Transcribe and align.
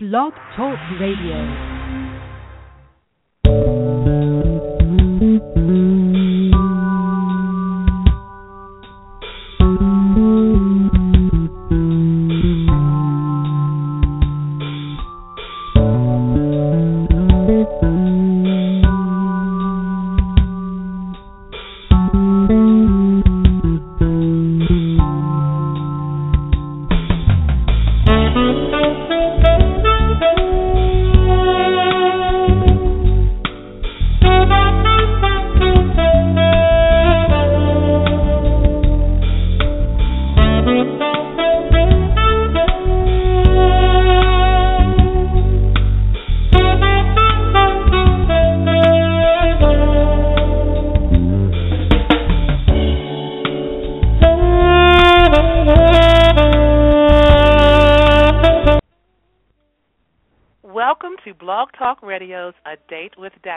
Blog 0.00 0.32
Talk 0.54 0.78
Radio. 1.00 1.77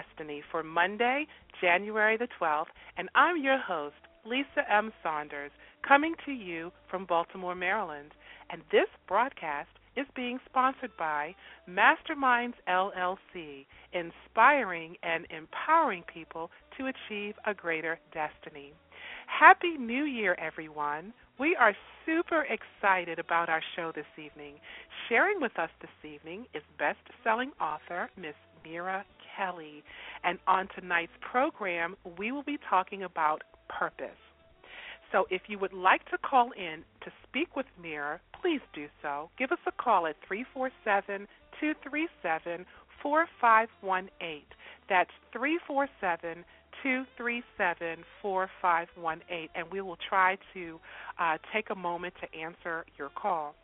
Destiny 0.02 0.42
for 0.52 0.64
Monday, 0.64 1.28
January 1.60 2.18
the 2.18 2.28
12th, 2.40 2.66
and 2.98 3.10
I'm 3.16 3.42
your 3.42 3.60
host, 3.60 3.96
Lisa 4.26 4.64
M. 4.72 4.92
Saunders, 5.04 5.52
coming 5.88 6.16
to 6.26 6.32
you 6.32 6.72
from 6.90 7.06
Baltimore, 7.06 7.56
Maryland. 7.56 8.12
And 8.50 8.62
this 8.72 8.88
broadcast 9.08 9.70
is 9.96 10.06
being 10.16 10.40
sponsored 10.50 10.92
by 10.98 11.36
Masterminds 11.70 12.54
LLC, 12.68 13.66
inspiring 13.94 14.96
and 15.04 15.26
empowering 15.30 16.04
people 16.12 16.50
to 16.78 16.88
achieve 16.88 17.36
a 17.46 17.54
greater 17.54 18.00
destiny. 18.14 18.74
Happy 19.28 19.78
New 19.78 20.04
Year, 20.04 20.36
everyone. 20.40 21.14
We 21.40 21.56
are 21.56 21.76
super 22.06 22.46
excited 22.50 23.20
about 23.20 23.50
our 23.50 23.62
show 23.76 23.92
this 23.94 24.06
evening. 24.18 24.56
Sharing 25.10 25.42
with 25.42 25.58
us 25.58 25.70
this 25.80 26.12
evening 26.12 26.46
is 26.54 26.64
best 26.80 27.00
selling 27.24 27.52
author 27.60 28.10
Miss 28.18 28.36
Mira 28.64 29.04
Kelley. 29.36 29.84
And 30.24 30.40
on 30.48 30.68
tonight's 30.76 31.12
program, 31.22 31.96
we 32.18 32.32
will 32.32 32.44
be 32.44 32.58
talking 32.70 33.04
about 33.04 33.44
purpose. 33.70 34.18
So 35.12 35.26
if 35.30 35.42
you 35.48 35.60
would 35.60 35.74
like 35.74 36.06
to 36.10 36.18
call 36.18 36.52
in 36.52 36.84
to 37.04 37.12
speak 37.28 37.56
with 37.56 37.66
Mira, 37.82 38.20
please 38.42 38.62
do 38.74 38.88
so. 39.02 39.30
Give 39.38 39.52
us 39.52 39.60
a 39.68 39.72
call 39.72 40.08
at 40.08 40.16
347 40.28 41.28
237 41.60 42.66
4518. 43.04 44.44
That's 44.88 45.12
347 45.34 46.46
237 46.84 48.04
4518, 48.22 49.50
and 49.56 49.72
we 49.72 49.82
will 49.82 49.98
try 50.10 50.38
to 50.54 50.80
uh, 51.20 51.38
take 51.54 51.70
a 51.70 51.76
moment 51.76 52.14
to 52.22 52.40
answer 52.40 52.86
your 52.98 53.10
call. 53.10 53.56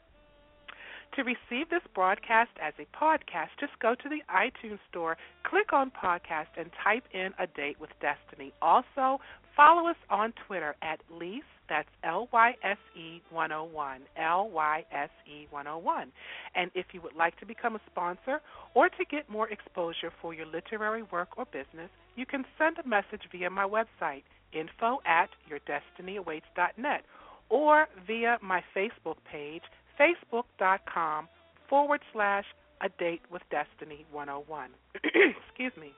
To 1.16 1.24
receive 1.24 1.70
this 1.70 1.82
broadcast 1.96 2.52
as 2.62 2.74
a 2.78 2.86
podcast, 2.96 3.50
just 3.60 3.74
go 3.80 3.96
to 3.96 4.10
the 4.10 4.22
iTunes 4.30 4.80
store, 4.90 5.18
click 5.44 5.74
on 5.74 5.92
podcast, 5.92 6.48
and 6.58 6.70
type 6.84 7.06
in 7.12 7.34
A 7.40 7.48
Date 7.48 7.80
with 7.80 7.90
Destiny. 8.02 8.54
Also, 8.62 9.20
follow 9.56 9.90
us 9.90 9.96
on 10.12 10.34
Twitter 10.46 10.76
at 10.84 11.00
Lise, 11.10 11.42
that's 11.70 11.90
L 12.04 12.30
Y 12.32 12.56
S 12.64 12.78
E 12.96 13.22
101, 13.32 14.02
L 14.16 14.50
Y 14.50 14.86
S 14.92 15.10
E 15.26 15.48
101. 15.50 16.12
And 16.56 16.72
if 16.76 16.88
you 16.94 17.02
would 17.02 17.16
like 17.16 17.38
to 17.40 17.46
become 17.46 17.76
a 17.76 17.82
sponsor 17.90 18.42
or 18.74 18.90
to 18.90 19.06
get 19.10 19.30
more 19.30 19.50
exposure 19.50 20.12
for 20.22 20.34
your 20.34 20.46
literary 20.46 21.04
work 21.04 21.30
or 21.38 21.46
business, 21.46 21.90
you 22.16 22.26
can 22.26 22.46
send 22.58 22.78
a 22.78 22.88
message 22.88 23.22
via 23.32 23.50
my 23.50 23.66
website, 23.66 24.24
info 24.54 25.00
at 25.06 25.30
yourdestinyawaits.net, 25.50 27.04
or 27.50 27.88
via 28.06 28.38
my 28.42 28.64
Facebook 28.76 29.18
page, 29.30 29.64
facebook.com 30.00 31.28
forward 31.70 32.02
slash 32.14 32.46
a 32.82 32.90
date 33.00 33.22
with 33.32 33.42
destiny 33.50 34.06
101. 34.12 34.70
Excuse 34.96 35.74
me. 35.80 35.94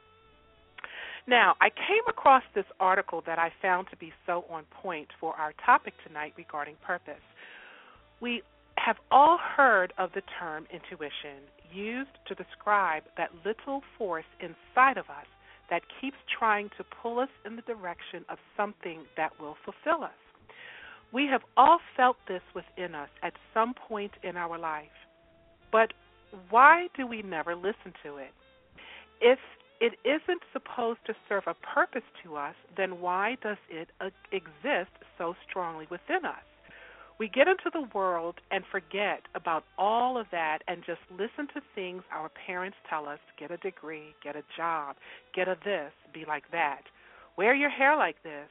Now, 1.28 1.56
I 1.62 1.70
came 1.70 2.08
across 2.08 2.44
this 2.56 2.66
article 2.80 3.22
that 3.28 3.38
I 3.38 3.52
found 3.62 3.88
to 3.92 3.98
be 3.98 4.12
so 4.26 4.46
on 4.50 4.64
point 4.82 5.10
for 5.20 5.36
our 5.36 5.54
topic 5.66 5.94
tonight 6.08 6.34
regarding 6.38 6.76
purpose. 6.86 7.22
We 8.22 8.42
have 8.78 8.98
all 9.12 9.38
heard 9.38 9.94
of 9.98 10.12
the 10.14 10.22
term 10.40 10.66
intuition, 10.72 11.44
used 11.72 12.16
to 12.28 12.36
describe 12.36 13.04
that 13.18 13.30
little 13.46 13.84
force 13.98 14.26
inside 14.40 14.98
of 14.98 15.06
us 15.10 15.28
that 15.70 15.84
keeps 16.02 16.18
trying 16.40 16.70
to 16.78 16.84
pull 17.02 17.20
us 17.20 17.30
in 17.46 17.56
the 17.56 17.62
direction 17.62 18.26
of 18.30 18.38
something 18.58 19.04
that 19.18 19.32
will 19.40 19.56
fulfill 19.64 20.04
us. 20.04 20.12
We 21.12 21.28
have 21.28 21.42
all 21.58 21.80
felt 21.98 22.18
this 22.28 22.42
within 22.54 22.94
us 22.96 23.10
at 23.24 23.34
some 23.54 23.74
point 23.74 24.12
in 24.24 24.38
our 24.38 24.58
life. 24.58 24.88
But 25.72 25.94
why 26.50 26.88
do 26.96 27.08
we 27.08 27.22
never 27.22 27.56
listen 27.56 27.94
to 28.04 28.18
it? 28.18 28.32
If 29.22 29.40
it 29.82 29.94
isn't 30.04 30.42
supposed 30.54 31.00
to 31.08 31.14
serve 31.28 31.44
a 31.48 31.56
purpose 31.56 32.04
to 32.24 32.36
us, 32.36 32.56
then 32.78 33.00
why 33.00 33.38
does 33.42 33.58
it 33.70 33.90
uh, 34.02 34.10
exist 34.32 34.92
so 35.18 35.36
strongly 35.50 35.88
within 35.90 36.26
us? 36.26 36.44
We 37.18 37.28
get 37.28 37.50
into 37.50 37.70
the 37.74 37.88
world 37.94 38.36
and 38.50 38.64
forget 38.72 39.24
about 39.36 39.66
all 39.78 40.18
of 40.18 40.28
that 40.32 40.60
and 40.68 40.84
just 40.86 41.02
listen 41.12 41.48
to 41.54 41.62
things 41.76 42.04
our 42.14 42.30
parents 42.46 42.78
tell 42.90 43.08
us 43.08 43.20
get 43.38 43.52
a 43.52 43.58
degree, 43.58 44.16
get 44.24 44.38
a 44.38 44.44
job, 44.56 44.96
get 45.36 45.50
a 45.50 45.58
this, 45.66 45.92
be 46.14 46.24
like 46.26 46.50
that. 46.52 46.82
Wear 47.38 47.54
your 47.54 47.70
hair 47.70 47.98
like 47.98 48.24
this 48.24 48.48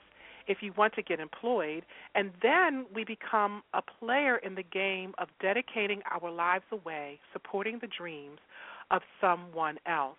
if 0.49 0.59
you 0.61 0.73
want 0.77 0.95
to 0.95 1.03
get 1.03 1.21
employed. 1.21 1.85
And 2.15 2.31
then 2.43 2.87
we 2.95 3.05
become 3.05 3.63
a 3.75 3.83
player 3.83 4.39
in 4.39 4.55
the 4.55 4.63
game 4.63 5.13
of 5.19 5.29
dedicating 5.41 6.01
our 6.11 6.31
lives 6.31 6.65
away, 6.73 7.21
supporting 7.33 7.79
the 7.81 7.89
dreams 7.97 8.39
of 8.91 9.03
someone 9.21 9.77
else. 9.87 10.17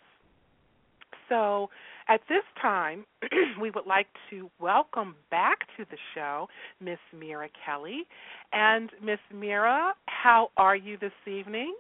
So 1.28 1.70
at 2.08 2.22
this 2.28 2.44
time, 2.62 3.06
we 3.62 3.70
would 3.72 3.86
like 3.86 4.08
to 4.30 4.50
welcome 4.60 5.16
back 5.30 5.60
to 5.78 5.86
the 5.90 5.98
show 6.16 6.48
Miss 6.82 6.98
Mira 7.18 7.50
Kelley. 7.66 8.08
And 8.52 8.90
Miss 9.04 9.20
Mira, 9.34 9.94
how 10.08 10.50
are 10.58 10.76
you 10.76 10.98
this 10.98 11.12
evening? 11.28 11.76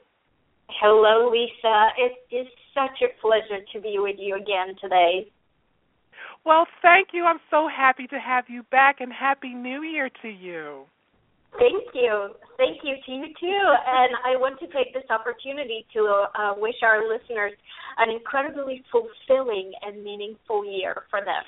Hello, 0.79 1.31
Lisa. 1.31 1.87
It 1.97 2.35
is 2.35 2.47
such 2.75 3.01
a 3.01 3.19
pleasure 3.21 3.63
to 3.73 3.81
be 3.81 3.95
with 3.97 4.17
you 4.19 4.35
again 4.35 4.75
today. 4.79 5.31
Well, 6.45 6.66
thank 6.81 7.09
you. 7.13 7.25
I'm 7.25 7.39
so 7.50 7.67
happy 7.67 8.07
to 8.07 8.19
have 8.19 8.45
you 8.47 8.63
back, 8.72 9.01
and 9.01 9.11
Happy 9.11 9.53
New 9.53 9.83
Year 9.83 10.09
to 10.22 10.27
you. 10.27 10.85
Thank 11.57 11.83
you. 11.94 12.29
Thank 12.57 12.77
you 12.83 12.95
to 13.05 13.11
you 13.11 13.25
too. 13.39 13.73
And 13.88 14.11
I 14.25 14.38
want 14.38 14.59
to 14.59 14.67
take 14.67 14.94
this 14.94 15.03
opportunity 15.09 15.85
to 15.94 16.25
uh, 16.38 16.53
wish 16.57 16.75
our 16.83 17.07
listeners 17.09 17.53
an 17.97 18.09
incredibly 18.09 18.83
fulfilling 18.91 19.72
and 19.81 20.03
meaningful 20.03 20.63
year 20.66 21.03
for 21.09 21.19
them. 21.19 21.44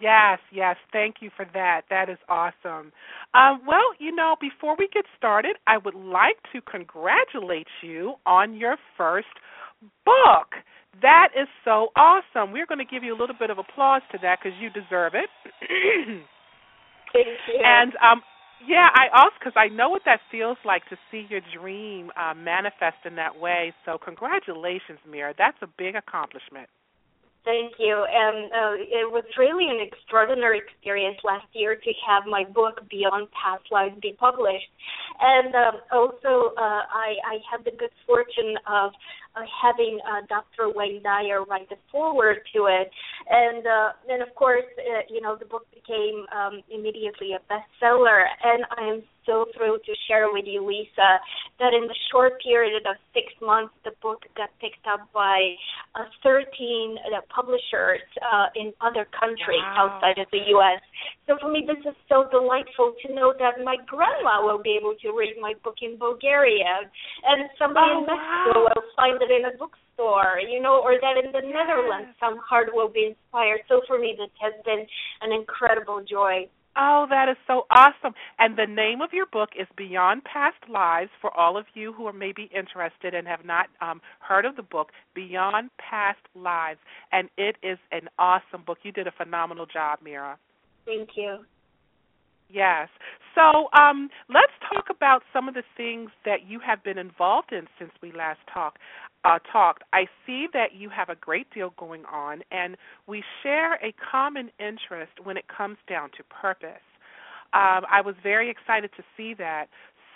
Yes, 0.00 0.40
yes. 0.50 0.76
Thank 0.92 1.16
you 1.20 1.30
for 1.36 1.46
that. 1.54 1.82
That 1.88 2.08
is 2.08 2.18
awesome. 2.28 2.92
Um, 3.34 3.62
well, 3.66 3.94
you 4.00 4.14
know, 4.14 4.34
before 4.40 4.74
we 4.76 4.88
get 4.92 5.04
started, 5.16 5.56
I 5.68 5.78
would 5.78 5.94
like 5.94 6.42
to 6.52 6.60
congratulate 6.60 7.68
you 7.82 8.14
on 8.26 8.56
your 8.56 8.76
first 8.98 9.28
book. 10.04 10.58
That 11.00 11.28
is 11.34 11.48
so 11.64 11.88
awesome. 11.96 12.52
We're 12.52 12.66
going 12.66 12.78
to 12.78 12.84
give 12.84 13.02
you 13.02 13.16
a 13.16 13.18
little 13.18 13.36
bit 13.38 13.50
of 13.50 13.58
applause 13.58 14.02
to 14.12 14.18
that 14.22 14.38
because 14.42 14.58
you 14.60 14.68
deserve 14.70 15.14
it. 15.14 15.30
Thank 17.12 17.26
you. 17.48 17.60
And 17.64 17.92
um, 17.96 18.22
yeah, 18.66 18.88
I 18.94 19.08
also 19.16 19.34
because 19.38 19.54
I 19.56 19.68
know 19.68 19.88
what 19.88 20.02
that 20.04 20.20
feels 20.30 20.58
like 20.64 20.86
to 20.88 20.96
see 21.10 21.26
your 21.28 21.40
dream 21.56 22.10
uh, 22.16 22.34
manifest 22.34 23.04
in 23.04 23.16
that 23.16 23.38
way. 23.38 23.72
So 23.84 23.98
congratulations, 23.98 24.98
Mira. 25.08 25.34
That's 25.36 25.58
a 25.62 25.68
big 25.78 25.96
accomplishment. 25.96 26.68
Thank 27.44 27.74
you. 27.78 28.06
And 28.06 28.52
uh, 28.52 28.74
it 28.78 29.10
was 29.10 29.24
really 29.36 29.66
an 29.66 29.82
extraordinary 29.82 30.62
experience 30.62 31.18
last 31.24 31.46
year 31.52 31.74
to 31.74 31.90
have 32.06 32.22
my 32.24 32.44
book 32.44 32.86
Beyond 32.88 33.26
Past 33.34 33.64
Lives 33.72 33.98
be 34.00 34.14
published. 34.14 34.70
And 35.18 35.52
um, 35.54 35.74
also, 35.90 36.54
uh, 36.54 36.86
I, 36.86 37.18
I 37.26 37.34
had 37.50 37.64
the 37.64 37.72
good 37.74 37.90
fortune 38.06 38.54
of 38.70 38.92
uh, 39.36 39.42
having 39.62 39.98
uh, 40.04 40.26
Dr. 40.28 40.72
Wayne 40.74 41.02
Dyer 41.02 41.44
write 41.44 41.68
the 41.68 41.76
foreword 41.90 42.38
to 42.54 42.66
it, 42.66 42.90
and 43.28 43.66
uh, 43.66 43.88
then 44.06 44.22
of 44.22 44.34
course, 44.34 44.64
uh, 44.78 45.02
you 45.08 45.20
know, 45.20 45.36
the 45.36 45.46
book 45.46 45.66
became 45.74 46.26
um, 46.34 46.62
immediately 46.70 47.32
a 47.32 47.40
bestseller, 47.52 48.24
and 48.42 48.64
I 48.76 48.94
am 48.94 49.02
so 49.26 49.46
thrilled 49.56 49.80
to 49.86 49.94
share 50.08 50.32
with 50.32 50.44
you, 50.46 50.66
Lisa, 50.66 51.22
that 51.58 51.72
in 51.74 51.86
the 51.86 51.94
short 52.10 52.42
period 52.42 52.82
of 52.86 52.96
six 53.14 53.30
months, 53.40 53.74
the 53.84 53.92
book 54.02 54.22
got 54.36 54.50
picked 54.60 54.82
up 54.86 55.06
by 55.14 55.54
uh, 55.94 56.10
13 56.22 56.42
uh, 56.98 57.20
publishers 57.30 58.02
uh, 58.18 58.50
in 58.56 58.72
other 58.80 59.06
countries 59.14 59.62
wow. 59.62 59.94
outside 59.94 60.18
of 60.18 60.26
the 60.32 60.42
U.S. 60.58 60.82
So 61.26 61.38
for 61.38 61.50
me, 61.50 61.62
this 61.66 61.78
is 61.86 61.94
so 62.08 62.26
delightful 62.30 62.94
to 63.06 63.14
know 63.14 63.32
that 63.38 63.62
my 63.62 63.76
grandma 63.86 64.42
will 64.42 64.62
be 64.62 64.74
able 64.74 64.94
to 65.02 65.14
read 65.14 65.38
my 65.40 65.54
book 65.62 65.78
in 65.82 65.98
Bulgaria, 65.98 66.82
and 67.22 67.46
somebody 67.58 67.94
oh, 67.94 68.02
in 68.02 68.06
Mexico 68.10 68.58
wow. 68.58 68.74
will 68.74 68.86
find 68.98 69.21
it 69.22 69.30
in 69.30 69.46
a 69.46 69.56
bookstore, 69.56 70.42
you 70.42 70.60
know, 70.60 70.82
or 70.82 70.98
that 71.00 71.22
in 71.22 71.30
the. 71.30 71.52
Netherlands 71.52 72.16
some 72.18 72.38
heart 72.38 72.68
will 72.72 72.88
be 72.88 73.14
inspired. 73.14 73.60
So 73.68 73.82
for 73.86 73.98
me, 73.98 74.14
this 74.18 74.30
has 74.40 74.54
been 74.64 74.86
an 75.20 75.32
incredible 75.32 76.02
joy. 76.08 76.48
Oh, 76.74 77.06
that 77.10 77.28
is 77.28 77.36
so 77.46 77.66
awesome. 77.70 78.14
And 78.38 78.56
the 78.56 78.66
name 78.66 79.02
of 79.02 79.10
your 79.12 79.26
book 79.26 79.50
is 79.60 79.66
Beyond 79.76 80.22
Past 80.24 80.56
Lives 80.70 81.10
for 81.20 81.30
all 81.36 81.58
of 81.58 81.66
you 81.74 81.92
who 81.92 82.06
are 82.06 82.14
maybe 82.14 82.50
interested 82.54 83.14
and 83.14 83.28
have 83.28 83.44
not 83.44 83.66
um, 83.82 84.00
heard 84.20 84.46
of 84.46 84.56
the 84.56 84.62
book, 84.62 84.88
Beyond 85.14 85.68
Past 85.78 86.20
Lives. 86.34 86.80
And 87.12 87.28
it 87.36 87.56
is 87.62 87.78
an 87.90 88.08
awesome 88.18 88.62
book. 88.66 88.78
You 88.82 88.92
did 88.92 89.06
a 89.06 89.12
phenomenal 89.12 89.66
job, 89.66 89.98
Mira. 90.02 90.38
Thank 90.86 91.10
you. 91.14 91.40
Yes. 92.48 92.88
So 93.34 93.68
um, 93.78 94.08
let's 94.28 94.52
talk 94.72 94.86
about 94.94 95.22
some 95.32 95.48
of 95.48 95.54
the 95.54 95.62
things 95.76 96.10
that 96.24 96.46
you 96.46 96.60
have 96.64 96.82
been 96.84 96.98
involved 96.98 97.52
in 97.52 97.66
since 97.78 97.90
we 98.02 98.12
last 98.12 98.40
talked. 98.52 98.78
Uh, 99.24 99.38
talked. 99.52 99.84
I 99.92 100.06
see 100.26 100.48
that 100.52 100.74
you 100.74 100.88
have 100.88 101.08
a 101.08 101.14
great 101.14 101.46
deal 101.54 101.72
going 101.78 102.04
on, 102.06 102.42
and 102.50 102.76
we 103.06 103.22
share 103.42 103.74
a 103.74 103.94
common 104.10 104.50
interest 104.58 105.12
when 105.22 105.36
it 105.36 105.44
comes 105.46 105.76
down 105.88 106.10
to 106.16 106.24
purpose. 106.24 106.82
Um, 107.52 107.84
I 107.88 108.00
was 108.04 108.16
very 108.22 108.50
excited 108.50 108.90
to 108.96 109.04
see 109.16 109.34
that. 109.34 109.66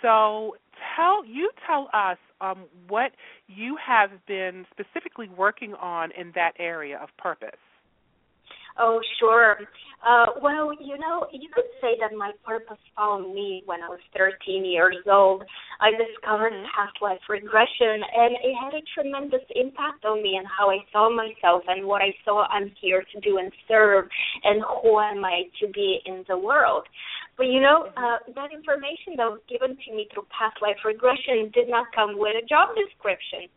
So 0.01 0.57
tell 0.95 1.25
you 1.25 1.49
tell 1.65 1.89
us 1.93 2.17
um, 2.41 2.65
what 2.87 3.13
you 3.47 3.77
have 3.85 4.11
been 4.27 4.65
specifically 4.71 5.29
working 5.29 5.73
on 5.75 6.11
in 6.11 6.31
that 6.35 6.51
area 6.59 6.99
of 7.01 7.09
purpose. 7.17 7.59
Oh, 8.79 8.99
sure. 9.19 9.57
Uh, 10.05 10.27
well, 10.41 10.71
you 10.79 10.97
know, 10.97 11.25
you 11.33 11.49
could 11.53 11.65
say 11.81 11.97
that 11.99 12.15
my 12.15 12.31
purpose 12.45 12.77
found 12.95 13.33
me 13.33 13.63
when 13.65 13.81
I 13.81 13.89
was 13.89 13.99
13 14.15 14.63
years 14.63 14.97
old. 15.09 15.43
I 15.81 15.89
discovered 15.91 16.53
mm-hmm. 16.53 16.69
past 16.69 16.95
life 17.01 17.19
regression, 17.27 18.05
and 18.05 18.37
it 18.37 18.55
had 18.61 18.73
a 18.77 18.85
tremendous 18.93 19.41
impact 19.55 20.05
on 20.05 20.21
me 20.21 20.37
and 20.37 20.45
how 20.47 20.69
I 20.69 20.85
saw 20.93 21.09
myself 21.09 21.63
and 21.67 21.85
what 21.85 22.01
I 22.01 22.13
saw 22.23 22.45
I'm 22.47 22.71
here 22.79 23.03
to 23.13 23.19
do 23.21 23.37
and 23.37 23.51
serve, 23.67 24.05
and 24.43 24.61
who 24.61 24.99
am 24.99 25.25
I 25.25 25.49
to 25.61 25.67
be 25.73 25.99
in 26.05 26.23
the 26.29 26.37
world. 26.37 26.85
But 27.35 27.47
you 27.53 27.61
know, 27.61 27.89
mm-hmm. 27.89 27.97
uh, 27.97 28.33
that 28.33 28.53
information 28.53 29.17
that 29.17 29.29
was 29.29 29.41
given 29.49 29.77
to 29.77 29.89
me 29.93 30.07
through 30.13 30.25
past 30.29 30.61
life 30.61 30.77
regression 30.85 31.49
did 31.53 31.69
not 31.69 31.89
come 31.93 32.17
with 32.17 32.37
a 32.37 32.45
job 32.45 32.73
description. 32.77 33.49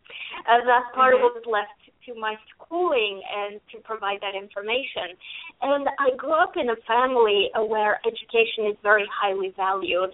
Uh, 0.48 0.64
that 0.64 0.92
part 0.96 1.14
mm-hmm. 1.14 1.24
was 1.24 1.44
left 1.48 1.79
to 2.06 2.14
my 2.14 2.34
schooling 2.54 3.22
and 3.24 3.60
to 3.72 3.78
provide 3.84 4.20
that 4.20 4.34
information. 4.34 5.16
And 5.62 5.88
I 5.98 6.16
grew 6.16 6.32
up 6.32 6.54
in 6.56 6.70
a 6.70 6.76
family 6.86 7.50
where 7.54 8.00
education 8.06 8.66
is 8.70 8.76
very 8.82 9.06
highly 9.10 9.52
valued. 9.56 10.10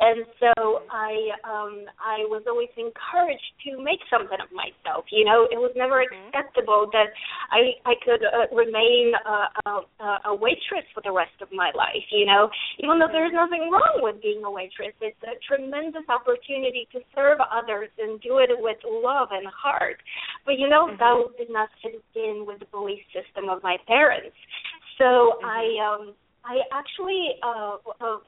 And 0.00 0.26
so 0.40 0.82
I 0.90 1.14
um 1.44 1.86
I 2.02 2.26
was 2.26 2.42
always 2.48 2.72
encouraged 2.76 3.50
to 3.66 3.78
make 3.78 4.02
something 4.10 4.38
of 4.42 4.50
myself. 4.50 5.06
You 5.10 5.24
know, 5.24 5.46
it 5.50 5.58
was 5.58 5.72
never 5.76 6.02
mm-hmm. 6.02 6.28
acceptable 6.28 6.90
that 6.92 7.14
I 7.50 7.78
I 7.86 7.94
could 8.02 8.22
uh, 8.24 8.50
remain 8.54 9.12
uh, 9.22 9.80
a, 10.00 10.30
a 10.30 10.34
waitress 10.34 10.86
for 10.94 11.02
the 11.02 11.12
rest 11.12 11.38
of 11.40 11.48
my 11.52 11.70
life. 11.74 12.06
You 12.10 12.26
know, 12.26 12.50
even 12.82 12.98
though 12.98 13.10
there's 13.10 13.34
nothing 13.34 13.70
wrong 13.70 14.02
with 14.02 14.22
being 14.22 14.42
a 14.44 14.50
waitress, 14.50 14.94
it's 15.00 15.22
a 15.22 15.38
tremendous 15.46 16.06
opportunity 16.08 16.88
to 16.92 17.00
serve 17.14 17.38
others 17.40 17.90
and 17.98 18.20
do 18.20 18.38
it 18.38 18.50
with 18.50 18.78
love 18.84 19.28
and 19.30 19.46
heart. 19.46 20.02
But 20.44 20.58
you 20.58 20.68
know, 20.68 20.90
mm-hmm. 20.90 20.98
that 20.98 21.38
did 21.38 21.50
not 21.50 21.68
fit 21.82 22.02
in 22.14 22.44
with 22.46 22.58
the 22.58 22.66
belief 22.70 23.00
system 23.14 23.48
of 23.48 23.62
my 23.62 23.76
parents. 23.86 24.36
So 24.98 25.38
mm-hmm. 25.38 25.46
I 25.46 25.62
um 25.86 26.14
I 26.44 26.60
actually 26.72 27.40
uh, 27.42 27.76
uh, 28.00 28.18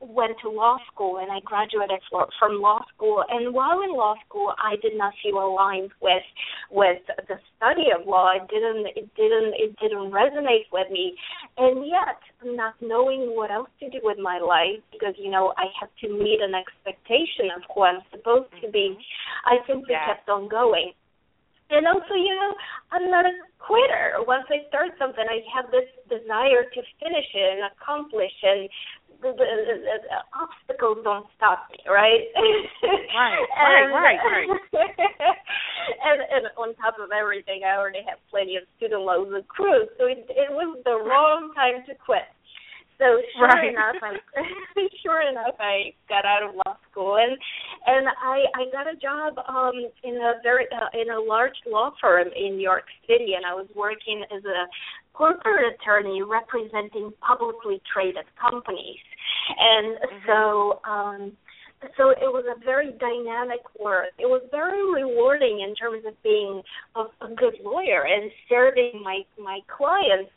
went 0.00 0.36
to 0.42 0.48
law 0.48 0.78
school 0.92 1.18
and 1.18 1.30
I 1.32 1.40
graduated 1.44 1.98
from 2.38 2.62
law 2.62 2.80
school. 2.94 3.24
And 3.28 3.52
while 3.52 3.82
in 3.82 3.92
law 3.92 4.14
school, 4.26 4.54
I 4.58 4.76
did 4.80 4.96
not 4.96 5.12
feel 5.22 5.38
aligned 5.42 5.90
with 6.00 6.22
with 6.70 7.02
the 7.28 7.38
study 7.56 7.90
of 7.90 8.06
law. 8.06 8.30
It 8.36 8.48
didn't 8.48 8.86
it 8.94 9.10
didn't 9.16 9.54
it 9.58 9.76
didn't 9.80 10.12
resonate 10.12 10.70
with 10.72 10.90
me. 10.90 11.14
And 11.58 11.86
yet, 11.86 12.22
not 12.44 12.74
knowing 12.80 13.34
what 13.34 13.50
else 13.50 13.70
to 13.80 13.90
do 13.90 13.98
with 14.02 14.18
my 14.18 14.38
life 14.38 14.82
because 14.92 15.14
you 15.18 15.30
know 15.30 15.52
I 15.56 15.66
had 15.78 15.90
to 16.02 16.08
meet 16.08 16.38
an 16.40 16.54
expectation 16.54 17.50
of 17.56 17.62
who 17.74 17.82
I'm 17.82 18.00
supposed 18.10 18.52
to 18.62 18.70
be, 18.70 18.96
I 19.44 19.58
simply 19.66 19.90
yeah. 19.90 20.14
kept 20.14 20.28
on 20.28 20.48
going. 20.48 20.92
And 21.70 21.86
also, 21.86 22.14
you 22.14 22.34
know, 22.34 22.52
I'm 22.92 23.10
not 23.10 23.26
a 23.26 23.34
quitter. 23.58 24.22
Once 24.22 24.46
I 24.50 24.62
start 24.68 24.94
something, 24.98 25.24
I 25.26 25.42
have 25.50 25.66
this 25.74 25.88
desire 26.06 26.62
to 26.62 26.80
finish 27.02 27.28
it 27.34 27.58
and 27.58 27.66
accomplish 27.66 28.34
and 28.42 28.70
the, 29.22 29.32
the, 29.32 29.48
the, 29.48 29.76
the 29.80 30.20
obstacles 30.36 30.98
don't 31.02 31.26
stop 31.36 31.68
me, 31.72 31.80
right? 31.88 32.28
right, 32.36 33.48
and, 33.56 33.92
right, 33.92 34.20
right, 34.20 34.48
right. 34.48 34.92
and 36.04 36.20
and 36.20 36.44
on 36.60 36.74
top 36.76 37.00
of 37.00 37.08
everything, 37.12 37.64
I 37.64 37.76
already 37.80 38.04
have 38.04 38.18
plenty 38.30 38.56
of 38.56 38.64
student 38.76 39.02
loans 39.02 39.32
accrued, 39.32 39.88
so 39.98 40.04
it, 40.06 40.28
it 40.28 40.50
was 40.52 40.76
the 40.84 41.00
wrong 41.00 41.52
time 41.56 41.80
to 41.88 41.94
quit. 41.96 42.28
So 42.98 43.20
sure 43.36 43.48
right. 43.48 43.68
enough, 43.68 43.96
I 44.02 44.16
sure 45.02 45.20
enough 45.28 45.56
I 45.60 45.92
got 46.08 46.24
out 46.24 46.42
of 46.48 46.54
law 46.54 46.76
school 46.90 47.16
and 47.16 47.36
and 47.86 48.08
I 48.08 48.44
I 48.54 48.64
got 48.72 48.86
a 48.88 48.96
job 48.96 49.36
um 49.48 49.74
in 50.02 50.16
a 50.16 50.40
very 50.42 50.66
uh, 50.72 50.88
in 50.98 51.10
a 51.10 51.20
large 51.20 51.56
law 51.66 51.92
firm 52.00 52.28
in 52.34 52.56
New 52.56 52.62
York 52.62 52.84
City 53.06 53.34
and 53.36 53.44
I 53.44 53.52
was 53.52 53.66
working 53.74 54.24
as 54.34 54.42
a 54.44 54.66
corporate 55.12 55.74
attorney 55.74 56.22
representing 56.22 57.12
publicly 57.20 57.82
traded 57.92 58.24
companies. 58.40 59.04
And 59.58 59.98
mm-hmm. 59.98 60.26
so 60.26 60.80
um 60.88 61.32
so 61.98 62.10
it 62.10 62.32
was 62.32 62.44
a 62.48 62.58
very 62.64 62.92
dynamic 62.98 63.60
work. 63.78 64.08
It 64.18 64.26
was 64.26 64.40
very 64.50 64.80
rewarding 64.90 65.60
in 65.60 65.74
terms 65.74 66.04
of 66.06 66.14
being 66.22 66.62
a, 66.96 67.00
a 67.20 67.28
good 67.36 67.60
lawyer 67.62 68.06
and 68.08 68.30
serving 68.48 69.02
my 69.04 69.20
my 69.38 69.60
clients 69.68 70.30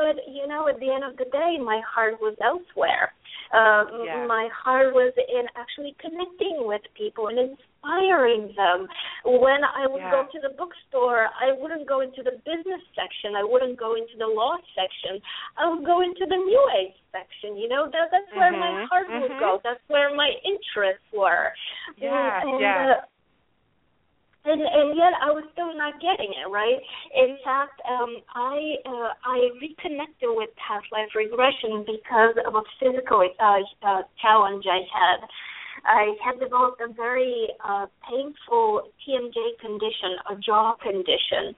but 0.00 0.24
you 0.24 0.48
know, 0.48 0.68
at 0.68 0.80
the 0.80 0.88
end 0.88 1.04
of 1.04 1.16
the 1.20 1.28
day, 1.28 1.60
my 1.60 1.80
heart 1.84 2.16
was 2.20 2.34
elsewhere. 2.40 3.12
Um, 3.52 4.06
yeah. 4.06 4.30
My 4.30 4.48
heart 4.54 4.94
was 4.94 5.12
in 5.18 5.44
actually 5.58 5.98
connecting 5.98 6.62
with 6.70 6.82
people 6.94 7.26
and 7.26 7.50
inspiring 7.50 8.54
them. 8.54 8.86
When 9.26 9.66
I 9.66 9.90
would 9.90 10.06
yeah. 10.06 10.14
go 10.14 10.30
to 10.30 10.38
the 10.38 10.54
bookstore, 10.54 11.26
I 11.34 11.50
wouldn't 11.58 11.88
go 11.90 11.98
into 12.00 12.22
the 12.22 12.38
business 12.46 12.82
section. 12.94 13.34
I 13.34 13.42
wouldn't 13.42 13.74
go 13.74 13.98
into 13.98 14.14
the 14.14 14.30
law 14.30 14.54
section. 14.78 15.18
I 15.58 15.66
would 15.66 15.82
go 15.82 15.98
into 15.98 16.30
the 16.30 16.38
new 16.38 16.62
age 16.78 16.94
section. 17.10 17.58
You 17.58 17.66
know, 17.66 17.90
that 17.90 18.14
that's 18.14 18.30
where 18.38 18.54
mm-hmm. 18.54 18.62
my 18.62 18.86
heart 18.86 19.10
mm-hmm. 19.10 19.26
would 19.26 19.36
go. 19.42 19.58
That's 19.66 19.82
where 19.90 20.14
my 20.14 20.30
interests 20.46 21.10
were. 21.10 21.50
Yeah, 21.98 22.46
and, 22.46 22.62
yeah. 22.62 23.02
Uh, 23.02 23.09
and 24.44 24.60
and 24.60 24.96
yet 24.96 25.12
I 25.20 25.30
was 25.30 25.44
still 25.52 25.76
not 25.76 26.00
getting 26.00 26.32
it 26.32 26.48
right. 26.48 26.80
In 27.14 27.36
fact, 27.44 27.80
um, 27.84 28.16
I 28.34 28.56
uh, 28.86 29.10
I 29.24 29.50
reconnected 29.60 30.32
with 30.32 30.50
past 30.56 30.86
life 30.92 31.12
regression 31.14 31.84
because 31.84 32.36
of 32.46 32.54
a 32.54 32.64
physical 32.80 33.20
uh, 33.20 33.60
uh, 33.84 34.02
challenge 34.20 34.64
I 34.64 34.80
had. 34.88 35.20
I 35.84 36.14
had 36.24 36.40
developed 36.40 36.80
a 36.80 36.92
very 36.92 37.48
uh, 37.64 37.86
painful 38.08 38.90
TMJ 39.06 39.60
condition, 39.60 40.16
a 40.30 40.36
jaw 40.36 40.74
condition, 40.82 41.54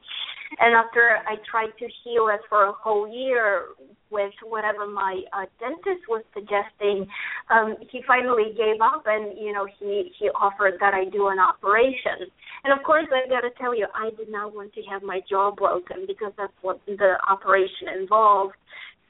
and 0.58 0.74
after 0.74 1.18
I 1.26 1.36
tried 1.48 1.72
to 1.78 1.86
heal 2.04 2.28
it 2.28 2.40
for 2.48 2.64
a 2.64 2.72
whole 2.72 3.08
year 3.08 3.66
with 4.10 4.32
whatever 4.44 4.86
my 4.86 5.22
uh, 5.32 5.46
dentist 5.58 6.04
was 6.08 6.22
suggesting, 6.34 7.08
um, 7.48 7.76
he 7.90 8.02
finally 8.06 8.52
gave 8.56 8.80
up 8.82 9.04
and 9.06 9.38
you 9.38 9.52
know 9.52 9.66
he 9.78 10.12
he 10.18 10.28
offered 10.28 10.74
that 10.80 10.92
I 10.92 11.08
do 11.10 11.28
an 11.28 11.38
operation. 11.38 12.28
And 12.64 12.78
of 12.78 12.84
course, 12.84 13.06
I 13.10 13.28
got 13.28 13.40
to 13.40 13.50
tell 13.58 13.74
you, 13.74 13.86
I 13.94 14.10
did 14.16 14.30
not 14.30 14.54
want 14.54 14.74
to 14.74 14.82
have 14.82 15.02
my 15.02 15.20
jaw 15.28 15.50
broken 15.50 16.04
because 16.06 16.32
that's 16.36 16.52
what 16.60 16.80
the 16.86 17.16
operation 17.28 17.88
involved. 17.98 18.54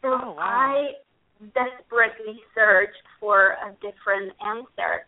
So 0.01 0.09
oh, 0.09 0.35
wow. 0.37 0.39
I 0.39 0.93
desperately 1.55 2.41
searched 2.55 3.03
for 3.21 3.57
a 3.65 3.73
different 3.81 4.33
answer. 4.45 5.07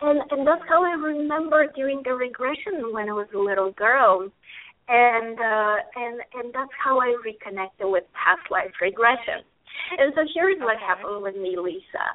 And 0.00 0.20
and 0.30 0.46
that's 0.46 0.62
how 0.68 0.84
I 0.84 0.94
remember 0.94 1.66
during 1.74 2.02
the 2.04 2.14
regression 2.14 2.92
when 2.92 3.08
I 3.08 3.12
was 3.12 3.28
a 3.34 3.38
little 3.38 3.72
girl 3.72 4.30
and 4.88 5.38
uh, 5.38 5.76
and 5.96 6.20
and 6.34 6.52
that's 6.52 6.74
how 6.76 7.00
I 7.00 7.16
reconnected 7.24 7.86
with 7.86 8.04
past 8.12 8.50
life 8.50 8.72
regression. 8.80 9.40
And 9.98 10.12
so 10.14 10.22
here's 10.34 10.56
okay. 10.56 10.64
what 10.64 10.78
happened 10.78 11.22
with 11.22 11.36
me, 11.36 11.56
Lisa. 11.56 12.14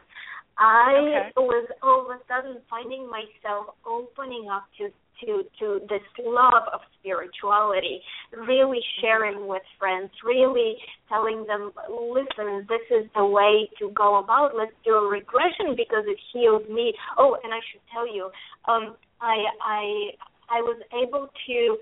I 0.57 1.31
okay. 1.31 1.31
was 1.37 1.67
all 1.81 2.03
of 2.03 2.11
a 2.11 2.19
sudden 2.27 2.61
finding 2.69 3.09
myself 3.09 3.75
opening 3.87 4.49
up 4.51 4.65
to 4.77 4.89
to 5.21 5.43
to 5.59 5.79
this 5.89 6.01
love 6.23 6.63
of 6.73 6.81
spirituality 6.99 8.01
really 8.47 8.79
sharing 9.01 9.47
with 9.47 9.61
friends 9.77 10.09
really 10.25 10.75
telling 11.07 11.45
them 11.47 11.71
listen 11.89 12.65
this 12.67 12.85
is 12.91 13.09
the 13.15 13.25
way 13.25 13.69
to 13.79 13.91
go 13.91 14.19
about. 14.19 14.55
Let's 14.55 14.71
do 14.83 14.93
a 14.95 15.07
regression 15.09 15.75
because 15.75 16.05
it 16.07 16.17
healed 16.33 16.69
me. 16.69 16.93
Oh 17.17 17.37
and 17.43 17.53
i 17.53 17.59
should 17.71 17.81
tell 17.91 18.07
you 18.07 18.29
um 18.67 18.95
i 19.21 19.35
i 19.61 20.09
i 20.49 20.61
was 20.61 20.79
able 20.93 21.29
to 21.47 21.77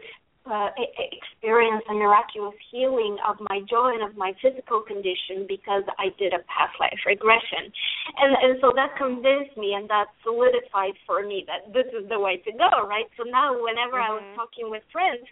uh, 0.47 0.71
experience 1.11 1.83
a 1.89 1.93
miraculous 1.93 2.55
healing 2.71 3.17
of 3.27 3.37
my 3.49 3.61
jaw 3.69 3.91
and 3.93 4.01
of 4.03 4.17
my 4.17 4.33
physical 4.41 4.81
condition 4.81 5.45
because 5.47 5.83
I 5.99 6.09
did 6.17 6.33
a 6.33 6.41
past 6.47 6.75
life 6.79 6.99
regression, 7.05 7.71
and 8.17 8.31
and 8.41 8.53
so 8.61 8.71
that 8.75 8.95
convinced 8.97 9.55
me 9.57 9.75
and 9.75 9.89
that 9.89 10.07
solidified 10.23 10.95
for 11.05 11.25
me 11.25 11.45
that 11.47 11.71
this 11.73 11.87
is 11.91 12.07
the 12.09 12.19
way 12.19 12.37
to 12.47 12.51
go, 12.51 12.87
right? 12.87 13.07
So 13.19 13.23
now, 13.23 13.53
whenever 13.53 13.99
mm-hmm. 13.99 14.11
I 14.11 14.15
was 14.15 14.23
mm-hmm. 14.23 14.39
talking 14.39 14.67
with 14.71 14.83
friends, 14.91 15.23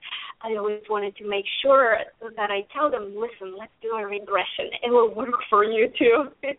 I 0.45 0.55
always 0.57 0.81
wanted 0.87 1.15
to 1.17 1.27
make 1.27 1.45
sure 1.63 1.97
that 2.21 2.51
I 2.51 2.61
tell 2.71 2.91
them, 2.91 3.15
listen, 3.17 3.57
let's 3.57 3.71
do 3.81 3.97
a 3.97 4.05
regression. 4.05 4.69
It 4.83 4.91
will 4.91 5.13
work 5.13 5.33
for 5.49 5.63
you 5.63 5.89
too. 5.97 6.29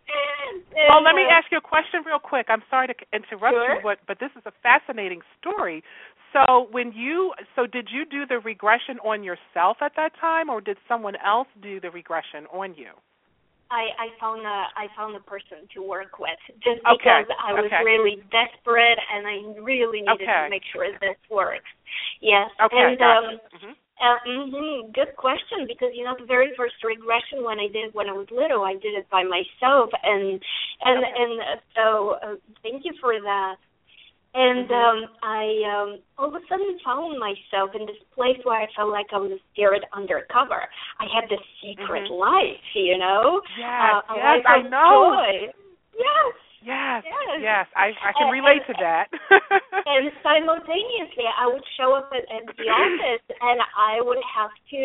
well, 0.91 1.03
let 1.05 1.15
me 1.15 1.23
ask 1.31 1.47
you 1.53 1.59
a 1.59 1.61
question 1.61 2.03
real 2.05 2.19
quick. 2.19 2.47
I'm 2.49 2.63
sorry 2.69 2.89
to 2.89 2.95
interrupt 3.13 3.55
sure. 3.55 3.75
you, 3.77 3.81
but 3.85 3.99
but 4.09 4.19
this 4.19 4.31
is 4.37 4.43
a 4.45 4.53
fascinating 4.61 5.21
story. 5.39 5.85
So 6.33 6.67
when 6.73 6.93
you 6.93 7.33
so 7.55 7.67
did 7.67 7.89
you 7.93 8.05
do 8.05 8.27
the 8.27 8.41
regression 8.41 8.99
on 9.05 9.23
yourself 9.23 9.77
at 9.81 9.93
that 9.95 10.13
time 10.21 10.51
or 10.51 10.61
did 10.61 10.79
someone 10.89 11.15
else 11.25 11.49
do 11.63 11.81
the 11.81 11.91
regression 11.91 12.47
on 12.53 12.75
you? 12.75 12.91
I, 13.71 13.91
I 13.99 14.07
found 14.21 14.47
a 14.47 14.59
I 14.79 14.87
found 14.97 15.17
a 15.17 15.25
person 15.27 15.67
to 15.75 15.83
work 15.83 16.19
with 16.19 16.39
just 16.63 16.81
because 16.87 17.27
okay. 17.27 17.35
I 17.35 17.53
was 17.53 17.67
okay. 17.67 17.83
really 17.83 18.23
desperate 18.31 18.99
and 19.11 19.27
I 19.27 19.61
really 19.61 20.07
needed 20.07 20.23
okay. 20.23 20.47
to 20.47 20.51
make 20.51 20.63
sure 20.73 20.87
this 21.01 21.19
works. 21.31 21.67
Yes. 22.23 22.51
Okay. 22.63 22.79
And 22.79 22.99
gotcha. 22.99 23.11
um 23.11 23.27
mm-hmm. 23.55 23.75
Uh, 23.97 24.21
mm-hmm, 24.29 24.93
good 24.93 25.17
question 25.17 25.65
because 25.65 25.89
you 25.97 26.05
know 26.05 26.13
the 26.21 26.29
very 26.29 26.53
first 26.53 26.77
regression 26.85 27.41
when 27.41 27.57
I 27.59 27.65
did 27.73 27.97
when 27.97 28.11
I 28.11 28.13
was 28.13 28.29
little 28.29 28.61
I 28.61 28.75
did 28.75 28.93
it 28.93 29.09
by 29.09 29.25
myself 29.25 29.89
and 30.05 30.37
and 30.85 31.01
and 31.01 31.33
so 31.73 32.21
uh, 32.21 32.37
thank 32.63 32.85
you 32.85 32.93
for 33.01 33.17
that 33.17 33.57
and 34.37 34.69
mm-hmm. 34.69 34.77
um 34.77 35.11
I 35.25 35.45
um 35.65 35.91
all 36.19 36.29
of 36.29 36.35
a 36.37 36.45
sudden 36.49 36.79
found 36.85 37.19
myself 37.19 37.73
in 37.75 37.87
this 37.89 37.97
place 38.15 38.37
where 38.45 38.61
I 38.61 38.69
felt 38.77 38.93
like 38.93 39.07
I 39.13 39.19
was 39.19 39.33
a 39.33 39.41
spirit 39.53 39.83
undercover. 39.97 40.69
I 41.01 41.09
had 41.09 41.25
this 41.33 41.41
secret 41.65 42.05
mm-hmm. 42.05 42.21
life, 42.21 42.65
you 42.75 42.99
know? 42.99 43.41
Yes, 43.59 44.05
uh, 44.09 44.15
yes, 44.15 44.45
I 44.45 44.63
know. 44.69 45.17
Joy. 45.17 45.53
Yes. 45.97 46.46
Yes, 46.65 47.05
yes, 47.05 47.41
yes, 47.41 47.67
I 47.77 47.93
I 48.01 48.13
can 48.17 48.33
relate 48.33 48.65
and, 48.65 48.73
to 48.73 48.75
that. 48.81 49.07
and 49.93 50.09
simultaneously, 50.25 51.29
I 51.29 51.47
would 51.47 51.65
show 51.77 51.93
up 51.93 52.09
at, 52.17 52.25
at 52.33 52.49
the 52.57 52.69
office, 52.73 53.25
and 53.29 53.61
I 53.77 54.01
would 54.01 54.23
have 54.25 54.51
to, 54.73 54.83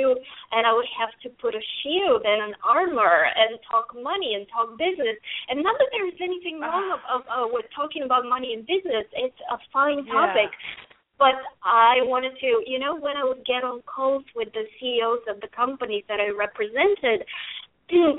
and 0.51 0.67
I 0.67 0.73
would 0.75 0.89
have 0.99 1.15
to 1.23 1.29
put 1.39 1.55
a 1.55 1.63
shield 1.81 2.27
and 2.27 2.51
an 2.51 2.55
armor 2.61 3.31
and 3.31 3.55
talk 3.69 3.95
money 3.95 4.35
and 4.35 4.45
talk 4.51 4.75
business. 4.75 5.15
And 5.47 5.63
not 5.63 5.79
that 5.79 5.89
there 5.95 6.07
is 6.07 6.19
anything 6.19 6.59
wrong 6.59 6.91
of, 6.91 7.01
of, 7.07 7.21
uh, 7.31 7.47
with 7.47 7.65
talking 7.71 8.03
about 8.03 8.27
money 8.27 8.51
and 8.51 8.67
business; 8.67 9.07
it's 9.15 9.39
a 9.47 9.57
fine 9.71 10.03
topic. 10.11 10.51
Yeah. 10.51 10.89
But 11.21 11.37
I 11.61 12.01
wanted 12.01 12.33
to, 12.41 12.65
you 12.65 12.79
know, 12.79 12.97
when 12.97 13.13
I 13.15 13.23
would 13.23 13.45
get 13.45 13.61
on 13.61 13.85
calls 13.85 14.25
with 14.35 14.49
the 14.57 14.65
CEOs 14.81 15.21
of 15.29 15.39
the 15.39 15.53
companies 15.53 16.03
that 16.09 16.17
I 16.17 16.33
represented, 16.33 17.21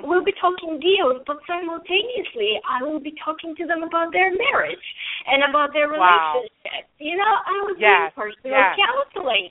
we'll 0.04 0.24
be 0.24 0.34
talking 0.40 0.80
deals, 0.80 1.22
but 1.26 1.38
simultaneously, 1.46 2.60
I 2.68 2.82
will 2.82 3.00
be 3.00 3.14
talking 3.24 3.54
to 3.56 3.66
them 3.66 3.82
about 3.82 4.12
their 4.12 4.30
marriage 4.30 4.86
and 5.26 5.42
about 5.48 5.72
their 5.72 5.88
relationship. 5.88 6.52
Wow. 6.64 7.00
You 7.00 7.16
know, 7.16 7.32
I 7.46 7.56
was 7.64 7.76
yes. 7.78 8.12
doing 8.14 8.28
personal 8.28 8.58
yes. 8.58 8.76
counseling. 8.76 9.48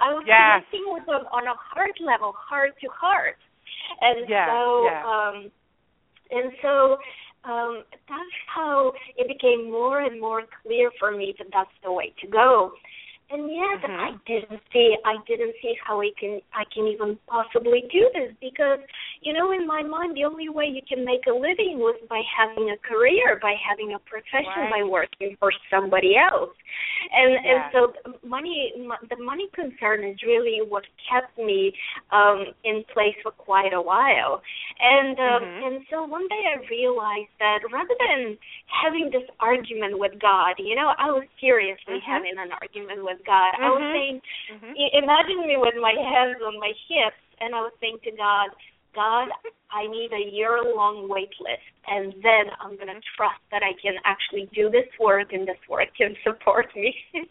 I 0.00 0.12
was 0.12 0.24
yes. 0.26 0.64
connecting 0.66 0.86
with 0.92 1.06
them 1.06 1.24
on 1.30 1.46
a 1.46 1.56
heart 1.56 1.96
level, 2.00 2.32
heart 2.36 2.74
to 2.80 2.88
heart. 2.90 3.38
And 4.00 4.28
yes. 4.28 4.48
so, 4.48 4.88
um, 5.06 5.36
and 6.30 6.52
so, 6.62 6.98
um, 7.44 7.84
that's 8.08 8.36
how 8.52 8.92
it 9.16 9.26
became 9.26 9.70
more 9.70 10.00
and 10.00 10.20
more 10.20 10.42
clear 10.62 10.90
for 10.98 11.10
me 11.10 11.34
that 11.38 11.48
that's 11.52 11.72
the 11.82 11.92
way 11.92 12.12
to 12.20 12.26
go. 12.28 12.72
And 13.30 13.48
yes, 13.48 13.78
mm-hmm. 13.78 13.94
I 13.94 14.10
didn't 14.26 14.60
see 14.72 14.96
I 15.04 15.14
didn't 15.26 15.54
see 15.62 15.74
how 15.86 16.00
I 16.00 16.10
can 16.18 16.40
I 16.52 16.64
can 16.74 16.86
even 16.86 17.16
possibly 17.28 17.84
do 17.92 18.10
this 18.12 18.34
because 18.40 18.80
you 19.22 19.32
know 19.32 19.52
in 19.52 19.68
my 19.68 19.82
mind 19.82 20.16
the 20.16 20.24
only 20.24 20.48
way 20.48 20.66
you 20.66 20.82
can 20.82 21.04
make 21.04 21.22
a 21.30 21.32
living 21.32 21.78
was 21.78 21.94
by 22.08 22.22
having 22.26 22.74
a 22.74 22.78
career, 22.82 23.38
by 23.40 23.54
having 23.54 23.94
a 23.94 24.00
profession, 24.02 24.66
right. 24.66 24.70
by 24.70 24.82
working 24.82 25.36
for 25.38 25.52
somebody 25.70 26.16
else. 26.18 26.50
And 27.14 27.32
yes. 27.38 27.42
and 27.46 27.62
so 27.70 27.80
money 28.26 28.72
the 29.08 29.22
money 29.22 29.46
concern 29.54 30.02
is 30.02 30.18
really 30.26 30.66
what 30.66 30.82
kept 31.06 31.38
me 31.38 31.72
um 32.10 32.50
in 32.64 32.82
place 32.92 33.14
for 33.22 33.30
quite 33.30 33.72
a 33.72 33.80
while. 33.82 34.42
And 34.80 35.14
um 35.18 35.42
mm-hmm. 35.46 35.66
and 35.66 35.86
so 35.86 36.02
one 36.02 36.26
day 36.26 36.42
I 36.50 36.66
realized 36.66 37.30
that 37.38 37.62
rather 37.70 37.94
than 37.94 38.34
having 38.66 39.10
this 39.14 39.28
argument 39.38 39.98
with 40.02 40.18
God, 40.18 40.58
you 40.58 40.74
know, 40.74 40.90
I 40.98 41.14
was 41.14 41.30
seriously 41.40 42.02
mm-hmm. 42.02 42.10
having 42.10 42.34
an 42.38 42.50
argument 42.58 43.04
with 43.06 43.19
God. 43.24 43.56
Mm-hmm. 43.56 43.64
I 43.64 43.70
was 43.70 43.84
saying, 43.94 44.16
mm-hmm. 44.54 44.72
imagine 44.96 45.40
me 45.46 45.56
with 45.56 45.76
my 45.80 45.94
hands 45.94 46.40
on 46.44 46.58
my 46.58 46.72
hips, 46.88 47.20
and 47.40 47.54
I 47.54 47.60
was 47.60 47.72
saying 47.80 47.98
to 48.04 48.12
God, 48.16 48.50
God, 48.94 49.30
I 49.70 49.86
need 49.86 50.10
a 50.10 50.34
year 50.34 50.58
long 50.74 51.06
wait 51.06 51.30
list, 51.38 51.62
and 51.86 52.10
then 52.26 52.50
I'm 52.58 52.74
going 52.74 52.90
to 52.90 52.98
trust 53.14 53.38
that 53.54 53.62
I 53.62 53.78
can 53.78 53.94
actually 54.02 54.50
do 54.50 54.66
this 54.66 54.90
work, 54.98 55.30
and 55.30 55.46
this 55.46 55.60
work 55.70 55.94
can 55.94 56.18
support 56.26 56.66
me. 56.74 56.90
mhm, 57.14 57.22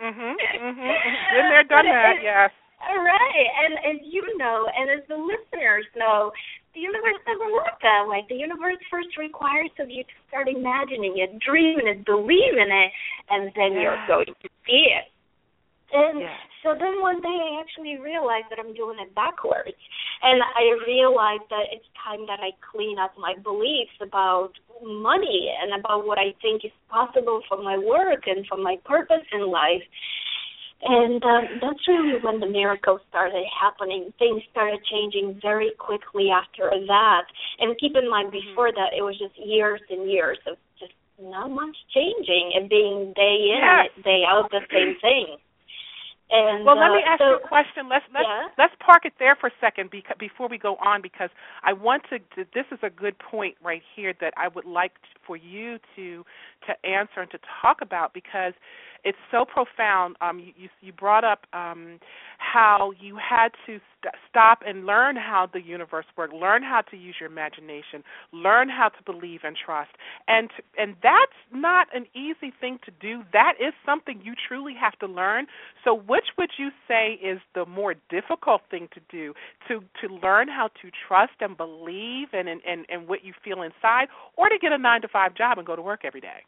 mhm. 0.00 0.34
Been 1.36 1.46
there, 1.52 1.64
done 1.68 1.84
that. 1.92 2.24
Yes. 2.24 2.50
All 2.80 3.00
right, 3.00 3.48
and 3.64 3.96
as 3.96 4.00
you 4.04 4.24
know, 4.36 4.66
and 4.68 4.90
as 4.90 5.06
the 5.08 5.16
listeners 5.16 5.86
know, 5.96 6.32
the 6.74 6.80
universe 6.80 7.16
doesn't 7.24 7.52
work 7.52 7.80
that 7.80 8.04
way. 8.04 8.26
The 8.28 8.34
universe 8.34 8.82
first 8.90 9.16
requires 9.16 9.70
of 9.78 9.88
you 9.88 10.02
to 10.02 10.16
start 10.28 10.48
imagining 10.48 11.16
it, 11.16 11.38
dreaming 11.38 11.86
it, 11.86 12.04
believing 12.04 12.68
it, 12.68 12.90
and 13.30 13.52
then 13.56 13.80
you're 13.80 14.00
going 14.08 14.26
to 14.26 14.48
see 14.66 14.90
it. 14.90 15.08
And 15.94 16.20
yeah. 16.20 16.34
so 16.62 16.74
then 16.74 16.98
one 17.00 17.22
day 17.22 17.30
I 17.30 17.62
actually 17.62 18.02
realized 18.02 18.50
that 18.50 18.58
I'm 18.58 18.74
doing 18.74 18.98
it 18.98 19.14
backwards. 19.14 19.78
And 20.22 20.42
I 20.42 20.74
realized 20.86 21.46
that 21.50 21.70
it's 21.70 21.86
time 22.02 22.26
that 22.26 22.40
I 22.42 22.50
clean 22.58 22.98
up 22.98 23.14
my 23.14 23.34
beliefs 23.38 23.94
about 24.02 24.50
money 24.82 25.54
and 25.54 25.78
about 25.78 26.04
what 26.04 26.18
I 26.18 26.34
think 26.42 26.64
is 26.64 26.74
possible 26.90 27.42
for 27.48 27.62
my 27.62 27.78
work 27.78 28.26
and 28.26 28.44
for 28.50 28.58
my 28.58 28.76
purpose 28.84 29.22
in 29.32 29.46
life. 29.50 29.86
And 30.82 31.22
uh, 31.22 31.40
that's 31.62 31.86
really 31.88 32.18
when 32.20 32.40
the 32.40 32.50
miracles 32.50 33.00
started 33.08 33.44
happening. 33.48 34.12
Things 34.18 34.42
started 34.50 34.80
changing 34.90 35.38
very 35.40 35.72
quickly 35.78 36.28
after 36.28 36.68
that. 36.88 37.24
And 37.60 37.78
keep 37.78 37.94
in 37.96 38.10
mind, 38.10 38.32
Mm-hmm. 38.34 38.50
before 38.50 38.72
that, 38.72 38.90
it 38.96 39.02
was 39.02 39.16
just 39.18 39.38
years 39.38 39.80
and 39.88 40.10
years 40.10 40.38
of 40.46 40.56
just 40.80 40.92
not 41.22 41.50
much 41.50 41.76
changing 41.94 42.52
and 42.56 42.68
being 42.68 43.12
day 43.14 43.54
in, 43.54 43.62
yes. 43.62 44.04
day 44.04 44.22
out 44.26 44.50
the 44.50 44.60
same 44.72 44.96
thing. 45.00 45.36
And 46.34 46.64
well, 46.64 46.74
let 46.74 46.90
me 46.90 46.98
uh, 47.06 47.10
ask 47.10 47.20
so, 47.20 47.28
you 47.28 47.36
a 47.36 47.48
question. 47.48 47.88
Let's 47.88 48.04
let's 48.12 48.26
yeah? 48.26 48.48
let's 48.58 48.74
park 48.84 49.04
it 49.04 49.12
there 49.20 49.36
for 49.36 49.46
a 49.46 49.56
second 49.60 49.90
because, 49.90 50.16
before 50.18 50.48
we 50.48 50.58
go 50.58 50.74
on 50.76 51.00
because 51.00 51.30
I 51.62 51.72
want 51.72 52.02
to. 52.10 52.18
This 52.52 52.66
is 52.72 52.78
a 52.82 52.90
good 52.90 53.14
point 53.18 53.54
right 53.62 53.82
here 53.94 54.12
that 54.20 54.34
I 54.36 54.48
would 54.48 54.64
like 54.64 54.92
for 55.24 55.36
you 55.36 55.78
to 55.94 56.24
to 56.66 56.86
answer 56.86 57.20
and 57.20 57.30
to 57.30 57.38
talk 57.62 57.82
about 57.82 58.12
because 58.14 58.52
it's 59.04 59.18
so 59.30 59.44
profound. 59.44 60.16
Um, 60.20 60.38
you, 60.56 60.68
you, 60.80 60.92
brought 60.92 61.24
up 61.24 61.46
um, 61.52 61.98
how 62.38 62.92
you 63.00 63.16
had 63.16 63.48
to 63.66 63.78
st- 64.00 64.14
stop 64.28 64.60
and 64.66 64.86
learn 64.86 65.16
how 65.16 65.48
the 65.52 65.60
universe 65.60 66.06
works, 66.16 66.32
learn 66.32 66.62
how 66.62 66.80
to 66.90 66.96
use 66.96 67.16
your 67.20 67.30
imagination, 67.30 68.02
learn 68.32 68.68
how 68.68 68.88
to 68.88 69.02
believe 69.04 69.40
and 69.44 69.56
trust, 69.56 69.90
and 70.28 70.48
to, 70.56 70.62
and 70.80 70.96
that's 71.02 71.32
not 71.52 71.88
an 71.94 72.06
easy 72.14 72.52
thing 72.60 72.78
to 72.84 72.90
do. 73.00 73.22
That 73.32 73.54
is 73.60 73.74
something 73.84 74.20
you 74.22 74.34
truly 74.48 74.74
have 74.80 74.98
to 75.00 75.06
learn. 75.06 75.46
So, 75.84 75.94
which 75.94 76.26
would 76.38 76.50
you 76.58 76.70
say 76.88 77.14
is 77.22 77.40
the 77.54 77.66
more 77.66 77.94
difficult 78.08 78.62
thing 78.70 78.88
to 78.94 79.00
do 79.10 79.34
to 79.68 79.82
to 80.00 80.14
learn 80.14 80.48
how 80.48 80.68
to 80.82 80.90
trust 81.06 81.34
and 81.40 81.56
believe 81.56 82.28
and 82.32 82.48
and 82.48 82.60
and, 82.66 82.86
and 82.88 83.08
what 83.08 83.24
you 83.24 83.34
feel 83.44 83.62
inside, 83.62 84.08
or 84.36 84.48
to 84.48 84.58
get 84.58 84.72
a 84.72 84.78
nine 84.78 85.02
to 85.02 85.08
five 85.08 85.34
job 85.34 85.58
and 85.58 85.66
go 85.66 85.76
to 85.76 85.82
work 85.82 86.00
every 86.04 86.20
day? 86.20 86.44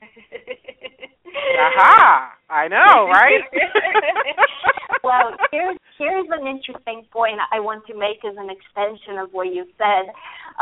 Aha! 1.36 2.32
I 2.48 2.68
know, 2.68 3.08
right? 3.10 3.42
well, 5.04 5.34
here's 5.50 5.76
here's 5.98 6.26
an 6.30 6.46
interesting 6.46 7.04
point 7.12 7.38
I 7.52 7.58
want 7.60 7.86
to 7.86 7.94
make 7.94 8.24
as 8.24 8.36
an 8.38 8.50
extension 8.50 9.18
of 9.18 9.30
what 9.32 9.48
you 9.52 9.64
said. 9.78 10.12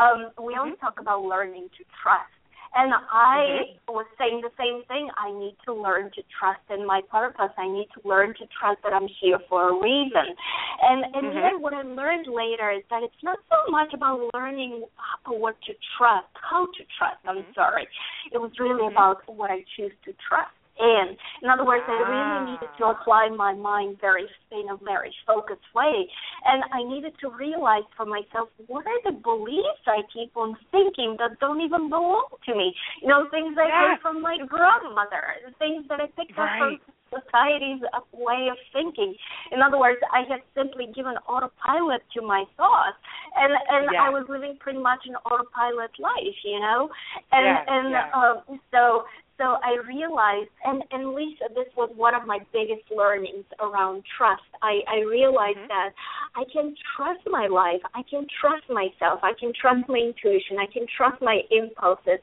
Um, 0.01 0.31
we 0.43 0.53
mm-hmm. 0.53 0.59
always 0.59 0.79
talk 0.81 0.99
about 0.99 1.23
learning 1.23 1.69
to 1.77 1.83
trust. 2.01 2.31
And 2.75 2.91
I 2.91 3.71
mm-hmm. 3.87 3.93
was 3.95 4.05
saying 4.19 4.43
the 4.43 4.51
same 4.59 4.83
thing. 4.91 5.07
I 5.15 5.31
need 5.31 5.55
to 5.63 5.71
learn 5.71 6.11
to 6.11 6.21
trust 6.27 6.65
in 6.67 6.85
my 6.85 6.99
purpose. 7.07 7.53
I 7.57 7.71
need 7.71 7.87
to 7.95 8.03
learn 8.03 8.35
to 8.35 8.45
trust 8.51 8.83
that 8.83 8.91
I'm 8.91 9.07
here 9.21 9.39
for 9.47 9.69
a 9.69 9.73
reason. 9.79 10.35
And 10.81 11.05
and 11.15 11.31
mm-hmm. 11.31 11.39
then 11.39 11.61
what 11.61 11.73
I 11.73 11.83
learned 11.83 12.27
later 12.27 12.71
is 12.71 12.83
that 12.89 13.03
it's 13.03 13.23
not 13.23 13.39
so 13.47 13.71
much 13.71 13.93
about 13.93 14.19
learning 14.33 14.83
what 15.25 15.55
to 15.67 15.73
trust, 15.97 16.27
how 16.33 16.65
to 16.65 16.83
trust. 16.97 17.21
I'm 17.23 17.47
mm-hmm. 17.47 17.55
sorry. 17.55 17.87
It 18.33 18.39
was 18.41 18.51
really 18.59 18.83
mm-hmm. 18.83 18.97
about 18.97 19.23
what 19.29 19.51
I 19.51 19.63
choose 19.77 19.95
to 20.03 20.11
trust. 20.27 20.54
In. 20.79 21.17
In 21.41 21.49
other 21.49 21.65
words, 21.65 21.83
I 21.87 21.99
really 22.07 22.39
Ah. 22.39 22.43
needed 22.45 22.69
to 22.77 22.85
apply 22.87 23.29
my 23.29 23.53
mind 23.53 23.99
very 23.99 24.27
in 24.51 24.69
a 24.69 24.77
very 24.77 25.13
focused 25.25 25.67
way, 25.73 26.09
and 26.45 26.63
I 26.71 26.83
needed 26.83 27.13
to 27.19 27.29
realize 27.29 27.83
for 27.95 28.05
myself 28.05 28.49
what 28.67 28.85
are 28.87 29.01
the 29.03 29.11
beliefs 29.11 29.83
I 29.87 30.01
keep 30.13 30.35
on 30.37 30.55
thinking 30.71 31.15
that 31.19 31.39
don't 31.39 31.61
even 31.61 31.89
belong 31.89 32.27
to 32.45 32.55
me. 32.55 32.75
You 33.01 33.09
know, 33.09 33.27
things 33.29 33.57
I 33.57 33.67
Yes. 33.67 33.73
heard 33.73 33.99
from 34.01 34.21
my 34.21 34.37
grandmother, 34.37 35.23
things 35.59 35.87
that 35.89 35.99
I 36.01 36.07
picked 36.07 36.37
up 36.39 36.49
from 36.57 36.79
society's 37.11 37.81
uh, 37.93 37.99
way 38.11 38.49
of 38.49 38.57
thinking. 38.73 39.15
In 39.51 39.61
other 39.61 39.77
words, 39.77 39.99
I 40.11 40.23
had 40.27 40.41
simply 40.55 40.87
given 40.87 41.15
autopilot 41.27 42.01
to 42.15 42.21
my 42.21 42.43
thoughts, 42.57 42.97
and 43.35 43.53
and 43.69 43.85
Yes. 43.91 44.01
I 44.01 44.09
was 44.09 44.25
living 44.29 44.57
pretty 44.59 44.79
much 44.79 45.05
an 45.05 45.15
autopilot 45.25 45.91
life, 45.99 46.39
you 46.43 46.59
know, 46.59 46.89
and 47.31 47.45
Yes, 47.45 47.65
and 47.67 47.91
yes. 47.91 48.13
um, 48.13 48.59
so 48.71 49.05
so 49.37 49.57
I 49.63 49.77
realized, 49.87 50.49
and 50.63 50.83
and 50.91 51.13
Lisa, 51.13 51.45
this 51.53 51.67
was 51.75 51.89
one 51.95 52.15
of 52.15 52.25
my 52.25 52.39
biggest 52.53 52.89
learnings 52.95 53.45
around 53.59 54.03
trust. 54.17 54.43
I 54.61 54.81
I 54.87 54.99
realized 55.01 55.59
Mhm. 55.59 55.67
that 55.67 55.89
I 56.35 56.43
can 56.45 56.75
trust 56.95 57.25
my 57.27 57.47
life, 57.47 57.81
I 57.93 58.03
can 58.03 58.27
trust 58.39 58.69
myself, 58.69 59.19
I 59.23 59.33
can 59.33 59.51
trust 59.53 59.87
my 59.89 59.97
intuition, 59.97 60.57
I 60.59 60.67
can 60.67 60.87
trust 60.87 61.21
my 61.21 61.43
impulses, 61.51 62.19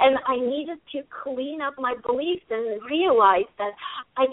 and 0.00 0.18
I 0.26 0.36
needed 0.36 0.78
to 0.92 1.02
clean 1.22 1.60
up 1.60 1.78
my 1.78 1.94
beliefs 2.06 2.46
and 2.50 2.82
realize 2.84 3.50
that 3.58 3.72
I 4.16 4.26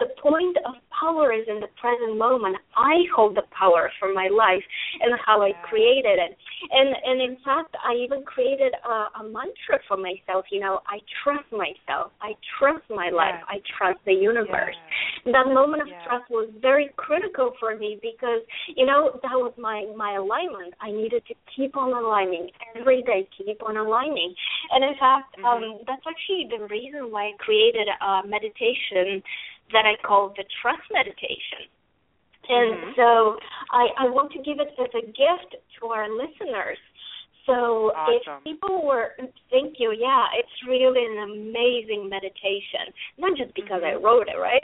the 0.00 0.10
point 0.18 0.56
of 0.66 0.74
power 0.90 1.32
is 1.32 1.46
in 1.46 1.60
the 1.60 1.68
present 1.80 2.16
moment. 2.18 2.56
I 2.76 3.04
hold 3.14 3.36
the 3.36 3.46
power 3.50 3.92
for 3.98 4.12
my 4.12 4.28
life 4.28 4.64
and 5.00 5.14
how 5.24 5.42
I 5.42 5.52
created 5.62 6.18
it. 6.18 6.36
And 6.70 6.88
and 7.04 7.20
in 7.20 7.36
fact, 7.44 7.76
I 7.84 7.94
even 7.94 8.24
created 8.24 8.74
a, 8.84 9.20
a 9.20 9.22
mantra 9.22 9.78
for 9.86 9.96
myself. 9.96 10.46
You 10.50 10.60
know, 10.60 10.80
I 10.88 10.98
trust 11.22 11.50
myself. 11.52 11.75
I 11.88 12.34
trust 12.58 12.84
my 12.90 13.10
life. 13.10 13.40
I 13.48 13.60
trust 13.78 13.98
the 14.04 14.12
universe. 14.12 14.76
Yes. 15.24 15.32
That 15.32 15.46
moment 15.52 15.82
of 15.82 15.88
Yeah. 15.88 16.02
trust 16.06 16.30
was 16.30 16.48
very 16.60 16.88
critical 16.96 17.52
for 17.58 17.76
me 17.76 17.98
because 18.02 18.42
you 18.76 18.86
know 18.86 19.18
that 19.22 19.36
was 19.36 19.52
my 19.58 19.86
my 19.96 20.14
alignment. 20.14 20.74
I 20.80 20.90
needed 20.90 21.24
to 21.26 21.34
keep 21.54 21.76
on 21.76 21.92
aligning 21.92 22.50
every 22.74 23.02
day, 23.02 23.28
keep 23.36 23.62
on 23.62 23.76
aligning. 23.76 24.34
And 24.72 24.84
in 24.84 24.94
fact, 24.96 25.36
Mhm. 25.38 25.44
um, 25.44 25.78
that's 25.86 26.06
actually 26.06 26.48
the 26.50 26.64
reason 26.66 27.10
why 27.10 27.28
I 27.28 27.32
created 27.38 27.88
a 27.88 28.22
meditation 28.26 29.22
that 29.72 29.84
I 29.86 29.96
call 29.96 30.30
the 30.36 30.44
trust 30.62 30.82
meditation. 30.92 31.68
And 32.48 32.78
Mhm. 32.78 32.94
so 32.96 33.38
I, 33.72 33.88
I 33.98 34.08
want 34.08 34.30
to 34.32 34.38
give 34.38 34.60
it 34.60 34.70
as 34.78 34.94
a 34.94 35.02
gift 35.02 35.56
to 35.80 35.86
our 35.88 36.08
listeners. 36.08 36.78
So 37.46 37.92
Awesome. 37.94 38.38
if 38.38 38.44
people 38.44 38.84
were, 38.84 39.12
thank 39.50 39.78
you, 39.78 39.94
yeah, 39.96 40.26
it's 40.34 40.50
really 40.66 41.04
an 41.06 41.30
amazing 41.30 42.08
meditation. 42.10 42.92
Not 43.18 43.36
just 43.38 43.54
because 43.54 43.82
I 43.82 43.94
Mhm. 43.94 44.02
wrote 44.02 44.28
it, 44.28 44.36
right? 44.36 44.62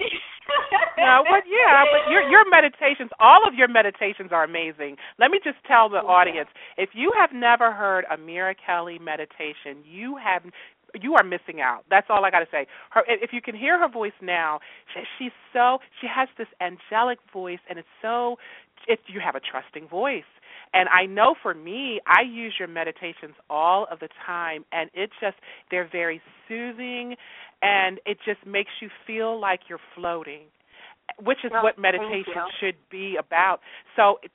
no, 0.99 1.25
but 1.29 1.47
yeah, 1.47 1.85
but 1.91 2.11
your 2.11 2.23
your 2.23 2.49
meditations, 2.51 3.11
all 3.21 3.47
of 3.47 3.55
your 3.55 3.69
meditations 3.69 4.33
are 4.33 4.45
amazing. 4.45 4.99
Let 5.19 5.31
me 5.31 5.39
just 5.43 5.63
tell 5.65 5.89
the 5.89 6.03
audience, 6.03 6.51
if 6.77 6.91
you 6.95 7.13
have 7.13 7.33
never 7.33 7.71
heard 7.73 8.05
a 8.11 8.17
Mira 8.17 8.55
Kelley 8.55 8.99
meditation, 8.99 9.85
you 9.85 10.17
have 10.17 10.43
you 11.01 11.15
are 11.15 11.25
missing 11.25 11.61
out. 11.61 11.85
That's 11.89 12.09
all 12.11 12.25
I 12.25 12.31
got 12.31 12.41
to 12.41 12.49
say. 12.51 12.67
Her 12.91 13.05
if 13.09 13.33
you 13.33 13.41
can 13.41 13.55
hear 13.55 13.79
her 13.79 13.89
voice 13.89 14.13
now, 14.21 14.61
she, 14.93 15.01
she's 15.19 15.33
so 15.53 15.79
she 16.01 16.07
has 16.09 16.29
this 16.37 16.49
angelic 16.61 17.19
voice 17.33 17.61
and 17.69 17.79
it's 17.79 17.89
so 18.03 18.39
if 18.89 18.99
you 19.07 19.21
have 19.21 19.35
a 19.37 19.41
trusting 19.41 19.89
voice. 19.89 20.25
And 20.75 20.89
I 20.89 21.07
know 21.07 21.35
for 21.43 21.55
me, 21.55 22.01
I 22.07 22.23
use 22.23 22.55
your 22.59 22.69
meditations 22.69 23.35
all 23.51 23.87
of 23.91 24.01
the 24.01 24.09
time 24.27 24.65
and 24.73 24.91
it 24.95 25.11
just 25.21 25.37
they're 25.71 25.89
very 25.91 26.21
soothing 26.49 27.17
and 27.63 28.01
it 28.07 28.19
just 28.25 28.45
makes 28.47 28.71
you 28.81 28.89
feel 29.07 29.41
like 29.41 29.61
you're 29.69 29.81
floating, 29.95 30.43
which 31.23 31.39
is 31.45 31.51
Well, 31.53 31.63
what 31.63 31.79
meditation 31.79 32.43
should 32.61 32.77
be 32.91 33.17
about. 33.19 33.61
So 33.97 34.19
it, 34.23 34.31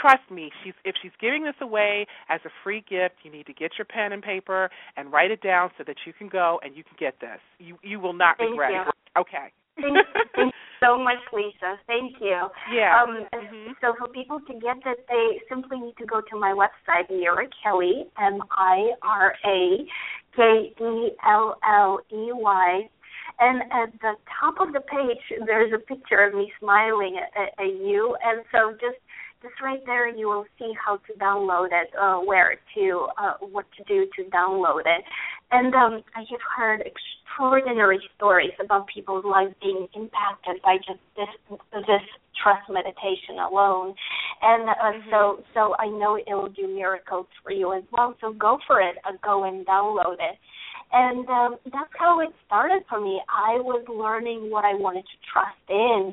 trust 0.00 0.30
me, 0.30 0.50
she's 0.64 0.74
if 0.84 0.94
she's 1.02 1.12
giving 1.20 1.44
this 1.44 1.54
away 1.60 2.06
as 2.28 2.40
a 2.44 2.50
free 2.62 2.84
gift, 2.88 3.16
you 3.24 3.30
need 3.30 3.46
to 3.46 3.52
get 3.52 3.72
your 3.78 3.84
pen 3.84 4.12
and 4.12 4.22
paper 4.22 4.70
and 4.96 5.12
write 5.12 5.30
it 5.30 5.42
down 5.42 5.70
so 5.76 5.84
that 5.86 5.96
you 6.06 6.12
can 6.12 6.28
go 6.28 6.60
and 6.62 6.76
you 6.76 6.84
can 6.84 6.96
get 6.98 7.20
this. 7.20 7.40
You 7.58 7.76
you 7.82 8.00
will 8.00 8.14
not 8.14 8.38
Thank 8.38 8.52
regret 8.52 8.72
you. 8.72 8.80
it. 8.80 9.20
Okay. 9.20 9.52
Thank, 9.76 9.96
thank 10.36 10.54
you 10.54 10.76
so 10.80 10.98
much, 10.98 11.18
Lisa. 11.32 11.78
Thank 11.86 12.20
you. 12.20 12.48
Yeah. 12.72 13.02
Um, 13.02 13.26
Mhm. 13.32 13.74
So 13.80 13.94
for 13.98 14.08
people 14.08 14.40
to 14.40 14.54
get 14.54 14.82
that, 14.84 15.06
they 15.08 15.40
simply 15.48 15.80
need 15.80 15.96
to 15.98 16.06
go 16.06 16.20
to 16.20 16.36
my 16.38 16.52
website, 16.52 17.08
Mira 17.10 17.48
Kelley, 17.62 18.06
M 18.18 18.42
I 18.50 18.92
R 19.02 19.34
A 19.44 19.86
K 20.36 20.72
E 20.80 21.10
L 21.26 21.58
L 21.66 22.00
E 22.10 22.32
Y. 22.32 22.88
And 23.40 23.62
at 23.72 23.92
the 24.00 24.14
top 24.40 24.60
of 24.60 24.72
the 24.72 24.80
page, 24.80 25.40
there's 25.46 25.72
a 25.72 25.78
picture 25.78 26.22
of 26.24 26.34
me 26.34 26.52
smiling 26.60 27.18
at, 27.18 27.30
at, 27.40 27.54
at 27.58 27.72
you. 27.80 28.16
And 28.22 28.44
so 28.52 28.72
just 28.72 28.98
just 29.42 29.60
right 29.60 29.84
there, 29.86 30.08
you 30.08 30.28
will 30.28 30.46
see 30.56 30.72
how 30.78 30.98
to 30.98 31.12
download 31.14 31.70
it, 31.72 31.90
uh, 32.00 32.18
where 32.18 32.54
to, 32.76 33.08
uh, 33.18 33.34
what 33.40 33.66
to 33.76 33.82
do 33.84 34.06
to 34.16 34.30
download 34.30 34.82
it. 34.86 35.04
And 35.52 35.74
um, 35.74 36.02
I 36.16 36.20
have 36.30 36.40
heard 36.56 36.82
extraordinary 36.82 38.00
stories 38.16 38.52
about 38.58 38.86
people's 38.88 39.24
lives 39.24 39.54
being 39.60 39.86
impacted 39.94 40.62
by 40.62 40.78
just 40.78 41.00
this 41.14 41.28
this 41.72 42.00
trust 42.42 42.68
meditation 42.70 43.38
alone. 43.38 43.94
And 44.40 44.68
uh, 44.68 44.74
Mhm. 44.74 45.10
so 45.10 45.44
so 45.54 45.74
I 45.78 45.86
know 45.88 46.16
it 46.16 46.24
will 46.28 46.48
do 46.48 46.66
miracles 46.66 47.26
for 47.42 47.52
you 47.52 47.72
as 47.74 47.84
well. 47.92 48.14
So 48.20 48.32
go 48.32 48.58
for 48.66 48.80
it. 48.80 48.96
Uh, 49.04 49.12
go 49.22 49.44
and 49.44 49.66
download 49.66 50.16
it. 50.20 50.38
And 50.94 51.28
um, 51.28 51.56
that's 51.66 51.92
how 51.98 52.20
it 52.20 52.30
started 52.46 52.82
for 52.88 53.00
me. 53.00 53.20
I 53.28 53.54
was 53.60 53.82
learning 53.88 54.50
what 54.50 54.64
I 54.64 54.74
wanted 54.74 55.04
to 55.04 55.16
trust 55.32 55.66
in, 55.68 56.12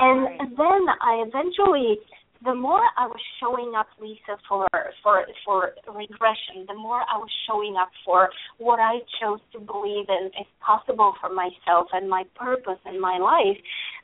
and 0.00 0.22
Right. 0.24 0.56
then 0.56 0.82
I 1.00 1.22
eventually 1.26 1.98
the 2.46 2.54
more 2.54 2.80
I 2.96 3.06
was 3.06 3.20
showing 3.40 3.74
up, 3.76 3.88
Lisa, 4.00 4.38
for 4.48 4.66
for 5.02 5.26
for 5.44 5.72
regression, 5.92 6.64
the 6.68 6.74
more 6.74 7.02
I 7.02 7.18
was 7.18 7.30
showing 7.46 7.74
up 7.76 7.90
for 8.04 8.30
what 8.58 8.78
I 8.78 8.98
chose 9.20 9.40
to 9.52 9.58
believe 9.58 10.06
in 10.08 10.30
is 10.38 10.46
possible 10.64 11.14
for 11.20 11.28
myself 11.28 11.88
and 11.92 12.08
my 12.08 12.22
purpose 12.36 12.78
in 12.86 13.00
my 13.00 13.18
life, 13.18 13.58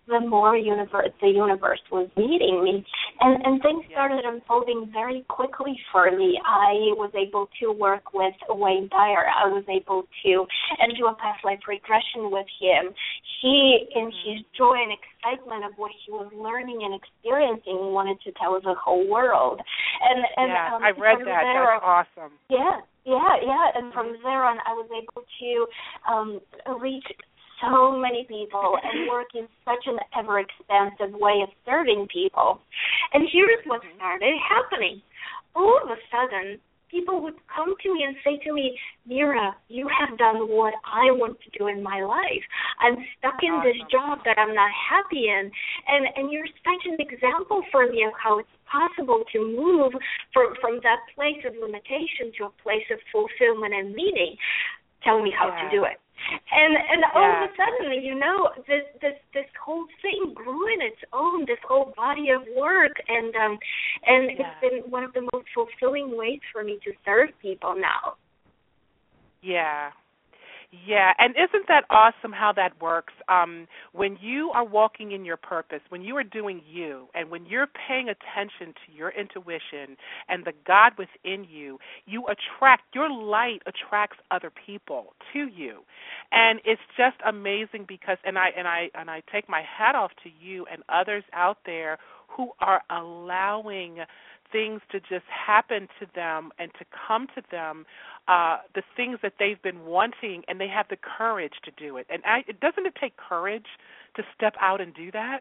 the 0.08 0.18
more 0.18 0.56
universe 0.56 1.14
the 1.20 1.28
universe 1.28 1.80
was 1.92 2.08
meeting 2.16 2.64
me, 2.64 2.84
and 3.20 3.46
and 3.46 3.62
things 3.62 3.84
started 3.92 4.24
unfolding 4.24 4.90
very 4.92 5.22
quickly 5.28 5.78
for 5.92 6.10
me. 6.10 6.40
I 6.44 6.98
was 6.98 7.12
able 7.14 7.48
to 7.60 7.70
work 7.70 8.12
with 8.12 8.34
Wayne 8.50 8.88
Dyer. 8.90 9.30
I 9.30 9.46
was 9.46 9.64
able 9.70 10.02
to 10.24 10.46
and 10.80 10.96
do 10.98 11.06
a 11.06 11.14
past 11.14 11.44
life 11.44 11.60
regression 11.68 12.34
with 12.34 12.46
him. 12.58 12.92
He, 13.40 13.86
in 13.94 14.10
mm-hmm. 14.10 14.30
his 14.30 14.40
joy 14.58 14.74
and 14.82 14.92
excitement 15.22 15.64
of 15.64 15.72
what 15.76 15.90
he 16.04 16.10
was 16.12 16.30
learning 16.34 16.80
and 16.82 16.94
experiencing, 16.94 17.78
and 17.80 17.94
wanted 17.94 18.20
to 18.22 18.32
tell 18.32 18.58
the 18.60 18.74
whole 18.74 19.06
world. 19.08 19.60
And 20.02 20.24
and 20.36 20.50
yeah, 20.50 20.74
um, 20.74 20.82
I 20.82 20.90
read 20.90 21.18
that. 21.20 21.42
there- 21.42 21.78
That's 21.80 21.84
awesome. 22.18 22.32
yeah, 22.50 22.80
yeah, 23.04 23.36
yeah. 23.42 23.70
And 23.74 23.92
from 23.92 24.16
there 24.22 24.44
on, 24.44 24.58
I 24.66 24.72
was 24.74 24.88
able 24.90 25.22
to 25.22 25.66
um, 26.12 26.40
reach 26.80 27.06
so 27.60 27.92
many 27.96 28.24
people 28.24 28.76
and 28.82 29.08
work 29.10 29.28
in 29.34 29.46
such 29.64 29.86
an 29.86 29.98
ever 30.18 30.40
expansive 30.40 31.14
way 31.18 31.40
of 31.42 31.48
serving 31.64 32.08
people. 32.12 32.60
And 33.12 33.28
here's 33.32 33.64
what 33.66 33.82
Mhm. 33.82 33.96
started 33.96 34.34
happening. 34.42 35.00
All 35.54 35.78
of 35.82 35.90
a 35.90 35.96
sudden, 36.10 36.58
people 36.92 37.22
would 37.22 37.34
come 37.48 37.74
to 37.82 37.88
me 37.94 38.04
and 38.04 38.14
say 38.22 38.36
to 38.44 38.52
me, 38.52 38.78
Mira, 39.08 39.56
you 39.68 39.88
have 39.88 40.18
done 40.18 40.52
what 40.52 40.74
I 40.84 41.08
want 41.10 41.38
to 41.40 41.58
do 41.58 41.66
in 41.68 41.82
my 41.82 42.04
life. 42.04 42.44
I'm 42.78 43.00
stuck 43.18 43.40
in 43.42 43.58
this 43.64 43.80
job 43.90 44.20
that 44.28 44.36
I'm 44.36 44.54
not 44.54 44.70
happy 44.70 45.32
in. 45.32 45.50
And 45.88 46.06
and 46.14 46.30
you're 46.30 46.46
such 46.60 46.84
an 46.84 47.00
example 47.00 47.62
for 47.72 47.88
me 47.88 48.04
of 48.04 48.12
how 48.22 48.38
it's 48.38 48.56
possible 48.68 49.24
to 49.32 49.38
move 49.40 49.92
from 50.32 50.52
from 50.60 50.80
that 50.84 51.00
place 51.16 51.40
of 51.48 51.56
limitation 51.56 52.30
to 52.38 52.52
a 52.52 52.52
place 52.62 52.86
of 52.92 53.00
fulfillment 53.10 53.72
and 53.72 53.94
meaning. 53.96 54.36
Tell 55.02 55.20
me 55.22 55.32
how 55.32 55.48
Yeah. 55.48 55.64
to 55.64 55.76
do 55.76 55.84
it. 55.84 56.01
And 56.52 56.76
and 56.76 57.04
all 57.14 57.30
of 57.30 57.50
a 57.50 57.52
sudden, 57.56 58.02
you 58.02 58.14
know, 58.14 58.50
this 58.68 58.84
this 59.00 59.18
this 59.34 59.46
whole 59.64 59.86
thing 60.00 60.34
grew 60.34 60.72
in 60.72 60.80
its 60.82 61.00
own, 61.12 61.44
this 61.46 61.58
whole 61.66 61.92
body 61.96 62.30
of 62.30 62.42
work, 62.56 62.92
and 63.08 63.34
um, 63.36 63.58
and 64.06 64.30
Yeah. 64.30 64.46
it's 64.46 64.60
been 64.60 64.90
one 64.90 65.04
of 65.04 65.12
the 65.12 65.22
most 65.32 65.46
fulfilling 65.54 66.16
ways 66.16 66.40
for 66.52 66.62
me 66.62 66.78
to 66.84 66.92
serve 67.04 67.30
people 67.40 67.74
now. 67.74 68.16
Yeah. 69.42 69.90
Yeah, 70.72 71.12
and 71.20 71.36
isn't 71.36 71.68
that 71.68 71.84
awesome 71.90 72.32
how 72.32 72.52
that 72.54 72.80
works? 72.82 73.14
Um, 73.30 73.68
when 73.92 74.18
you 74.20 74.50
are 74.54 74.64
walking 74.66 75.12
in 75.12 75.24
your 75.24 75.38
purpose, 75.38 75.80
when 75.90 76.02
you 76.02 76.16
are 76.18 76.24
doing 76.24 76.62
you, 76.68 77.08
and 77.14 77.30
when 77.30 77.46
you're 77.46 77.68
paying 77.88 78.10
attention 78.10 78.74
to 78.86 78.92
your 78.92 79.10
intuition 79.10 79.96
and 80.28 80.44
the 80.44 80.54
God 80.66 80.94
within 80.98 81.46
you, 81.48 81.78
you 82.06 82.26
attract 82.26 82.96
your 82.96 83.10
light 83.10 83.62
attracts 83.66 84.18
other 84.32 84.52
people 84.66 85.14
to 85.34 85.48
you, 85.48 85.82
and 86.32 86.60
it's 86.66 86.82
just 86.98 87.16
amazing 87.26 87.86
because 87.88 88.18
and 88.24 88.38
I 88.38 88.48
and 88.58 88.68
I 88.68 88.90
and 88.96 89.10
I 89.10 89.22
take 89.32 89.48
my 89.48 89.62
hat 89.62 89.94
off 89.94 90.12
to 90.24 90.30
you 90.44 90.66
and 90.72 90.82
others 90.90 91.24
out 91.32 91.58
there 91.66 91.98
who 92.28 92.50
are 92.60 92.82
allowing 92.90 93.98
things 94.52 94.80
to 94.92 95.00
just 95.00 95.24
happen 95.26 95.88
to 95.98 96.06
them 96.14 96.50
and 96.58 96.70
to 96.78 96.84
come 97.08 97.26
to 97.34 97.42
them 97.50 97.84
uh 98.28 98.58
the 98.74 98.82
things 98.96 99.18
that 99.22 99.34
they've 99.38 99.62
been 99.62 99.84
wanting 99.84 100.42
and 100.48 100.60
they 100.60 100.68
have 100.68 100.86
the 100.90 100.96
courage 101.18 101.54
to 101.64 101.70
do 101.72 101.96
it. 101.96 102.06
And 102.10 102.22
I, 102.24 102.42
doesn't 102.60 102.86
it 102.86 102.94
take 103.00 103.16
courage 103.16 103.66
to 104.16 104.22
step 104.36 104.54
out 104.60 104.80
and 104.80 104.94
do 104.94 105.10
that? 105.12 105.40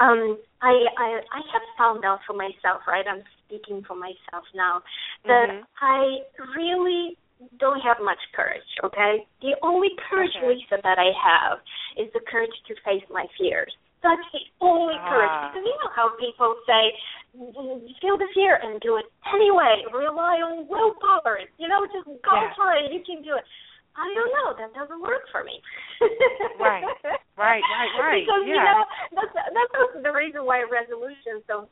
Um 0.00 0.38
i 0.62 0.74
i 0.98 1.20
i 1.32 1.40
have 1.52 1.62
found 1.78 2.04
out 2.04 2.20
for 2.26 2.34
myself 2.34 2.82
right? 2.86 3.06
I'm 3.08 3.22
speaking 3.46 3.82
for 3.86 3.96
myself 3.96 4.44
now 4.54 4.82
that 5.24 5.46
Mhm. 5.50 5.64
i 5.80 6.18
really 6.56 7.16
don't 7.58 7.80
have 7.80 7.98
much 8.02 8.18
courage 8.34 8.62
okay? 8.82 9.26
The 9.42 9.54
only 9.62 9.90
courage 10.08 10.34
Okay. 10.36 10.48
lisa 10.48 10.80
that 10.82 10.98
i 10.98 11.10
have 11.12 11.58
is 11.96 12.12
the 12.12 12.20
courage 12.20 12.56
to 12.68 12.74
face 12.84 13.04
my 13.10 13.26
fears 13.38 13.72
that's 14.02 14.26
the 14.32 14.42
only 14.60 14.94
courage 15.08 15.32
Ah. 15.32 15.50
because 15.52 15.64
you 15.64 15.76
know 15.82 15.90
how 15.96 16.10
people 16.20 16.54
say 16.66 16.92
"Mm, 17.36 17.84
feel 18.00 18.16
the 18.16 18.28
fear 18.34 18.56
and 18.62 18.80
do 18.80 18.96
it 18.96 19.06
anyway 19.32 19.84
rely 19.92 20.40
on 20.44 20.66
willpower 20.68 21.40
you 21.58 21.68
know 21.68 21.84
just 21.92 22.06
go 22.22 22.32
Yeah. 22.34 22.52
for 22.56 22.72
it 22.76 22.92
you 22.92 23.00
can 23.04 23.22
do 23.22 23.34
it 23.36 23.44
i 23.96 24.06
don't 24.14 24.32
know 24.32 24.48
that 24.56 24.72
doesn't 24.76 25.00
work 25.00 25.24
for 25.32 25.42
me 25.44 25.60
Right. 26.60 26.84
Right, 27.36 27.60
right, 27.64 27.92
right. 28.00 28.24
because 28.24 28.44
you 28.46 28.56
know 28.56 28.84
that's 29.12 29.32
that's 29.34 29.72
also 29.76 30.00
the 30.02 30.12
reason 30.12 30.44
why 30.44 30.64
resolutions 30.64 31.42
don't 31.48 31.68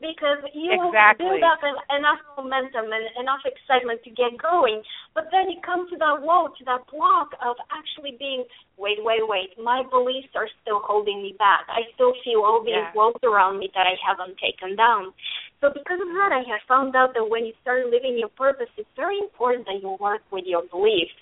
because 0.00 0.40
you 0.56 0.72
Exactly. 0.72 1.28
build 1.28 1.44
up 1.44 1.60
en- 1.60 1.98
enough 2.00 2.20
momentum 2.36 2.88
and 2.88 3.04
enough 3.20 3.44
excitement 3.44 4.00
to 4.04 4.10
get 4.10 4.32
going, 4.40 4.82
but 5.14 5.28
then 5.30 5.50
you 5.52 5.60
come 5.60 5.88
to 5.92 5.96
that 6.00 6.24
wall, 6.24 6.48
to 6.56 6.64
that 6.64 6.88
block 6.88 7.36
of 7.44 7.56
actually 7.68 8.16
being 8.18 8.44
wait, 8.80 8.96
wait, 9.04 9.20
wait. 9.28 9.52
My 9.60 9.84
beliefs 9.84 10.32
are 10.34 10.48
still 10.64 10.80
holding 10.80 11.20
me 11.22 11.36
back. 11.38 11.68
I 11.68 11.84
still 11.94 12.14
feel 12.24 12.40
all 12.40 12.64
these 12.64 12.80
Yeah. 12.80 12.92
walls 12.94 13.20
around 13.22 13.58
me 13.58 13.68
that 13.74 13.86
I 13.86 13.94
haven't 14.00 14.38
taken 14.38 14.74
down. 14.74 15.12
So 15.60 15.68
because 15.68 16.00
of 16.00 16.08
that, 16.16 16.32
I 16.32 16.40
have 16.48 16.62
found 16.66 16.96
out 16.96 17.12
that 17.12 17.28
when 17.28 17.44
you 17.44 17.52
start 17.60 17.84
living 17.86 18.16
your 18.16 18.30
purpose, 18.30 18.70
it's 18.78 18.88
very 18.96 19.18
important 19.18 19.66
that 19.66 19.82
you 19.82 19.98
work 20.00 20.22
with 20.30 20.46
your 20.46 20.62
beliefs. 20.62 21.12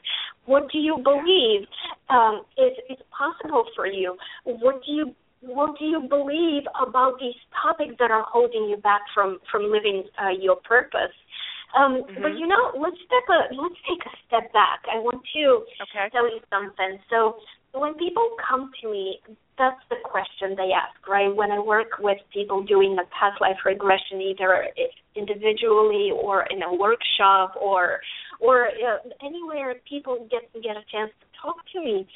What 0.46 0.70
do 0.70 0.78
you 0.78 0.98
believe 1.02 1.66
um, 2.09 2.46
is 2.57 2.78
is 2.88 2.98
possible 3.11 3.66
for 3.74 3.87
you? 3.87 4.16
What 4.44 4.85
do 4.85 4.92
you 4.92 5.14
what 5.40 5.79
do 5.79 5.85
you 5.85 6.01
believe 6.09 6.64
about 6.81 7.18
these 7.20 7.37
topics 7.62 7.94
that 7.98 8.11
are 8.11 8.24
holding 8.29 8.64
you 8.68 8.77
back 8.77 9.03
from 9.14 9.38
from 9.51 9.70
living 9.70 10.05
uh, 10.20 10.31
your 10.31 10.57
purpose? 10.57 11.14
Um, 11.77 12.03
But 12.16 12.33
Mhm. 12.33 12.38
you 12.38 12.46
know, 12.46 12.72
let's 12.77 12.98
take 13.11 13.29
a 13.29 13.55
let's 13.55 13.81
take 13.88 14.05
a 14.07 14.14
step 14.27 14.53
back. 14.53 14.81
I 14.90 14.98
want 14.98 15.22
to 15.35 15.64
Okay. 15.83 16.09
tell 16.11 16.27
you 16.27 16.40
something. 16.51 16.98
So 17.11 17.38
when 17.72 17.94
people 17.94 18.37
come 18.48 18.72
to 18.81 18.90
me, 18.90 19.20
that's 19.59 19.81
the 19.90 19.96
question 20.03 20.55
they 20.57 20.72
ask, 20.72 20.96
right? 21.07 21.35
When 21.35 21.51
I 21.51 21.59
work 21.59 21.98
with 21.98 22.18
people 22.33 22.62
doing 22.62 22.96
a 22.98 23.05
past 23.12 23.40
life 23.40 23.59
regression, 23.66 24.20
either 24.22 24.68
individually 25.14 26.11
or 26.14 26.44
in 26.51 26.62
a 26.62 26.72
workshop 26.74 27.55
or 27.61 28.01
or 28.40 28.68
uh, 28.68 28.98
anywhere 29.22 29.74
people 29.88 30.27
get 30.31 30.51
get 30.62 30.77
a 30.77 30.85
chance 30.90 31.12
to 31.20 31.27
talk 31.42 31.57
to 31.72 31.81
me, 31.81 32.07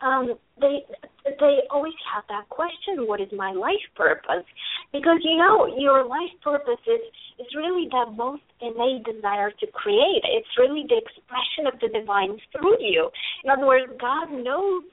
um, 0.00 0.34
they 0.60 0.84
they 1.24 1.60
always 1.70 1.94
have 2.12 2.24
that 2.28 2.48
question: 2.48 3.06
What 3.06 3.20
is 3.20 3.28
my 3.36 3.52
life 3.52 3.86
purpose? 3.94 4.44
Because 4.92 5.18
you 5.22 5.36
know 5.36 5.66
your 5.78 6.04
life 6.06 6.32
purpose 6.42 6.80
is 6.86 7.00
is 7.38 7.46
really 7.56 7.88
that 7.92 8.12
most 8.16 8.42
innate 8.60 9.04
desire 9.04 9.50
to 9.50 9.66
create. 9.68 10.22
It's 10.24 10.48
really 10.58 10.84
the 10.88 10.96
expression 10.96 11.66
of 11.66 11.80
the 11.80 11.88
divine 11.88 12.38
through 12.52 12.80
you. 12.80 13.10
In 13.44 13.50
other 13.50 13.66
words, 13.66 13.92
God 14.00 14.30
knows 14.32 14.84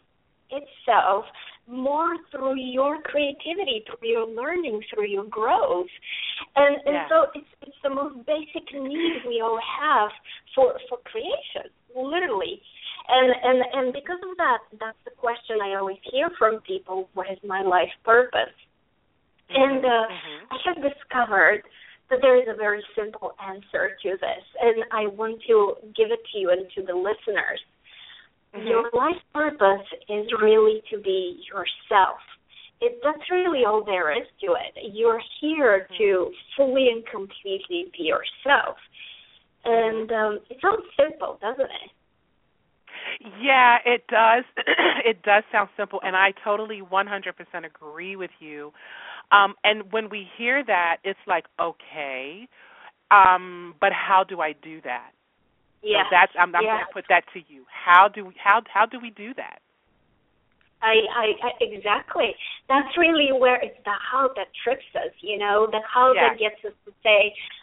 itself 0.51 1.25
more 1.67 2.17
through 2.29 2.59
your 2.59 3.01
creativity, 3.01 3.83
through 3.87 4.09
your 4.09 4.27
learning, 4.27 4.81
through 4.93 5.07
your 5.07 5.25
growth. 5.25 5.87
And 6.55 6.75
and 6.85 6.95
Yeah. 6.95 7.09
so 7.09 7.27
it's 7.35 7.47
it's 7.61 7.81
the 7.83 7.89
most 7.89 8.25
basic 8.25 8.71
need 8.73 9.23
we 9.27 9.41
all 9.41 9.59
have 9.79 10.11
for 10.55 10.79
for 10.89 10.97
creation, 11.05 11.71
literally. 11.95 12.61
And 13.07 13.29
and 13.43 13.59
and 13.73 13.93
because 13.93 14.19
of 14.23 14.37
that, 14.37 14.59
that's 14.79 14.97
the 15.05 15.11
question 15.11 15.57
I 15.61 15.75
always 15.75 15.99
hear 16.11 16.29
from 16.37 16.61
people, 16.61 17.09
what 17.13 17.29
is 17.29 17.37
my 17.43 17.61
life 17.61 17.91
purpose? 18.03 18.55
And 19.49 19.85
uh 19.85 20.07
Mhm. 20.07 20.39
I 20.51 20.57
have 20.65 20.81
discovered 20.81 21.63
that 22.09 22.21
there 22.21 22.35
is 22.35 22.47
a 22.47 22.53
very 22.53 22.83
simple 22.95 23.35
answer 23.39 23.97
to 24.03 24.17
this, 24.17 24.43
and 24.61 24.85
I 24.91 25.07
want 25.07 25.41
to 25.47 25.75
give 25.95 26.11
it 26.11 26.23
to 26.31 26.39
you 26.39 26.49
and 26.51 26.69
to 26.75 26.81
the 26.83 26.95
listeners. 26.95 27.61
Mhm. 28.53 28.69
Your 28.69 28.89
life 28.93 29.21
purpose 29.33 29.87
is 30.09 30.31
really 30.41 30.81
to 30.89 30.97
be 30.99 31.43
yourself. 31.51 32.21
It, 32.81 32.99
that's 33.01 33.29
really 33.31 33.65
all 33.65 33.83
there 33.83 34.11
is 34.11 34.27
to 34.41 34.53
it. 34.53 34.73
You're 34.93 35.21
here 35.39 35.87
to 35.97 36.33
fully 36.55 36.89
and 36.89 37.05
completely 37.07 37.91
be 37.97 38.03
yourself. 38.03 38.77
And 39.63 40.11
um, 40.11 40.39
it 40.49 40.59
sounds 40.61 40.83
simple, 40.97 41.37
doesn't 41.41 41.71
it? 41.71 41.91
Yeah, 43.41 43.77
it 43.85 44.05
does. 44.07 44.43
it 45.05 45.21
does 45.23 45.43
sound 45.51 45.69
simple, 45.77 45.99
and 46.03 46.15
I 46.15 46.33
totally 46.43 46.81
100% 46.81 47.65
agree 47.65 48.15
with 48.15 48.31
you. 48.39 48.71
Um, 49.31 49.55
and 49.63 49.91
when 49.91 50.09
we 50.09 50.27
hear 50.37 50.63
that, 50.65 50.97
it's 51.03 51.19
like, 51.27 51.45
okay, 51.59 52.47
um, 53.11 53.75
but 53.79 53.91
how 53.93 54.23
do 54.23 54.41
I 54.41 54.53
do 54.53 54.81
that? 54.81 55.11
Yeah. 55.81 56.03
So 56.03 56.07
that's 56.11 56.31
I'm, 56.39 56.55
I'm 56.55 56.63
yeah. 56.63 56.77
going 56.77 56.85
to 56.87 56.93
put 56.93 57.05
that 57.09 57.23
to 57.33 57.39
you. 57.47 57.65
How 57.67 58.07
do 58.07 58.25
we, 58.25 58.33
how 58.41 58.61
how 58.73 58.85
do 58.85 58.99
we 59.01 59.11
do 59.11 59.33
that? 59.35 59.59
I, 60.81 60.99
I, 61.15 61.25
I 61.47 61.51
exactly. 61.61 62.35
That's 62.67 62.91
really 62.97 63.31
where 63.31 63.55
it's 63.61 63.77
the 63.85 63.95
how 63.95 64.29
that 64.35 64.47
trips 64.63 64.83
us, 64.95 65.15
you 65.21 65.37
know, 65.37 65.67
the 65.71 65.79
how 65.87 66.13
that 66.13 66.37
gets 66.39 66.59
us 66.65 66.75
to 66.85 66.91
say, 67.03 67.31
"W- 67.31 67.62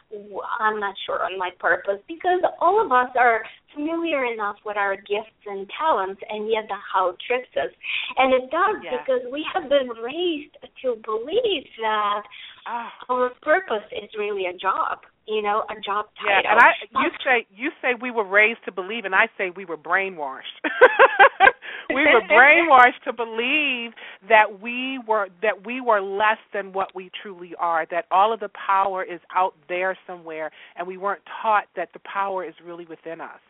I'm 0.59 0.81
not 0.81 0.95
sure 1.07 1.23
on 1.25 1.39
my 1.39 1.51
purpose, 1.59 2.01
because 2.09 2.41
all 2.61 2.85
of 2.85 2.91
us 2.93 3.11
are 3.19 3.43
familiar 3.75 4.25
enough 4.25 4.57
with 4.65 4.77
our 4.77 4.97
gifts 4.97 5.39
and 5.47 5.71
talents, 5.79 6.21
and 6.29 6.51
yet 6.51 6.65
the 6.69 6.75
how 6.93 7.15
trips 7.27 7.49
us, 7.57 7.71
and 8.19 8.35
it 8.35 8.51
does 8.51 8.83
Yeah. 8.83 8.99
because 8.99 9.23
we 9.31 9.47
have 9.55 9.69
been 9.69 9.89
raised 10.03 10.57
to 10.83 10.97
believe 11.05 11.67
that 11.81 12.23
Ah. 12.67 12.93
our 13.09 13.31
purpose 13.43 13.87
is 13.93 14.11
really 14.19 14.47
a 14.47 14.53
job, 14.53 15.05
you 15.27 15.43
know, 15.43 15.65
a 15.71 15.81
job 15.81 16.07
Yeah, 16.25 16.41
and 16.45 16.59
I 16.61 16.75
you 17.03 17.11
say 17.25 17.47
you 17.51 17.71
say 17.81 17.95
we 17.95 18.11
were 18.11 18.25
raised 18.25 18.65
to 18.65 18.73
believe, 18.73 19.05
and 19.05 19.15
I 19.15 19.29
say 19.39 19.51
we 19.51 19.65
were 19.65 19.79
brainwashed. 19.79 20.59
we 21.95 22.03
were 22.03 22.23
brainwashed 22.23 23.03
to 23.05 23.13
believe 23.13 23.93
that 24.29 24.61
we 24.61 24.99
were 25.07 25.29
that 25.43 25.67
we 25.67 25.81
were 25.81 26.01
less 26.01 26.39
than 26.53 26.73
what 26.73 26.95
we 26.95 27.11
truly 27.23 27.55
are. 27.59 27.87
That 27.91 28.07
all 28.11 28.33
of 28.33 28.41
the 28.41 28.51
power 28.67 29.03
is 29.03 29.21
out 29.35 29.55
there 29.69 29.97
somewhere, 30.07 30.51
and 30.77 30.87
we 30.87 30.97
weren't 30.97 31.23
taught 31.43 31.65
that 31.77 31.91
the 31.93 32.01
power 32.01 32.45
is 32.45 32.55
really 32.65 32.87
within 32.87 33.21
us. 33.21 33.41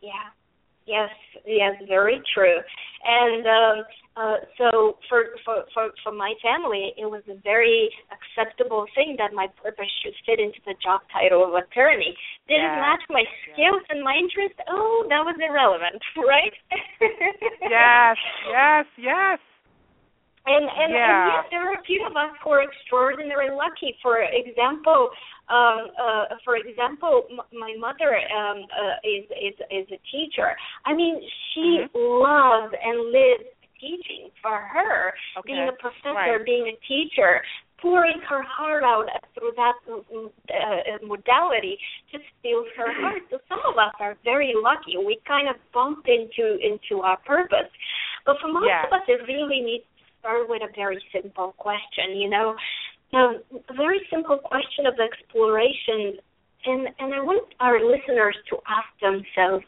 Yeah. 0.00 0.10
Yes, 0.86 1.10
yes, 1.46 1.74
very 1.86 2.22
true. 2.34 2.56
And 3.04 3.46
um 3.46 3.84
uh 4.18 4.36
so 4.58 4.98
for 5.08 5.20
for 5.44 5.64
for 5.74 5.90
for 6.02 6.12
my 6.12 6.34
family 6.42 6.92
it 6.96 7.06
was 7.06 7.22
a 7.30 7.36
very 7.44 7.88
acceptable 8.10 8.84
thing 8.94 9.14
that 9.18 9.32
my 9.32 9.46
purpose 9.62 9.90
should 10.02 10.14
fit 10.26 10.40
into 10.40 10.58
the 10.66 10.74
job 10.82 11.00
title 11.12 11.44
of 11.46 11.54
attorney. 11.54 12.16
Did 12.48 12.60
it 12.64 12.74
match 12.80 13.02
my 13.10 13.24
skills 13.52 13.82
and 13.90 14.02
my 14.02 14.14
interest? 14.18 14.58
Oh, 14.68 15.06
that 15.08 15.22
was 15.24 15.36
irrelevant, 15.38 16.02
right? 16.16 16.52
Yes, 17.62 18.16
yes, 18.50 18.86
yes. 18.98 19.38
And 20.46 20.64
and, 20.64 20.92
and 20.94 20.94
Yeah. 20.94 21.26
yes, 21.28 21.44
there 21.50 21.68
are 21.68 21.74
a 21.74 21.82
few 21.84 22.06
of 22.06 22.16
us 22.16 22.32
who 22.42 22.50
are 22.50 22.62
extraordinarily 22.62 23.52
lucky. 23.54 23.94
For 24.00 24.22
example, 24.22 25.10
um, 25.50 25.92
uh, 26.00 26.24
for 26.44 26.56
example, 26.56 27.24
m- 27.30 27.44
my 27.52 27.74
mother 27.78 28.16
um, 28.32 28.64
uh, 28.72 28.96
is 29.04 29.24
is 29.36 29.56
is 29.70 29.86
a 29.92 30.00
teacher. 30.10 30.56
I 30.86 30.94
mean, 30.94 31.20
she 31.52 31.84
Mhm. 31.84 31.90
loves 31.94 32.72
and 32.82 33.12
lives 33.12 33.44
teaching. 33.80 34.30
For 34.42 34.58
her, 34.58 35.14
Okay. 35.38 35.52
being 35.52 35.68
a 35.68 35.72
professor, 35.72 36.14
Right. 36.14 36.44
being 36.44 36.68
a 36.68 36.76
teacher, 36.86 37.42
pouring 37.78 38.20
her 38.28 38.42
heart 38.42 38.82
out 38.82 39.06
through 39.34 39.52
that 39.56 39.74
uh, 39.86 41.06
modality 41.06 41.78
just 42.10 42.24
fills 42.42 42.66
her 42.76 42.92
heart. 43.02 43.22
So 43.30 43.38
some 43.48 43.60
of 43.66 43.78
us 43.78 43.94
are 44.00 44.16
very 44.24 44.52
lucky. 44.54 44.96
We 44.96 45.20
kind 45.26 45.48
of 45.48 45.56
bumped 45.72 46.08
into 46.08 46.58
into 46.58 47.02
our 47.02 47.16
purpose. 47.18 47.70
But 48.26 48.36
for 48.40 48.48
most 48.48 48.66
Yeah. 48.66 48.86
of 48.86 48.92
us, 48.92 49.02
it 49.08 49.20
really 49.26 49.60
needs 49.60 49.84
to 49.98 50.04
start 50.20 50.48
with 50.48 50.62
a 50.62 50.72
very 50.74 51.02
simple 51.12 51.54
question. 51.58 52.16
You 52.16 52.28
know, 52.30 52.56
um, 53.14 53.40
a 53.68 53.74
very 53.74 54.00
simple 54.10 54.38
question 54.38 54.84
of 54.86 54.94
exploration, 55.00 56.18
and 56.66 56.88
and 56.98 57.14
I 57.14 57.20
want 57.20 57.46
our 57.60 57.78
listeners 57.80 58.36
to 58.50 58.58
ask 58.68 58.88
themselves, 59.00 59.64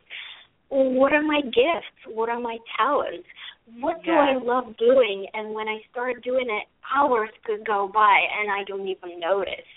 what 0.70 1.12
are 1.12 1.22
my 1.22 1.40
gifts? 1.42 2.00
What 2.08 2.28
are 2.28 2.40
my 2.40 2.56
talents? 2.78 3.26
What 3.80 4.02
do 4.04 4.12
I 4.12 4.36
love 4.42 4.76
doing? 4.78 5.26
And 5.34 5.54
when 5.54 5.68
I 5.68 5.78
start 5.90 6.22
doing 6.24 6.46
it, 6.48 6.66
hours 6.94 7.30
could 7.44 7.66
go 7.66 7.90
by 7.92 8.18
and 8.40 8.50
I 8.50 8.64
don't 8.64 8.86
even 8.86 9.20
notice. 9.20 9.68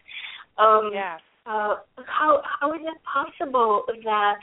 Um, 0.58 0.92
Yes. 0.94 1.20
uh, 1.46 1.76
how 2.06 2.42
how 2.60 2.74
is 2.74 2.82
it 2.84 2.98
possible 3.04 3.84
that 4.04 4.38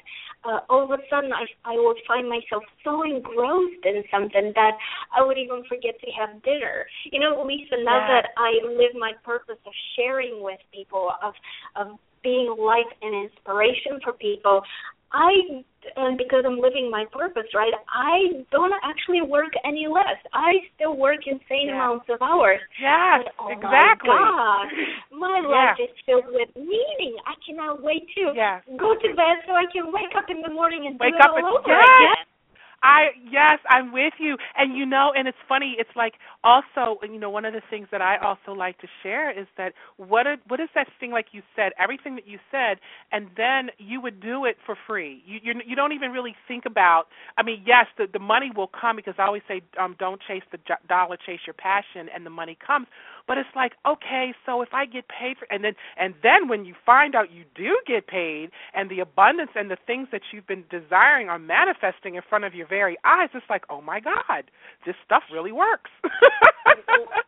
uh, 0.45 0.61
all 0.69 0.85
of 0.85 0.91
a 0.91 1.03
sudden 1.09 1.33
I 1.33 1.47
I 1.65 1.75
would 1.77 1.97
find 2.07 2.29
myself 2.29 2.63
so 2.85 3.03
engrossed 3.03 3.85
in 3.85 4.03
something 4.11 4.53
that 4.55 4.73
I 5.17 5.25
would 5.25 5.39
even 5.39 5.65
forget 5.69 5.95
to 6.01 6.11
have 6.19 6.43
dinner. 6.43 6.87
You 7.11 7.21
know, 7.21 7.43
Lisa, 7.47 7.77
now 7.83 7.99
yeah. 7.99 8.09
that 8.09 8.27
I 8.37 8.67
live 8.67 8.95
my 8.99 9.13
purpose 9.25 9.59
of 9.67 9.73
sharing 9.97 10.43
with 10.43 10.59
people, 10.75 11.13
of 11.23 11.35
of 11.77 11.99
being 12.23 12.55
light 12.59 12.91
and 13.01 13.31
inspiration 13.31 14.01
for 14.05 14.13
people, 14.13 14.61
I 15.13 15.65
and 15.97 16.19
because 16.19 16.45
I'm 16.47 16.61
living 16.61 16.91
my 16.91 17.05
purpose, 17.11 17.49
right? 17.55 17.73
I 17.89 18.45
don't 18.53 18.73
actually 18.85 19.23
work 19.23 19.53
any 19.65 19.87
less. 19.89 20.21
I 20.33 20.61
still 20.75 20.97
work 20.97 21.27
insane 21.27 21.71
amounts 21.71 22.07
of 22.09 22.21
hours. 22.21 22.61
Yes, 22.81 23.25
but, 23.25 23.33
oh 23.41 23.49
exactly. 23.51 24.13
My 24.13 24.29
God, 24.29 24.67
my 25.19 25.39
life 25.41 25.81
is 25.81 25.95
filled 26.05 26.29
with 26.29 26.49
meaning. 26.55 27.17
I 27.27 27.35
cannot 27.43 27.83
wait 27.83 28.07
to 28.17 28.33
yes. 28.37 28.63
go 28.79 28.95
to 28.95 29.09
bed 29.17 29.41
so 29.47 29.53
I 29.57 29.65
can 29.73 29.93
wake 29.93 30.15
up 30.17 30.29
in 30.29 30.43
the 30.43 30.53
morning 30.53 30.87
and 30.87 31.01
wake 31.01 31.17
do 31.17 31.19
it 31.19 31.25
up 31.25 31.33
all 31.33 31.39
and, 31.39 31.47
over 31.49 31.73
again. 31.73 32.30
I 32.83 33.09
yes, 33.31 33.59
I'm 33.71 33.93
with 33.93 34.15
you. 34.19 34.37
And 34.57 34.77
you 34.77 34.87
know, 34.87 35.13
and 35.17 35.29
it's 35.29 35.39
funny, 35.49 35.77
it's 35.79 35.91
like 35.97 36.15
also, 36.45 36.99
you 37.03 37.19
know, 37.19 37.31
one 37.31 37.45
of 37.45 37.55
the 37.55 37.63
things 37.71 37.89
that 37.93 38.03
I 38.03 38.17
also 38.19 38.53
like 38.59 38.79
to 38.81 38.89
share 39.03 39.31
is 39.39 39.47
that 39.59 39.73
what 39.97 40.27
a, 40.27 40.37
what 40.49 40.61
is 40.61 40.69
that 40.75 40.89
thing 41.01 41.11
like 41.13 41.27
you 41.33 41.43
said, 41.57 41.73
everything 41.79 42.15
that 42.17 42.27
you 42.29 42.39
said 42.51 42.79
and 43.13 43.29
then 43.37 43.71
you 43.79 44.01
would 44.01 44.21
do 44.21 44.45
it 44.47 44.57
for 44.67 44.77
free. 44.87 45.23
You 45.27 45.41
you 45.43 45.55
you 45.67 45.77
don't 45.77 45.93
even 45.93 46.13
really 46.13 46.35
think 46.49 46.67
about 46.67 47.05
I 47.39 47.43
mean, 47.43 47.63
yes, 47.67 47.87
the 47.99 48.07
the 48.13 48.19
money 48.21 48.51
will 48.55 48.71
come 48.81 48.97
because 48.97 49.15
I 49.19 49.25
always 49.25 49.43
say 49.49 49.63
um 49.81 49.97
don't 49.99 50.21
chase 50.29 50.43
the 50.53 50.59
dollar, 50.89 51.17
chase 51.27 51.41
your 51.47 51.55
passion 51.55 52.09
and 52.15 52.27
the 52.27 52.31
money 52.31 52.59
comes. 52.67 52.87
But 53.31 53.39
it's 53.39 53.55
like, 53.55 53.75
okay, 53.87 54.35
so 54.45 54.61
if 54.61 54.71
I 54.75 54.87
get 54.87 55.05
paid 55.07 55.37
for 55.39 55.47
and 55.55 55.63
then 55.63 55.75
and 55.97 56.15
then 56.21 56.49
when 56.49 56.65
you 56.65 56.75
find 56.85 57.15
out 57.15 57.31
you 57.31 57.45
do 57.55 57.79
get 57.87 58.09
paid 58.09 58.51
and 58.75 58.91
the 58.91 58.99
abundance 58.99 59.53
and 59.55 59.71
the 59.71 59.77
things 59.87 60.09
that 60.11 60.23
you've 60.33 60.49
been 60.49 60.65
desiring 60.69 61.29
are 61.29 61.39
manifesting 61.39 62.17
in 62.17 62.23
front 62.29 62.45
of 62.45 62.57
your 62.57 62.67
very 62.67 62.97
eyes, 63.05 63.29
it's 63.33 63.47
like, 63.49 63.63
oh 63.71 63.81
my 63.81 64.01
God, 64.01 64.51
this 64.85 64.97
stuff 65.07 65.23
really 65.33 65.53
works. 65.53 65.93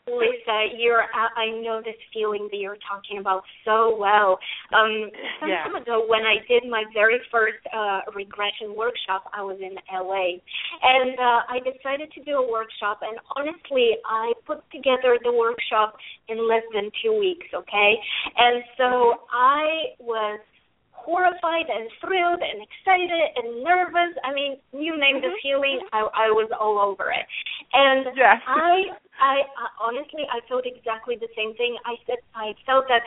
Lisa, 0.09 0.75
you're 0.77 1.05
I 1.15 1.63
know 1.63 1.81
this 1.85 1.95
feeling 2.13 2.49
that 2.51 2.59
you're 2.59 2.83
talking 2.83 3.19
about 3.19 3.45
so 3.65 3.97
well. 3.97 4.41
Um 4.75 5.07
some 5.39 5.51
yeah. 5.51 5.63
time 5.63 5.77
ago 5.77 6.05
when 6.09 6.23
I 6.23 6.43
did 6.49 6.69
my 6.69 6.83
very 6.93 7.21
first 7.31 7.63
uh 7.73 8.01
regression 8.13 8.75
workshop, 8.75 9.31
I 9.33 9.43
was 9.43 9.59
in 9.63 9.79
LA. 9.87 10.43
And 10.83 11.15
uh 11.15 11.47
I 11.47 11.61
decided 11.63 12.11
to 12.19 12.25
do 12.25 12.43
a 12.43 12.51
workshop 12.51 13.03
and 13.03 13.21
honestly 13.37 14.03
I 14.05 14.33
put 14.45 14.69
together 14.73 15.17
the 15.23 15.31
workshop 15.31 15.92
in 16.29 16.49
less 16.49 16.65
than 16.75 16.91
2 17.03 17.19
weeks, 17.19 17.47
okay? 17.55 17.95
And 18.37 18.63
so 18.77 19.27
I 19.31 19.97
was 19.99 20.41
horrified 21.03 21.67
and 21.67 21.91
thrilled 21.99 22.39
and 22.39 22.63
excited 22.63 23.11
and 23.11 23.65
nervous. 23.65 24.15
I 24.23 24.33
mean, 24.33 24.57
you 24.71 24.95
name 24.95 25.19
the 25.19 25.35
mm-hmm. 25.35 25.43
feeling, 25.43 25.79
I, 25.93 26.07
I 26.15 26.29
was 26.31 26.51
all 26.55 26.79
over 26.79 27.11
it. 27.11 27.27
And 27.75 28.07
yes. 28.15 28.39
I, 28.47 28.95
I, 29.19 29.37
I 29.43 29.67
honestly, 29.83 30.23
I 30.31 30.39
felt 30.47 30.63
exactly 30.63 31.19
the 31.19 31.31
same 31.35 31.55
thing. 31.59 31.75
I 31.85 31.99
said, 32.07 32.23
I 32.35 32.55
felt 32.67 32.87
that 32.87 33.03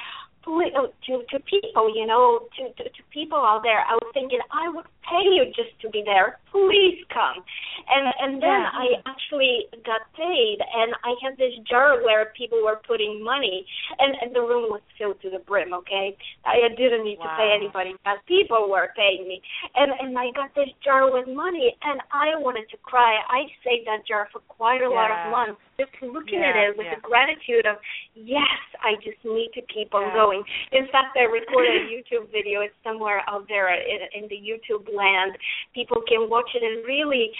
Uh, 0.45 0.85
to 1.09 1.25
to 1.33 1.39
people, 1.49 1.89
you 1.89 2.05
know, 2.05 2.45
to, 2.53 2.69
to 2.77 2.83
to 2.85 3.01
people 3.09 3.37
out 3.37 3.61
there. 3.63 3.81
I 3.81 3.97
was 3.97 4.13
thinking 4.13 4.37
I 4.53 4.69
would 4.69 4.85
pay 5.01 5.25
you 5.25 5.45
just 5.57 5.73
to 5.81 5.89
be 5.89 6.03
there. 6.05 6.37
Please 6.53 7.01
come. 7.09 7.41
And 7.89 8.13
and 8.21 8.33
then 8.37 8.61
yeah. 8.61 8.69
I 8.69 8.85
actually 9.09 9.65
got 9.81 10.05
paid, 10.13 10.61
and 10.61 10.93
I 11.01 11.17
had 11.25 11.37
this 11.41 11.57
jar 11.65 11.97
where 12.05 12.29
people 12.37 12.61
were 12.61 12.77
putting 12.85 13.25
money, 13.25 13.65
and 13.97 14.13
and 14.21 14.35
the 14.35 14.41
room 14.41 14.69
was 14.69 14.85
filled 15.01 15.17
to 15.25 15.33
the 15.33 15.41
brim. 15.41 15.73
Okay, 15.73 16.15
I 16.45 16.69
didn't 16.77 17.05
need 17.05 17.17
wow. 17.17 17.33
to 17.33 17.41
pay 17.41 17.49
anybody, 17.49 17.97
but 18.05 18.21
people 18.27 18.69
were 18.69 18.93
paying 18.95 19.27
me, 19.27 19.41
and 19.73 19.97
and 19.97 20.13
I 20.13 20.29
got 20.29 20.53
this 20.53 20.69
jar 20.85 21.09
with 21.09 21.25
money, 21.25 21.73
and 21.81 22.05
I 22.13 22.37
wanted 22.37 22.69
to 22.69 22.77
cry. 22.85 23.17
I 23.25 23.49
saved 23.65 23.89
that 23.89 24.05
jar 24.05 24.29
for 24.31 24.45
quite 24.45 24.85
a 24.85 24.89
yeah. 24.89 24.97
lot 25.01 25.09
of 25.09 25.19
months, 25.33 25.61
just 25.77 25.91
looking 26.01 26.39
yeah, 26.39 26.51
at 26.51 26.55
it 26.55 26.77
with 26.77 26.87
yeah. 26.87 26.95
the 26.95 27.01
gratitude 27.03 27.65
of 27.67 27.77
yes, 28.15 28.59
I 28.79 28.95
just 29.03 29.19
need 29.23 29.51
to 29.55 29.61
keep 29.67 29.93
on 29.93 30.07
yeah. 30.09 30.15
going. 30.15 30.43
In 30.71 30.87
fact, 30.91 31.17
I 31.19 31.27
recorded 31.27 31.83
a 31.83 31.85
YouTube 31.91 32.31
video. 32.31 32.61
It's 32.61 32.75
somewhere 32.83 33.21
out 33.27 33.47
there 33.47 33.71
in, 33.73 33.99
in 34.15 34.29
the 34.29 34.39
YouTube 34.39 34.87
land. 34.87 35.35
People 35.73 36.01
can 36.07 36.29
watch 36.29 36.49
it 36.55 36.63
and 36.63 36.85
really 36.85 37.31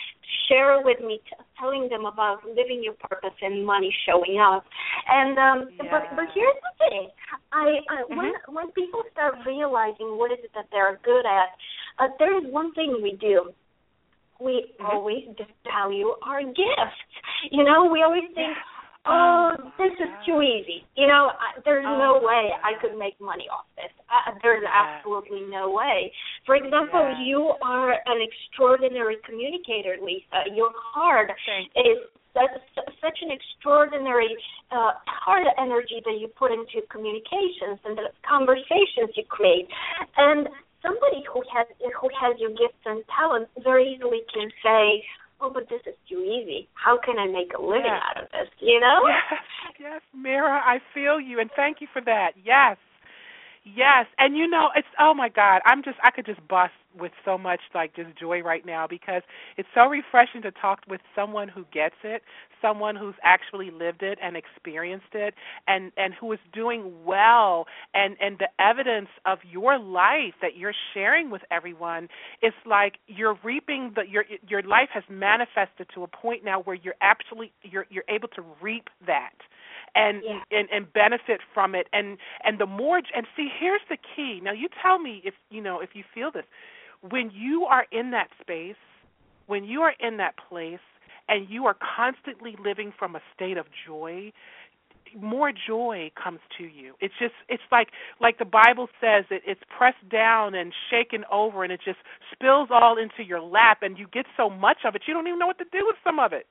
share 0.49 0.81
with 0.83 0.99
me, 0.99 1.21
t- 1.23 1.39
telling 1.59 1.87
them 1.89 2.05
about 2.05 2.43
living 2.43 2.83
your 2.83 2.95
purpose 2.99 3.35
and 3.41 3.65
money 3.65 3.93
showing 4.05 4.39
up. 4.39 4.65
And 5.07 5.37
um, 5.39 5.59
but 5.77 6.11
but 6.15 6.27
here's 6.35 6.59
the 6.59 6.73
thing: 6.79 7.07
I, 7.53 7.79
I 7.87 8.03
mm-hmm. 8.03 8.17
when 8.17 8.33
when 8.51 8.67
people 8.71 9.03
start 9.11 9.35
realizing 9.45 10.17
what 10.19 10.31
is 10.31 10.39
it 10.43 10.51
that 10.55 10.67
they're 10.71 10.99
good 11.03 11.25
at, 11.25 11.55
uh, 11.99 12.11
there 12.19 12.37
is 12.37 12.43
one 12.51 12.73
thing 12.73 12.99
we 13.01 13.17
do 13.19 13.51
we 14.39 14.65
mm-hmm. 14.79 14.85
always 14.85 15.23
value 15.63 16.13
our 16.25 16.43
gifts. 16.43 17.01
You 17.51 17.63
know, 17.63 17.89
we 17.91 18.03
always 18.03 18.23
think, 18.33 18.57
oh, 19.05 19.51
this 19.77 19.93
is 19.99 20.11
too 20.25 20.41
easy. 20.41 20.85
You 20.95 21.07
know, 21.07 21.31
I, 21.37 21.61
there's 21.63 21.85
oh, 21.87 21.97
no 21.97 22.25
way 22.25 22.49
I 22.63 22.73
could 22.81 22.97
make 22.97 23.19
money 23.21 23.45
off 23.51 23.65
this. 23.75 23.91
Uh, 24.09 24.33
there's 24.41 24.63
yeah. 24.63 24.97
absolutely 24.97 25.41
no 25.49 25.71
way. 25.71 26.11
For 26.45 26.55
example, 26.55 27.15
you 27.23 27.53
are 27.61 27.93
an 27.93 28.19
extraordinary 28.21 29.17
communicator, 29.25 29.95
Lisa. 30.01 30.49
Your 30.53 30.71
heart 30.73 31.31
is 31.75 31.97
such, 32.33 32.85
such 33.01 33.17
an 33.21 33.31
extraordinary 33.31 34.35
uh, 34.71 34.91
heart 35.07 35.47
energy 35.57 36.01
that 36.03 36.19
you 36.19 36.27
put 36.27 36.51
into 36.51 36.85
communications 36.91 37.79
and 37.85 37.97
the 37.97 38.11
conversations 38.27 39.15
you 39.15 39.23
create. 39.29 39.67
And 40.17 40.47
somebody 40.85 41.25
who 41.25 41.41
has 41.49 41.67
who 41.99 42.09
has 42.13 42.37
your 42.39 42.51
gifts 42.51 42.81
and 42.85 43.03
talents 43.09 43.49
very 43.63 43.93
easily 43.93 44.21
can 44.31 44.49
say, 44.61 45.03
oh, 45.41 45.49
but 45.49 45.67
this 45.69 45.81
is 45.85 45.95
too 46.07 46.21
easy. 46.21 46.69
How 46.73 46.97
can 47.01 47.17
I 47.17 47.27
make 47.27 47.51
a 47.57 47.61
living 47.61 47.89
yes. 47.89 48.01
out 48.05 48.23
of 48.23 48.29
this? 48.31 48.49
You 48.61 48.79
know? 48.79 49.01
Yes, 49.09 49.41
yes, 49.79 50.01
Mira, 50.13 50.61
I 50.63 50.79
feel 50.93 51.19
you, 51.19 51.39
and 51.39 51.49
thank 51.55 51.81
you 51.81 51.87
for 51.91 52.01
that. 52.05 52.31
Yes, 52.43 52.77
yes, 53.65 54.05
and 54.17 54.37
you 54.37 54.47
know, 54.47 54.69
it's 54.75 54.87
oh 54.99 55.13
my 55.13 55.29
God, 55.29 55.61
I'm 55.65 55.83
just 55.83 55.97
I 56.03 56.11
could 56.11 56.25
just 56.25 56.45
bust 56.47 56.73
with 56.99 57.11
so 57.23 57.37
much 57.37 57.59
like 57.73 57.95
just 57.95 58.17
joy 58.17 58.41
right 58.41 58.65
now 58.65 58.87
because 58.87 59.21
it's 59.57 59.69
so 59.73 59.87
refreshing 59.87 60.41
to 60.43 60.51
talk 60.51 60.79
with 60.87 61.01
someone 61.15 61.47
who 61.47 61.65
gets 61.71 61.95
it, 62.03 62.21
someone 62.61 62.95
who's 62.95 63.15
actually 63.23 63.71
lived 63.71 64.01
it 64.01 64.17
and 64.21 64.35
experienced 64.35 65.13
it 65.13 65.33
and 65.67 65.91
and 65.97 66.13
who 66.13 66.31
is 66.31 66.39
doing 66.53 66.91
well 67.05 67.65
and 67.93 68.15
and 68.19 68.37
the 68.39 68.49
evidence 68.59 69.09
of 69.25 69.39
your 69.49 69.77
life 69.77 70.33
that 70.41 70.57
you're 70.57 70.73
sharing 70.93 71.29
with 71.29 71.41
everyone 71.51 72.07
it's 72.41 72.55
like 72.65 72.95
you're 73.07 73.37
reaping 73.43 73.91
the 73.95 74.03
your 74.09 74.25
your 74.47 74.63
life 74.63 74.89
has 74.93 75.03
manifested 75.09 75.87
to 75.93 76.03
a 76.03 76.07
point 76.07 76.43
now 76.43 76.61
where 76.61 76.75
you're 76.75 76.95
actually 77.01 77.51
you're 77.63 77.85
you're 77.89 78.03
able 78.09 78.27
to 78.29 78.43
reap 78.61 78.89
that 79.05 79.33
and 79.95 80.21
yeah. 80.23 80.39
and 80.51 80.67
and 80.71 80.91
benefit 80.93 81.41
from 81.53 81.75
it 81.75 81.87
and 81.93 82.17
and 82.43 82.59
the 82.59 82.65
more 82.65 82.97
and 82.97 83.27
see 83.35 83.47
here's 83.59 83.81
the 83.89 83.97
key 84.15 84.39
now 84.43 84.51
you 84.51 84.67
tell 84.81 84.99
me 84.99 85.21
if 85.23 85.33
you 85.49 85.61
know 85.61 85.79
if 85.79 85.89
you 85.93 86.03
feel 86.13 86.31
this 86.31 86.45
when 87.09 87.31
you 87.33 87.65
are 87.65 87.85
in 87.91 88.11
that 88.11 88.27
space, 88.41 88.75
when 89.47 89.63
you 89.63 89.81
are 89.81 89.93
in 89.99 90.17
that 90.17 90.35
place, 90.49 90.79
and 91.27 91.49
you 91.49 91.65
are 91.65 91.75
constantly 91.95 92.55
living 92.63 92.93
from 92.97 93.15
a 93.15 93.21
state 93.35 93.57
of 93.57 93.65
joy, 93.87 94.31
more 95.19 95.51
joy 95.51 96.11
comes 96.21 96.39
to 96.57 96.65
you. 96.65 96.93
It's 96.99 97.13
just 97.19 97.33
it's 97.47 97.63
like 97.71 97.89
like 98.19 98.37
the 98.37 98.45
Bible 98.45 98.87
says 98.99 99.25
it 99.29 99.41
it's 99.45 99.61
pressed 99.75 100.07
down 100.09 100.55
and 100.55 100.73
shaken 100.89 101.23
over 101.31 101.63
and 101.63 101.71
it 101.71 101.79
just 101.83 101.99
spills 102.31 102.69
all 102.71 102.97
into 102.97 103.23
your 103.23 103.41
lap 103.41 103.79
and 103.81 103.97
you 103.97 104.07
get 104.11 104.25
so 104.35 104.49
much 104.49 104.79
of 104.85 104.95
it 104.95 105.03
you 105.07 105.13
don't 105.13 105.27
even 105.27 105.39
know 105.39 105.47
what 105.47 105.57
to 105.59 105.65
do 105.71 105.83
with 105.85 105.95
some 106.03 106.19
of 106.19 106.33
it. 106.33 106.47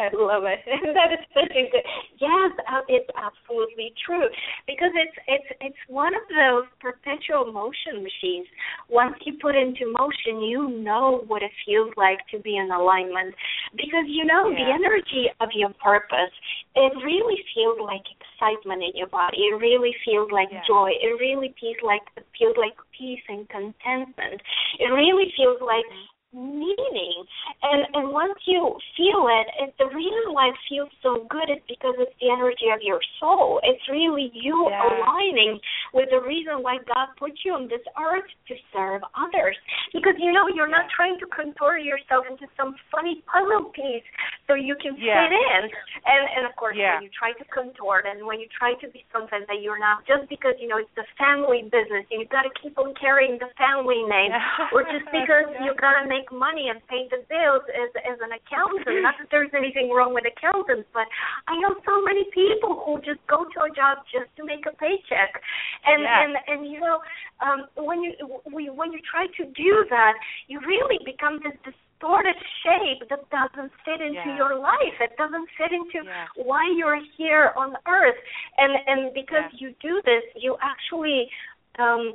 I 0.00 0.08
love 0.16 0.48
it. 0.48 0.64
that 0.96 1.12
is 1.12 1.24
such 1.36 1.52
a 1.52 1.64
good. 1.68 1.84
Yes, 2.16 2.52
uh, 2.64 2.80
it's 2.88 3.10
absolutely 3.12 3.92
true 4.00 4.24
because 4.64 4.96
it's 4.96 5.16
it's 5.28 5.50
it's 5.60 5.82
one 5.88 6.16
of 6.16 6.24
those 6.32 6.64
perpetual 6.80 7.52
motion 7.52 8.00
machines. 8.00 8.48
Once 8.88 9.20
you 9.28 9.36
put 9.36 9.52
into 9.52 9.92
motion, 9.92 10.40
you 10.40 10.72
know 10.80 11.24
what 11.28 11.42
it 11.42 11.52
feels 11.68 11.92
like 12.00 12.24
to 12.32 12.40
be 12.40 12.56
in 12.56 12.72
alignment 12.72 13.34
because 13.76 14.08
you 14.08 14.24
know 14.24 14.48
yeah. 14.48 14.64
the 14.64 14.66
energy 14.72 15.28
of 15.40 15.52
your 15.52 15.70
purpose. 15.84 16.32
It 16.74 16.92
really 17.04 17.36
feels 17.52 17.76
like 17.84 18.08
excitement 18.08 18.80
in 18.80 18.96
your 18.96 19.12
body. 19.12 19.52
It 19.52 19.60
really 19.60 19.92
feels 20.04 20.32
like 20.32 20.48
yeah. 20.50 20.64
joy. 20.66 20.96
It 20.96 21.20
really 21.20 21.52
feels 21.60 21.82
like 21.84 22.02
feels 22.38 22.56
like 22.56 22.76
peace 22.96 23.22
and 23.28 23.44
contentment. 23.48 24.40
It 24.80 24.88
really 24.88 25.28
feels 25.36 25.60
like 25.60 25.84
meaning 26.32 27.26
and 27.62 27.82
and 27.94 28.12
once 28.12 28.38
you 28.46 28.76
feel 28.96 29.26
it 29.26 29.46
and 29.58 29.72
the 29.82 29.86
reason 29.94 30.30
why 30.30 30.46
it 30.48 30.54
feels 30.68 30.88
so 31.02 31.26
good 31.28 31.50
is 31.50 31.58
because 31.66 31.94
it's 31.98 32.14
the 32.20 32.30
energy 32.30 32.70
of 32.72 32.78
your 32.82 33.00
soul 33.18 33.58
it's 33.64 33.82
really 33.90 34.30
you 34.32 34.54
yeah. 34.70 34.78
aligning 34.78 35.58
with 35.92 36.08
the 36.10 36.20
reason 36.22 36.62
why 36.62 36.78
god 36.86 37.08
put 37.18 37.32
you 37.44 37.52
on 37.52 37.66
this 37.66 37.82
earth 37.98 38.30
to 38.46 38.54
serve 38.72 39.02
others 39.18 39.56
because 39.92 40.14
you 40.18 40.30
know 40.32 40.46
you're 40.54 40.70
yeah. 40.70 40.78
not 40.78 40.86
trying 40.94 41.18
to 41.18 41.26
contort 41.34 41.82
yourself 41.82 42.24
into 42.30 42.46
some 42.56 42.76
funny 42.94 43.22
puzzle 43.26 43.70
piece 43.74 44.06
so 44.50 44.58
you 44.58 44.74
can 44.82 44.98
yeah. 44.98 45.22
fit 45.22 45.30
in 45.30 45.62
and 45.70 46.22
and 46.34 46.42
of 46.42 46.58
course 46.58 46.74
yeah. 46.74 46.98
when 46.98 47.06
you 47.06 47.12
try 47.14 47.30
to 47.38 47.46
contort 47.54 48.02
and 48.10 48.26
when 48.26 48.42
you 48.42 48.50
try 48.50 48.74
to 48.82 48.90
be 48.90 49.06
something 49.14 49.46
that 49.46 49.62
you're 49.62 49.78
not 49.78 50.02
just 50.10 50.26
because 50.26 50.58
you 50.58 50.66
know 50.66 50.82
it's 50.82 50.90
the 50.98 51.06
family 51.14 51.62
business 51.70 52.02
and 52.10 52.18
you've 52.18 52.34
got 52.34 52.42
to 52.42 52.50
keep 52.58 52.74
on 52.74 52.90
carrying 52.98 53.38
the 53.38 53.46
family 53.54 54.02
name 54.02 54.34
or 54.74 54.82
just 54.90 55.06
because 55.14 55.46
you 55.62 55.70
got 55.78 56.02
to 56.02 56.10
make 56.10 56.26
money 56.34 56.66
and 56.66 56.82
pay 56.90 57.06
the 57.14 57.22
bills 57.30 57.62
as 57.70 57.94
as 58.02 58.18
an 58.18 58.34
accountant. 58.34 58.90
Not 59.06 59.14
that 59.22 59.30
there's 59.30 59.54
anything 59.54 59.94
wrong 59.94 60.10
with 60.10 60.26
accountants, 60.26 60.90
but 60.90 61.06
I 61.46 61.54
know 61.62 61.78
so 61.86 62.02
many 62.02 62.26
people 62.34 62.82
who 62.82 62.98
just 63.06 63.22
go 63.30 63.46
to 63.46 63.58
a 63.68 63.70
job 63.70 64.02
just 64.10 64.34
to 64.36 64.42
make 64.42 64.66
a 64.66 64.74
paycheck. 64.74 65.38
And 65.86 66.02
yes. 66.02 66.18
and 66.18 66.32
and 66.50 66.60
you 66.66 66.82
know, 66.82 66.98
um 67.38 67.70
when 67.78 68.02
you 68.02 68.12
when 68.50 68.90
you 68.90 69.00
try 69.06 69.30
to 69.38 69.44
do 69.54 69.86
that, 69.94 70.14
you 70.48 70.58
really 70.66 70.98
become 71.06 71.38
this 71.44 71.54
distorted 72.00 72.36
shape 72.64 73.08
that 73.08 73.28
doesn't 73.30 73.72
fit 73.84 74.00
into 74.00 74.14
yeah. 74.14 74.36
your 74.36 74.58
life. 74.58 74.96
It 75.00 75.12
doesn't 75.16 75.48
fit 75.56 75.72
into 75.72 76.06
yeah. 76.06 76.26
why 76.36 76.62
you're 76.76 77.00
here 77.16 77.52
on 77.56 77.74
earth. 77.86 78.16
And 78.58 78.72
and 78.86 79.14
because 79.14 79.50
yeah. 79.52 79.68
you 79.68 79.74
do 79.82 80.00
this, 80.04 80.22
you 80.36 80.56
actually 80.62 81.28
um 81.78 82.14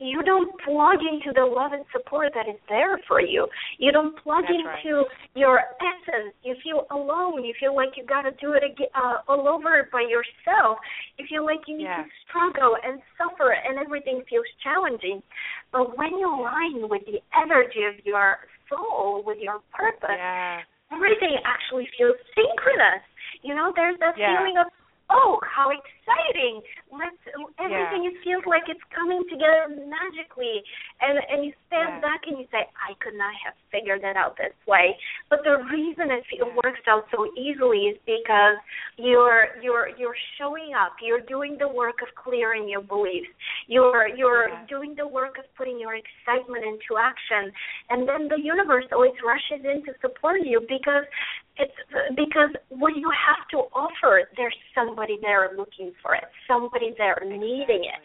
you 0.00 0.24
don't 0.24 0.50
plug 0.66 0.98
into 1.06 1.32
the 1.32 1.46
love 1.46 1.72
and 1.72 1.84
support 1.92 2.32
that 2.34 2.48
is 2.48 2.58
there 2.68 2.98
for 3.06 3.20
you. 3.20 3.46
You 3.78 3.92
don't 3.92 4.20
plug 4.22 4.42
That's 4.42 4.58
into 4.58 4.96
right. 4.96 5.06
your 5.36 5.60
essence. 5.78 6.34
You 6.42 6.56
feel 6.64 6.86
alone. 6.90 7.44
You 7.44 7.54
feel 7.60 7.76
like 7.76 7.90
you 7.96 8.04
got 8.04 8.22
to 8.22 8.32
do 8.40 8.54
it 8.54 8.64
again, 8.66 8.90
uh, 8.92 9.22
all 9.28 9.46
over 9.46 9.88
by 9.92 10.02
yourself. 10.02 10.78
You 11.16 11.26
feel 11.30 11.44
like 11.46 11.60
you 11.68 11.78
need 11.78 11.84
to 11.84 12.04
struggle 12.26 12.74
and 12.82 13.00
suffer, 13.16 13.54
and 13.54 13.78
everything 13.78 14.22
feels 14.28 14.50
challenging. 14.64 15.22
But 15.70 15.96
when 15.96 16.18
you 16.18 16.26
align 16.26 16.90
with 16.90 17.06
the 17.06 17.22
energy 17.30 17.86
of 17.86 18.04
your 18.04 18.38
soul, 18.74 19.22
with 19.22 19.38
your 19.38 19.62
purpose, 19.70 20.10
yeah. 20.10 20.60
everything 20.90 21.38
actually 21.46 21.86
feels 21.96 22.18
synchronous. 22.34 23.02
You 23.42 23.54
know, 23.54 23.72
there's 23.74 23.98
that 24.00 24.18
yeah. 24.18 24.34
feeling 24.34 24.58
of 24.58 24.66
oh, 25.10 25.38
how 25.46 25.70
exciting! 26.04 26.60
Let's 26.92 27.16
everything 27.58 28.04
yeah. 28.04 28.12
it 28.12 28.16
feels 28.22 28.44
like 28.46 28.68
it's 28.68 28.84
coming 28.92 29.24
together 29.32 29.72
magically, 29.72 30.60
and 31.00 31.18
and 31.32 31.44
you 31.44 31.52
stand 31.66 31.98
yeah. 31.98 32.04
back 32.04 32.20
and 32.28 32.38
you 32.38 32.46
say, 32.52 32.68
I 32.76 32.92
could 33.00 33.16
not 33.16 33.32
have 33.44 33.56
figured 33.72 34.04
that 34.04 34.16
out 34.16 34.36
this 34.36 34.54
way. 34.68 34.96
But 35.30 35.40
the 35.44 35.64
reason 35.72 36.12
it, 36.12 36.22
it 36.30 36.46
works 36.62 36.84
out 36.86 37.08
so 37.10 37.26
easily 37.34 37.96
is 37.96 37.98
because 38.04 38.60
you're 39.00 39.56
you're 39.64 39.88
you're 39.96 40.18
showing 40.38 40.76
up. 40.76 41.00
You're 41.02 41.24
doing 41.24 41.56
the 41.58 41.68
work 41.68 42.04
of 42.04 42.12
clearing 42.14 42.68
your 42.68 42.82
beliefs. 42.82 43.32
You're 43.66 44.08
you're 44.08 44.48
yeah. 44.48 44.66
doing 44.68 44.94
the 44.96 45.08
work 45.08 45.38
of 45.38 45.48
putting 45.56 45.80
your 45.80 45.96
excitement 45.96 46.64
into 46.64 47.00
action, 47.00 47.50
and 47.90 48.06
then 48.06 48.28
the 48.28 48.38
universe 48.38 48.84
always 48.92 49.16
rushes 49.24 49.64
in 49.64 49.82
to 49.88 49.92
support 50.00 50.44
you 50.44 50.60
because 50.60 51.08
it's 51.56 51.74
because 52.16 52.50
what 52.68 52.96
you 52.96 53.10
have 53.10 53.46
to 53.50 53.70
offer, 53.74 54.26
there's 54.36 54.56
somebody 54.74 55.18
there 55.22 55.50
looking 55.56 55.92
for 56.02 56.14
it, 56.14 56.24
somebody 56.48 56.94
there 56.96 57.18
needing 57.24 57.84
it. 57.84 58.00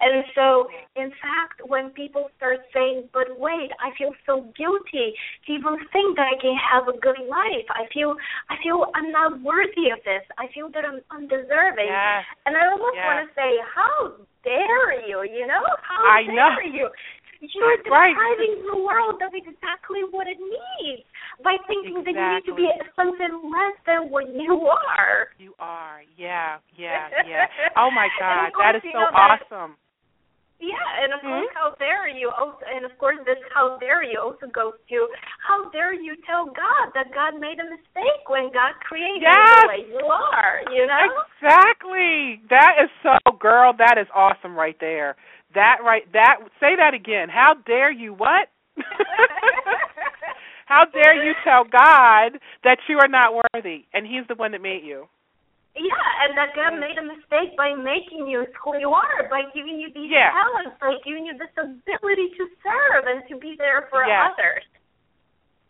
And 0.00 0.24
so, 0.34 0.68
in 0.96 1.10
fact, 1.22 1.62
when 1.66 1.90
people 1.90 2.30
start 2.36 2.60
saying, 2.72 3.08
but 3.12 3.38
wait, 3.38 3.70
I 3.80 3.96
feel 3.96 4.12
so 4.26 4.46
guilty 4.56 5.14
to 5.46 5.52
even 5.52 5.76
think 5.92 6.16
that 6.16 6.26
I 6.28 6.40
can 6.40 6.56
have 6.56 6.88
a 6.88 6.96
good 6.98 7.20
life. 7.28 7.68
I 7.70 7.86
feel 7.92 8.16
I 8.50 8.56
feel 8.62 8.86
I'm 8.94 9.10
not 9.10 9.40
worthy 9.42 9.90
of 9.92 10.00
this. 10.04 10.24
I 10.38 10.46
feel 10.54 10.68
that 10.74 10.84
I'm 10.84 11.00
undeserving. 11.10 11.90
Yes. 11.90 12.24
And 12.46 12.56
I 12.56 12.66
almost 12.70 12.96
yes. 12.96 13.06
want 13.06 13.18
to 13.24 13.28
say, 13.34 13.50
how 13.74 14.24
dare 14.44 15.00
you, 15.08 15.24
you 15.24 15.46
know? 15.46 15.64
How 15.82 16.04
I 16.04 16.22
dare 16.24 16.34
know. 16.34 16.56
you? 16.68 16.86
You're 17.52 17.76
right. 17.90 18.14
depriving 18.14 18.64
the 18.64 18.78
world 18.80 19.20
of 19.20 19.34
exactly 19.34 20.00
what 20.10 20.26
it 20.26 20.38
needs 20.40 21.04
by 21.42 21.60
thinking 21.66 22.00
exactly. 22.00 22.14
that 22.14 22.16
you 22.16 22.34
need 22.40 22.46
to 22.48 22.54
be 22.56 22.68
something 22.96 23.34
less 23.50 23.76
than 23.84 24.08
what 24.08 24.30
you 24.32 24.70
are. 24.70 25.34
You 25.36 25.52
are, 25.58 26.00
yeah, 26.16 26.62
yeah, 26.78 27.10
yeah. 27.26 27.46
Oh 27.76 27.90
my 27.90 28.08
God, 28.20 28.54
course, 28.54 28.64
that 28.64 28.74
is 28.80 28.84
so 28.92 29.04
awesome. 29.12 29.76
Yeah, 30.64 31.02
and 31.02 31.12
of 31.12 31.20
mm-hmm. 31.20 31.44
course, 31.44 31.52
how 31.52 31.68
dare 31.76 32.08
you? 32.08 32.30
Also, 32.30 32.64
and 32.64 32.86
of 32.86 32.96
course, 32.96 33.18
this 33.26 33.36
how 33.52 33.76
dare 33.78 34.06
you 34.06 34.16
also 34.16 34.46
goes 34.46 34.78
to 34.88 35.08
how 35.42 35.68
dare 35.70 35.92
you 35.92 36.14
tell 36.24 36.46
God 36.46 36.94
that 36.94 37.12
God 37.12 37.36
made 37.36 37.58
a 37.60 37.68
mistake 37.68 38.24
when 38.30 38.48
God 38.54 38.72
created 38.80 39.20
yes. 39.20 39.34
you 39.34 39.60
the 39.60 39.68
way 39.68 39.82
you 39.92 40.06
are. 40.08 40.64
You 40.72 40.86
know 40.86 41.04
exactly. 41.26 42.40
That 42.48 42.80
is 42.80 42.90
so, 43.02 43.18
girl. 43.36 43.74
That 43.76 43.98
is 43.98 44.06
awesome 44.14 44.56
right 44.56 44.76
there. 44.80 45.16
That 45.54 45.78
right. 45.84 46.02
That 46.12 46.38
say 46.60 46.76
that 46.76 46.94
again. 46.94 47.28
How 47.28 47.54
dare 47.66 47.92
you? 47.92 48.12
What? 48.14 48.48
How 50.66 50.84
dare 50.86 51.22
you 51.24 51.34
tell 51.44 51.64
God 51.64 52.40
that 52.64 52.78
you 52.88 52.98
are 52.98 53.08
not 53.08 53.34
worthy 53.34 53.84
and 53.92 54.06
He's 54.06 54.26
the 54.28 54.34
one 54.34 54.52
that 54.52 54.62
made 54.62 54.82
you? 54.82 55.06
Yeah, 55.76 56.06
and 56.22 56.38
that 56.38 56.54
God 56.54 56.78
made 56.78 56.94
a 56.98 57.02
mistake 57.02 57.58
by 57.58 57.74
making 57.74 58.30
you 58.30 58.46
who 58.62 58.78
you 58.78 58.90
are, 58.90 59.26
by 59.28 59.42
giving 59.54 59.78
you 59.78 59.90
these 59.90 60.06
yeah. 60.06 60.30
talents, 60.30 60.78
by 60.80 60.94
giving 61.04 61.26
you 61.26 61.34
this 61.34 61.50
ability 61.58 62.30
to 62.38 62.46
serve 62.62 63.10
and 63.10 63.26
to 63.28 63.36
be 63.38 63.56
there 63.58 63.88
for 63.90 64.06
yes. 64.06 64.30
others. 64.30 64.62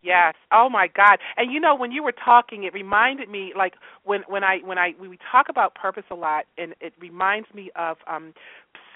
Yes. 0.05 0.35
Oh 0.53 0.68
my 0.68 0.88
God. 0.94 1.18
And 1.38 1.51
you 1.51 1.59
know, 1.59 1.75
when 1.75 1.90
you 1.90 2.03
were 2.03 2.12
talking, 2.12 2.64
it 2.64 2.75
reminded 2.75 3.31
me 3.31 3.53
like 3.57 3.73
when 4.05 4.20
when 4.29 4.44
I 4.44 4.59
when 4.62 4.77
I 4.77 4.92
when 4.99 5.09
we 5.09 5.18
talk 5.33 5.47
about 5.49 5.75
purpose 5.75 6.05
a 6.11 6.14
lot, 6.14 6.44
and 6.59 6.75
it 6.83 6.92
reminds 7.01 7.49
me 7.55 7.70
of 7.75 7.97
um 8.07 8.35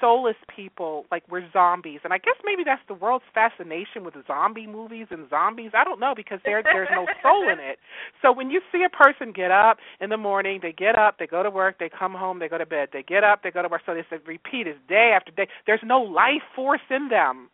soulless 0.00 0.36
people 0.54 1.06
like 1.10 1.22
we're 1.28 1.50
zombies. 1.52 2.00
And 2.04 2.12
i 2.12 2.18
guess 2.18 2.36
maybe 2.44 2.62
that's 2.64 2.82
the 2.88 2.94
world's 2.94 3.24
fascination 3.34 4.04
with 4.04 4.14
zombie 4.26 4.66
movies 4.66 5.06
and 5.10 5.28
zombies. 5.30 5.72
I 5.74 5.84
don't 5.84 6.00
know 6.00 6.14
because 6.16 6.40
there 6.44 6.62
there's 6.62 6.88
no 6.92 7.06
soul 7.22 7.48
in 7.48 7.58
it. 7.58 7.78
So 8.22 8.32
when 8.32 8.50
you 8.50 8.60
see 8.72 8.84
a 8.84 8.88
person 8.88 9.32
get 9.32 9.50
up 9.50 9.78
in 10.00 10.10
the 10.10 10.16
morning 10.16 10.60
they 10.62 10.72
get 10.72 10.98
up 10.98 11.18
they 11.18 11.26
go 11.26 11.42
to 11.42 11.50
work 11.50 11.78
they 11.78 11.88
come 11.88 12.14
home 12.14 12.38
they 12.38 12.48
go 12.48 12.58
to 12.58 12.66
bed. 12.66 12.88
They 12.92 13.02
get 13.02 13.24
up 13.24 13.42
they 13.42 13.50
go 13.50 13.62
to 13.62 13.68
work. 13.68 13.82
So 13.86 13.94
they 13.94 14.02
repeat 14.26 14.66
is 14.66 14.76
day 14.88 15.12
after 15.14 15.30
day. 15.32 15.48
There's 15.66 15.80
no 15.84 16.00
life 16.00 16.42
force 16.54 16.80
in 16.90 17.08
them 17.08 17.50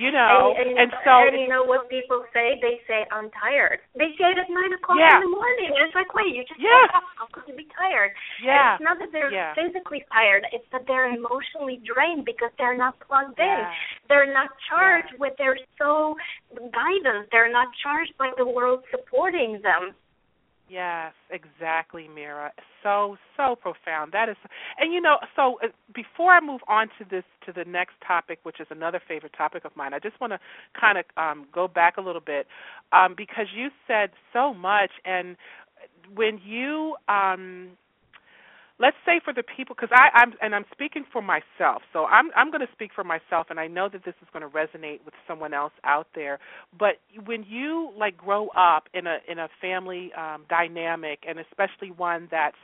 you 0.00 0.08
know, 0.08 0.56
and, 0.56 0.72
and, 0.72 0.88
and 0.88 0.90
so 1.04 1.28
and 1.28 1.36
you 1.36 1.44
know 1.44 1.68
what 1.68 1.92
people 1.92 2.24
say? 2.32 2.56
They 2.64 2.80
say 2.88 3.04
I'm 3.12 3.28
tired. 3.36 3.84
They 3.92 4.16
say 4.16 4.32
it 4.32 4.40
at 4.40 4.48
nine 4.48 4.72
o'clock 4.72 4.96
yeah. 4.96 5.20
in 5.20 5.28
the 5.28 5.32
morning. 5.36 5.76
And 5.76 5.84
it's 5.84 5.92
like, 5.92 6.16
wait, 6.16 6.32
you 6.32 6.40
just 6.48 6.56
yes. 6.56 6.88
up. 6.96 7.04
How 7.20 7.28
could 7.28 7.44
you 7.44 7.52
be 7.52 7.68
tired? 7.76 8.16
Yeah. 8.40 8.80
And 8.80 8.80
it's 8.80 8.86
not 8.88 8.96
that 9.04 9.12
they're 9.12 9.28
yeah. 9.28 9.52
physically 9.52 10.00
tired. 10.08 10.48
It's 10.56 10.64
that 10.72 10.88
they're 10.88 11.12
emotionally 11.12 11.84
drained 11.84 12.24
because 12.24 12.48
they're 12.56 12.76
not 12.76 12.96
plugged 13.04 13.36
yeah. 13.36 13.44
in. 13.44 14.08
They're 14.08 14.32
not 14.32 14.48
charged 14.72 15.12
yeah. 15.12 15.20
with 15.20 15.36
their 15.36 15.60
soul 15.76 16.16
guidance. 16.56 17.28
They're 17.28 17.52
not 17.52 17.68
charged 17.84 18.16
by 18.16 18.32
the 18.40 18.48
world 18.48 18.80
supporting 18.88 19.60
them. 19.60 19.92
Yes, 20.70 21.14
exactly, 21.30 22.06
Mira. 22.06 22.52
So 22.84 23.16
so 23.36 23.56
profound. 23.56 24.12
That 24.12 24.28
is, 24.28 24.36
and 24.78 24.92
you 24.92 25.00
know, 25.00 25.16
so 25.34 25.58
uh, 25.64 25.68
before 25.94 26.32
I 26.32 26.40
move 26.40 26.60
on 26.68 26.88
to 26.98 27.04
this 27.10 27.24
to 27.46 27.52
the 27.52 27.64
next 27.68 27.94
topic, 28.06 28.38
which 28.44 28.60
is 28.60 28.68
another 28.70 29.00
favorite 29.08 29.32
topic 29.36 29.64
of 29.64 29.74
mine, 29.74 29.94
I 29.94 29.98
just 29.98 30.20
want 30.20 30.32
to 30.32 30.38
kind 30.80 30.98
of 30.98 31.04
um, 31.16 31.46
go 31.52 31.66
back 31.66 31.96
a 31.96 32.00
little 32.00 32.20
bit 32.20 32.46
um, 32.92 33.14
because 33.16 33.46
you 33.54 33.70
said 33.88 34.10
so 34.32 34.54
much, 34.54 34.90
and 35.04 35.36
when 36.14 36.38
you 36.44 36.96
um, 37.08 37.70
let's 38.80 38.96
say 39.04 39.20
for 39.22 39.32
the 39.32 39.42
people 39.42 39.76
because 39.78 39.90
I, 39.92 40.08
I'm 40.18 40.32
and 40.40 40.54
I'm 40.54 40.64
speaking 40.72 41.04
for 41.12 41.22
myself, 41.22 41.82
so 41.92 42.06
I'm 42.06 42.30
I'm 42.34 42.50
going 42.50 42.66
to 42.66 42.72
speak 42.72 42.90
for 42.94 43.04
myself, 43.04 43.48
and 43.50 43.60
I 43.60 43.68
know 43.68 43.88
that 43.92 44.04
this 44.04 44.14
is 44.22 44.28
going 44.32 44.42
to 44.42 44.48
resonate 44.48 45.04
with 45.04 45.14
someone 45.28 45.54
else 45.54 45.72
out 45.84 46.08
there. 46.14 46.38
But 46.76 46.96
when 47.26 47.44
you 47.48 47.92
like 47.96 48.16
grow 48.16 48.48
up 48.48 48.88
in 48.94 49.06
a 49.06 49.18
in 49.30 49.38
a 49.38 49.48
family 49.60 50.10
um, 50.14 50.44
dynamic, 50.48 51.20
and 51.28 51.38
especially 51.38 51.90
one 51.90 52.26
that's 52.30 52.56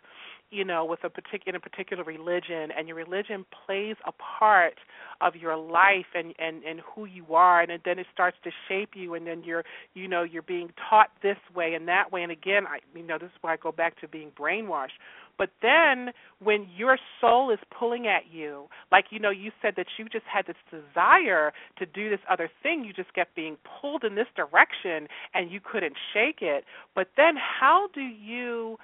you 0.50 0.64
know 0.64 0.84
with 0.84 1.04
a 1.04 1.10
particular 1.10 1.50
in 1.50 1.54
a 1.56 1.60
particular 1.60 2.02
religion, 2.02 2.70
and 2.76 2.88
your 2.88 2.96
religion 2.96 3.44
plays 3.66 3.96
a 4.06 4.12
part 4.12 4.74
of 5.20 5.36
your 5.36 5.56
life 5.56 6.06
and 6.14 6.34
and 6.38 6.64
and 6.64 6.80
who 6.94 7.04
you 7.04 7.26
are, 7.34 7.60
and 7.60 7.72
then 7.84 7.98
it 7.98 8.06
starts 8.12 8.38
to 8.44 8.50
shape 8.68 8.90
you, 8.94 9.14
and 9.14 9.26
then 9.26 9.42
you're 9.44 9.64
you 9.94 10.08
know 10.08 10.22
you're 10.22 10.42
being 10.42 10.70
taught 10.88 11.10
this 11.22 11.38
way 11.54 11.74
and 11.74 11.86
that 11.88 12.10
way, 12.10 12.22
and 12.22 12.32
again 12.32 12.66
I 12.66 12.78
you 12.96 13.06
know 13.06 13.18
this 13.18 13.26
is 13.26 13.38
why 13.42 13.52
I 13.52 13.56
go 13.58 13.70
back 13.72 14.00
to 14.00 14.08
being 14.08 14.30
brainwashed 14.30 14.96
but 15.38 15.50
then 15.62 16.10
when 16.42 16.66
your 16.76 16.98
soul 17.20 17.50
is 17.50 17.58
pulling 17.76 18.06
at 18.06 18.32
you, 18.32 18.66
like 18.90 19.06
you 19.10 19.18
know, 19.18 19.30
you 19.30 19.50
said 19.62 19.74
that 19.76 19.86
you 19.98 20.06
just 20.06 20.24
had 20.32 20.46
this 20.46 20.56
desire 20.70 21.52
to 21.78 21.86
do 21.86 22.10
this 22.10 22.20
other 22.30 22.50
thing, 22.62 22.84
you 22.84 22.92
just 22.92 23.12
kept 23.14 23.34
being 23.34 23.56
pulled 23.80 24.04
in 24.04 24.14
this 24.14 24.26
direction 24.34 25.08
and 25.34 25.50
you 25.50 25.60
couldn't 25.60 25.94
shake 26.12 26.38
it. 26.40 26.64
But 26.94 27.08
then 27.16 27.34
how 27.36 27.88
do 27.94 28.00
you 28.00 28.78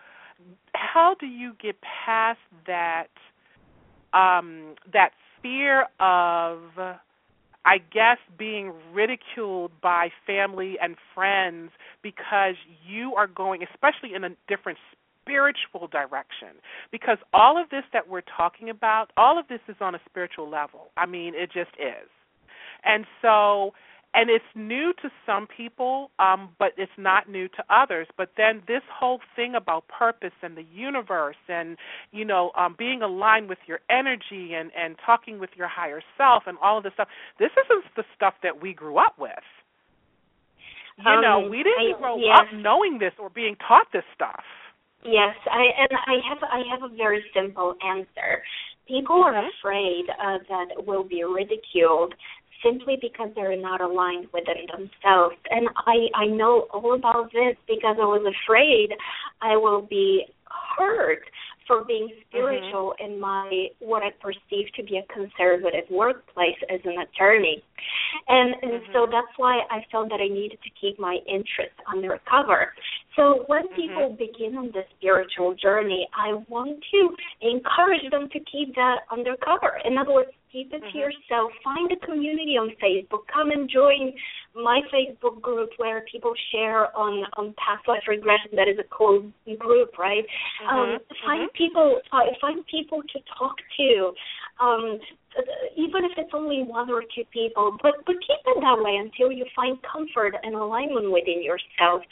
how 0.74 1.14
do 1.20 1.26
you 1.26 1.52
get 1.62 1.76
past 1.82 2.40
that 2.66 3.08
um 4.12 4.74
that 4.92 5.10
fear 5.42 5.86
of 6.00 6.60
I 7.64 7.78
guess 7.78 8.18
being 8.38 8.72
ridiculed 8.92 9.70
by 9.80 10.08
family 10.26 10.76
and 10.82 10.96
friends 11.14 11.70
because 12.02 12.56
you 12.84 13.14
are 13.14 13.28
going, 13.28 13.62
especially 13.62 14.14
in 14.14 14.24
a 14.24 14.30
different 14.48 14.78
spiritual 15.22 15.88
direction. 15.88 16.60
Because 16.90 17.18
all 17.32 17.60
of 17.60 17.70
this 17.70 17.84
that 17.92 18.08
we're 18.08 18.22
talking 18.36 18.68
about, 18.70 19.10
all 19.16 19.38
of 19.38 19.48
this 19.48 19.60
is 19.68 19.76
on 19.80 19.94
a 19.94 20.00
spiritual 20.08 20.48
level. 20.50 20.90
I 20.96 21.06
mean, 21.06 21.34
it 21.34 21.46
just 21.52 21.70
is. 21.78 22.08
And 22.84 23.06
so 23.22 23.72
and 24.14 24.28
it's 24.28 24.44
new 24.54 24.92
to 25.00 25.08
some 25.24 25.46
people, 25.46 26.10
um, 26.18 26.50
but 26.58 26.72
it's 26.76 26.92
not 26.98 27.30
new 27.30 27.48
to 27.48 27.64
others. 27.70 28.06
But 28.16 28.30
then 28.36 28.62
this 28.68 28.82
whole 28.92 29.20
thing 29.34 29.54
about 29.54 29.88
purpose 29.88 30.34
and 30.42 30.56
the 30.56 30.64
universe, 30.72 31.36
and 31.48 31.78
you 32.10 32.24
know, 32.24 32.50
um, 32.56 32.74
being 32.78 33.00
aligned 33.02 33.48
with 33.48 33.58
your 33.66 33.80
energy 33.90 34.52
and 34.54 34.70
and 34.76 34.96
talking 35.04 35.38
with 35.38 35.50
your 35.56 35.68
higher 35.68 36.02
self, 36.18 36.42
and 36.46 36.58
all 36.62 36.76
of 36.76 36.84
this 36.84 36.92
stuff. 36.94 37.08
This 37.38 37.50
isn't 37.64 37.84
the 37.96 38.04
stuff 38.14 38.34
that 38.42 38.60
we 38.60 38.74
grew 38.74 38.98
up 38.98 39.14
with. 39.18 39.32
You 40.98 41.10
um, 41.10 41.22
know, 41.22 41.48
we 41.48 41.62
didn't 41.62 41.96
I, 41.96 41.98
grow 41.98 42.16
yes. 42.18 42.38
up 42.38 42.46
knowing 42.54 42.98
this 42.98 43.12
or 43.18 43.30
being 43.30 43.56
taught 43.66 43.86
this 43.92 44.04
stuff. 44.14 44.44
Yes, 45.04 45.34
I 45.50 45.64
and 45.78 45.98
I 46.06 46.14
have 46.28 46.38
I 46.42 46.62
have 46.70 46.90
a 46.90 46.94
very 46.94 47.24
simple 47.34 47.74
answer. 47.84 48.42
People 48.86 49.16
are 49.22 49.48
afraid 49.48 50.04
uh, 50.10 50.38
that 50.48 50.86
will 50.86 51.04
be 51.04 51.24
ridiculed 51.24 52.14
simply 52.64 52.96
because 53.00 53.30
they're 53.34 53.60
not 53.60 53.80
aligned 53.80 54.28
within 54.32 54.66
themselves. 54.70 55.36
And 55.50 55.68
I 55.86 56.06
I 56.14 56.26
know 56.26 56.68
all 56.72 56.94
about 56.94 57.32
this 57.32 57.56
because 57.66 57.96
I 58.00 58.04
was 58.04 58.24
afraid 58.44 58.90
I 59.40 59.56
will 59.56 59.82
be 59.82 60.26
hurt 60.78 61.22
for 61.66 61.84
being 61.84 62.08
spiritual 62.28 62.94
mm-hmm. 62.98 63.12
in 63.12 63.20
my 63.20 63.66
what 63.80 64.02
I 64.02 64.10
perceive 64.20 64.72
to 64.76 64.82
be 64.82 64.98
a 64.98 65.12
conservative 65.12 65.84
workplace 65.90 66.58
as 66.72 66.80
an 66.84 66.96
attorney. 67.00 67.62
And 68.28 68.54
and 68.62 68.72
mm-hmm. 68.72 68.92
so 68.92 69.06
that's 69.10 69.32
why 69.36 69.60
I 69.70 69.84
felt 69.90 70.08
that 70.10 70.20
I 70.20 70.28
needed 70.28 70.58
to 70.62 70.70
keep 70.80 70.98
my 70.98 71.18
interest 71.26 71.74
undercover. 71.92 72.72
So 73.16 73.44
when 73.46 73.66
mm-hmm. 73.66 73.74
people 73.74 74.16
begin 74.18 74.56
on 74.56 74.66
this 74.72 74.86
spiritual 74.98 75.54
journey, 75.54 76.08
I 76.16 76.34
want 76.48 76.82
to 76.92 77.16
encourage 77.40 78.10
them 78.10 78.28
to 78.32 78.38
keep 78.50 78.74
that 78.74 79.00
undercover. 79.10 79.80
In 79.84 79.98
other 79.98 80.12
words, 80.12 80.30
keep 80.52 80.72
it 80.72 80.80
to 80.80 80.86
mm-hmm. 80.86 80.98
yourself. 80.98 81.50
Find 81.64 81.90
a 81.90 82.06
community 82.06 82.56
on 82.60 82.70
Facebook. 82.82 83.26
Come 83.32 83.50
and 83.50 83.68
join 83.68 84.12
my 84.54 84.80
Facebook 84.92 85.40
group 85.40 85.70
where 85.78 86.04
people 86.10 86.32
share 86.52 86.94
on 86.96 87.24
on 87.36 87.54
past 87.56 87.88
life 87.88 88.02
regression. 88.06 88.50
That 88.52 88.68
is 88.68 88.78
a 88.78 88.88
cool 88.94 89.24
group, 89.58 89.98
right? 89.98 90.24
Um, 90.68 90.76
mm-hmm. 90.76 90.92
Um, 90.94 90.98
find 91.24 91.42
mm-hmm. 91.48 91.56
people. 91.56 92.00
Uh, 92.12 92.18
find 92.40 92.64
people 92.66 93.02
to 93.02 93.18
talk 93.38 93.56
to. 93.78 94.12
Um, 94.62 95.00
even 95.76 96.04
if 96.04 96.12
it's 96.16 96.32
only 96.34 96.62
one 96.62 96.90
or 96.90 97.02
two 97.14 97.24
people, 97.32 97.76
but 97.82 98.04
but 98.06 98.16
keep 98.20 98.42
it 98.44 98.58
that 98.60 98.78
way 98.78 98.96
until 99.00 99.32
you 99.32 99.46
find 99.56 99.78
comfort 99.80 100.34
and 100.42 100.54
alignment 100.54 101.10
within 101.10 101.42
yourself. 101.42 102.02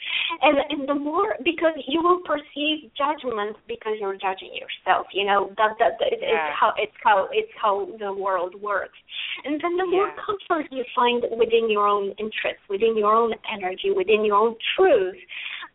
And 0.41 0.57
and 0.69 0.89
the 0.89 0.95
more 0.95 1.35
because 1.43 1.77
you 1.87 2.01
will 2.01 2.21
perceive 2.25 2.89
judgment 2.97 3.57
because 3.67 3.93
you're 3.99 4.17
judging 4.17 4.53
yourself. 4.57 5.07
You 5.13 5.25
know 5.25 5.53
that 5.57 5.77
that, 5.79 5.99
that 5.99 6.11
yeah. 6.11 6.49
it's 6.49 6.57
how 6.59 6.73
it's 6.77 6.97
how 7.03 7.27
it's 7.31 7.53
how 7.61 7.87
the 7.99 8.13
world 8.13 8.55
works. 8.61 8.97
And 9.45 9.61
then 9.61 9.77
the 9.77 9.85
yeah. 9.85 9.97
more 9.97 10.11
comfort 10.17 10.67
you 10.71 10.83
find 10.95 11.23
within 11.37 11.69
your 11.69 11.87
own 11.87 12.13
interests, 12.17 12.65
within 12.69 12.97
your 12.97 13.13
own 13.13 13.33
energy, 13.51 13.91
within 13.95 14.25
your 14.25 14.35
own 14.35 14.55
truth, 14.75 15.15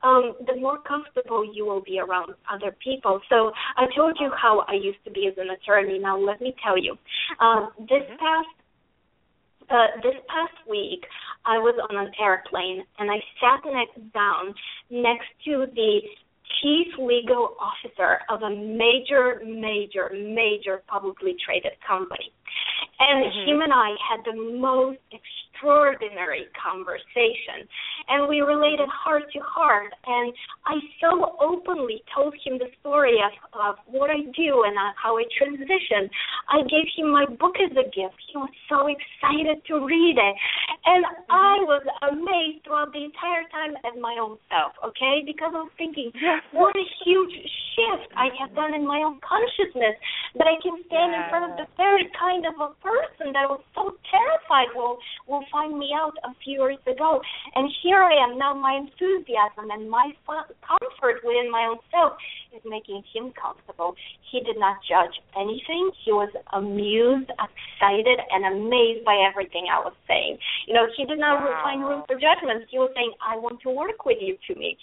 um, 0.03 0.35
the 0.47 0.57
more 0.57 0.79
comfortable 0.79 1.43
you 1.55 1.65
will 1.65 1.81
be 1.81 1.99
around 1.99 2.35
other 2.53 2.75
people. 2.83 3.21
So 3.29 3.53
I 3.77 3.87
told 3.97 4.17
you 4.21 4.31
how 4.41 4.65
I 4.69 4.75
used 4.75 5.03
to 5.05 5.11
be 5.11 5.27
as 5.27 5.35
an 5.39 5.49
attorney. 5.51 5.99
Now 5.99 6.19
let 6.19 6.41
me 6.41 6.55
tell 6.67 6.79
you, 6.79 6.99
um, 7.41 7.71
this 7.79 8.03
mm-hmm. 8.03 8.19
past 8.19 8.49
uh, 9.71 10.01
this 10.03 10.15
past 10.29 10.55
week, 10.69 11.05
I 11.45 11.59
was 11.59 11.75
on 11.91 11.97
an 11.97 12.13
airplane 12.21 12.85
and 12.99 13.11
I 13.11 13.17
sat 13.41 13.61
next 13.67 14.13
down 14.13 14.55
next 14.91 15.27
to 15.45 15.67
the 15.75 16.01
chief 16.63 16.87
legal 16.99 17.57
officer 17.59 18.21
of 18.31 18.43
a 18.43 18.51
major, 18.51 19.43
major, 19.45 20.11
major 20.15 20.83
publicly 20.87 21.35
traded 21.45 21.73
company. 21.87 22.33
And 22.99 23.29
mm-hmm. 23.29 23.51
him 23.51 23.61
and 23.61 23.73
I 23.73 23.93
had 24.01 24.25
the 24.25 24.37
most 24.57 25.05
extraordinary 25.13 26.49
conversation. 26.57 27.69
And 28.09 28.29
we 28.29 28.41
related 28.41 28.89
heart 28.89 29.25
to 29.33 29.41
heart. 29.45 29.93
And 30.07 30.33
I 30.65 30.81
so 31.01 31.37
openly 31.41 32.03
told 32.15 32.35
him 32.45 32.59
the 32.59 32.73
story 32.81 33.21
of, 33.21 33.33
of 33.53 33.77
what 33.87 34.11
I 34.11 34.25
do 34.33 34.65
and 34.65 34.77
uh, 34.77 34.97
how 34.97 35.19
I 35.19 35.25
transition. 35.37 36.09
I 36.49 36.63
gave 36.65 36.89
him 36.97 37.13
my 37.13 37.27
book 37.27 37.57
as 37.61 37.73
a 37.77 37.85
gift. 37.85 38.17
He 38.33 38.37
was 38.39 38.53
so 38.69 38.89
excited 38.89 39.61
to 39.69 39.85
read 39.85 40.17
it. 40.17 40.35
And 40.87 41.05
I 41.29 41.61
was 41.69 41.85
amazed 42.09 42.65
throughout 42.65 42.93
the 42.93 43.05
entire 43.05 43.45
time 43.53 43.77
at 43.85 44.01
my 44.01 44.17
own 44.21 44.39
self, 44.49 44.73
okay? 44.81 45.21
Because 45.27 45.53
I 45.53 45.69
was 45.69 45.75
thinking, 45.77 46.13
what 46.53 46.73
a 46.77 46.87
huge 47.05 47.35
shift 47.77 48.09
I 48.17 48.33
have 48.41 48.55
done 48.55 48.73
in 48.73 48.87
my 48.87 49.03
own 49.05 49.21
consciousness 49.21 49.99
that 50.39 50.47
I 50.49 50.57
can 50.63 50.81
stand 50.87 51.13
yeah. 51.13 51.25
in 51.25 51.31
front 51.31 51.45
of 51.51 51.53
the 51.59 51.69
third 51.77 52.07
kind 52.17 52.46
of 52.47 52.55
a 52.61 52.71
person 52.81 53.35
that 53.35 53.51
was 53.51 53.61
so 53.75 53.95
terrified 54.11 54.71
will 54.75 54.99
will 55.27 55.45
find 55.51 55.79
me 55.79 55.91
out 55.95 56.15
a 56.25 56.33
few 56.43 56.63
years 56.63 56.83
ago. 56.87 57.21
And 57.55 57.71
here 57.83 58.03
I 58.03 58.15
am 58.23 58.39
now. 58.39 58.55
My 58.55 58.79
enthusiasm 58.79 59.71
and 59.71 59.91
my 59.91 60.15
comfort 60.27 61.23
within 61.23 61.51
my 61.51 61.67
own 61.71 61.79
self 61.91 62.15
is 62.55 62.63
making 62.65 63.03
him 63.13 63.33
comfortable. 63.35 63.95
He 64.31 64.41
did 64.41 64.59
not 64.59 64.79
judge 64.89 65.13
anything. 65.37 65.91
He 66.05 66.13
was 66.13 66.31
amused, 66.53 67.31
excited, 67.31 68.19
and 68.31 68.47
amazed 68.47 69.05
by 69.05 69.19
everything 69.27 69.67
I 69.71 69.83
was 69.83 69.95
saying. 70.07 70.39
You 70.67 70.75
know, 70.75 70.87
he 70.97 71.05
did 71.05 71.19
not 71.19 71.43
wow. 71.43 71.61
find 71.63 71.83
room 71.83 72.03
for 72.07 72.15
judgment. 72.15 72.65
He 72.71 72.79
was 72.79 72.91
saying, 72.95 73.13
"I 73.21 73.37
want 73.37 73.61
to 73.63 73.71
work 73.71 74.05
with 74.07 74.19
you, 74.21 74.39
to 74.49 74.53
me," 74.55 74.79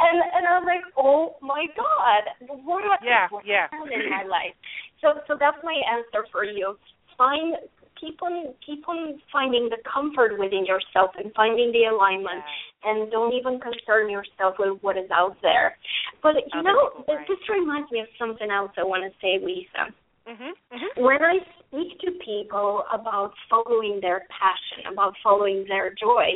and 0.00 0.22
and 0.36 0.42
I 0.46 0.58
was 0.60 0.66
like, 0.68 0.84
"Oh 0.96 1.36
my 1.40 1.66
God, 1.76 2.22
what 2.64 2.84
yeah, 3.02 3.28
yeah. 3.44 3.66
in 3.72 4.10
my 4.10 4.24
life?" 4.24 4.54
So 5.00 5.20
so 5.26 5.36
that's 5.38 5.58
my 5.64 5.76
answer 5.90 6.26
for 6.32 6.44
you 6.44 6.76
find 7.16 7.56
keep 8.00 8.22
on 8.22 8.54
keep 8.64 8.88
on 8.88 9.20
finding 9.32 9.68
the 9.68 9.78
comfort 9.88 10.38
within 10.38 10.64
yourself 10.64 11.10
and 11.16 11.32
finding 11.34 11.72
the 11.72 11.88
alignment 11.90 12.44
and 12.84 13.10
don't 13.10 13.32
even 13.32 13.58
concern 13.58 14.10
yourself 14.10 14.56
with 14.58 14.78
what 14.82 14.96
is 14.96 15.10
out 15.10 15.36
there. 15.42 15.76
But 16.22 16.34
you 16.52 16.62
know 16.62 17.04
right. 17.08 17.26
this 17.28 17.38
reminds 17.48 17.90
me 17.90 18.00
of 18.00 18.06
something 18.18 18.50
else 18.50 18.72
i 18.78 18.84
want 18.84 19.04
to 19.04 19.12
say 19.20 19.44
lisa. 19.44 19.92
Mm-hmm, 20.26 20.42
mm-hmm. 20.74 21.04
when 21.04 21.22
i 21.22 21.38
speak 21.68 22.00
to 22.00 22.10
people 22.24 22.82
about 22.92 23.32
following 23.48 24.00
their 24.02 24.26
passion 24.26 24.92
about 24.92 25.14
following 25.22 25.64
their 25.68 25.90
joy 25.94 26.34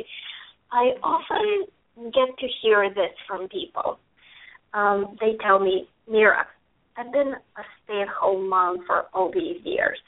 i 0.70 0.94
often 1.02 1.66
get 2.14 2.38
to 2.38 2.46
hear 2.62 2.88
this 2.94 3.10
from 3.26 3.48
people. 3.48 3.98
Um, 4.72 5.16
they 5.20 5.36
tell 5.44 5.58
me 5.58 5.88
mira 6.08 6.46
i've 6.96 7.10
been 7.10 7.34
a 7.34 7.62
stay 7.82 8.02
at 8.02 8.08
home 8.08 8.48
mom 8.48 8.84
for 8.86 9.06
all 9.12 9.32
these 9.34 9.58
years 9.64 9.98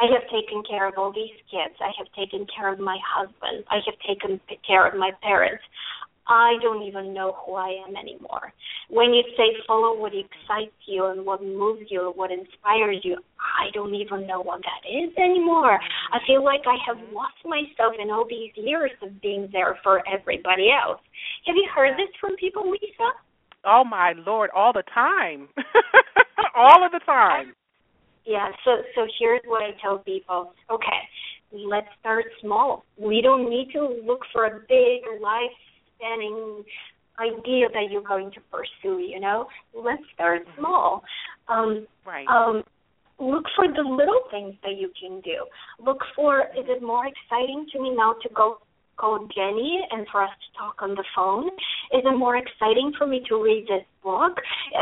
I 0.00 0.06
have 0.12 0.24
taken 0.32 0.62
care 0.68 0.88
of 0.88 0.94
all 0.96 1.12
these 1.12 1.36
kids. 1.50 1.76
I 1.80 1.92
have 1.98 2.08
taken 2.16 2.46
care 2.48 2.72
of 2.72 2.80
my 2.80 2.98
husband. 3.04 3.64
I 3.68 3.80
have 3.84 3.98
taken 4.06 4.40
care 4.66 4.88
of 4.88 4.98
my 4.98 5.10
parents. 5.22 5.62
I 6.26 6.56
don't 6.62 6.82
even 6.84 7.12
know 7.12 7.36
who 7.44 7.54
I 7.54 7.74
am 7.86 7.96
anymore. 7.96 8.52
When 8.88 9.12
you 9.12 9.22
say 9.36 9.50
follow 9.66 9.98
what 9.98 10.12
excites 10.14 10.78
you 10.86 11.06
and 11.06 11.26
what 11.26 11.42
moves 11.42 11.90
you, 11.90 12.12
what 12.14 12.30
inspires 12.30 13.00
you, 13.02 13.18
I 13.40 13.70
don't 13.74 13.94
even 13.94 14.26
know 14.26 14.40
what 14.40 14.60
that 14.62 14.88
is 14.88 15.10
anymore. 15.18 15.78
I 16.12 16.18
feel 16.26 16.44
like 16.44 16.62
I 16.66 16.76
have 16.86 16.98
lost 17.12 17.36
myself 17.44 17.94
in 18.00 18.10
all 18.10 18.24
these 18.28 18.52
years 18.54 18.92
of 19.02 19.20
being 19.20 19.48
there 19.52 19.78
for 19.82 20.02
everybody 20.08 20.70
else. 20.70 21.00
Have 21.46 21.56
you 21.56 21.68
heard 21.74 21.98
this 21.98 22.14
from 22.20 22.36
people, 22.36 22.70
Lisa? 22.70 23.10
Oh 23.64 23.84
my 23.84 24.14
lord, 24.24 24.50
all 24.54 24.72
the 24.72 24.84
time. 24.94 25.48
all 26.54 26.86
of 26.86 26.92
the 26.92 27.00
time. 27.04 27.54
Yeah, 28.30 28.50
so 28.64 28.70
so 28.94 29.08
here's 29.18 29.40
what 29.44 29.60
I 29.60 29.70
tell 29.82 29.98
people. 29.98 30.52
Okay, 30.70 31.00
let's 31.52 31.88
start 31.98 32.26
small. 32.40 32.84
We 32.96 33.20
don't 33.20 33.50
need 33.50 33.70
to 33.72 33.80
look 34.06 34.20
for 34.32 34.44
a 34.46 34.60
big 34.68 35.02
life 35.20 35.56
spanning 35.96 36.62
idea 37.18 37.66
that 37.74 37.90
you're 37.90 38.06
going 38.06 38.30
to 38.30 38.40
pursue, 38.52 39.00
you 39.00 39.18
know? 39.18 39.48
Let's 39.74 40.02
start 40.14 40.46
mm-hmm. 40.46 40.60
small. 40.60 41.02
Um 41.48 41.88
right. 42.06 42.26
um 42.28 42.62
look 43.18 43.46
for 43.56 43.66
the 43.66 43.82
little 43.82 44.22
things 44.30 44.54
that 44.62 44.76
you 44.78 44.92
can 44.94 45.20
do. 45.22 45.44
Look 45.84 45.98
for 46.14 46.42
is 46.56 46.66
it 46.68 46.84
more 46.84 47.06
exciting 47.06 47.66
to 47.72 47.82
me 47.82 47.96
now 47.96 48.14
to 48.22 48.28
go 48.32 48.58
call 48.96 49.26
Jenny 49.34 49.80
and 49.90 50.06
for 50.12 50.22
us 50.22 50.30
to 50.30 50.58
talk 50.58 50.76
on 50.82 50.90
the 50.90 51.04
phone? 51.16 51.48
Is 51.98 52.04
it 52.04 52.16
more 52.16 52.36
exciting 52.36 52.92
for 52.96 53.08
me 53.08 53.24
to 53.28 53.42
read 53.42 53.66
this 53.66 53.84
book? 54.04 54.38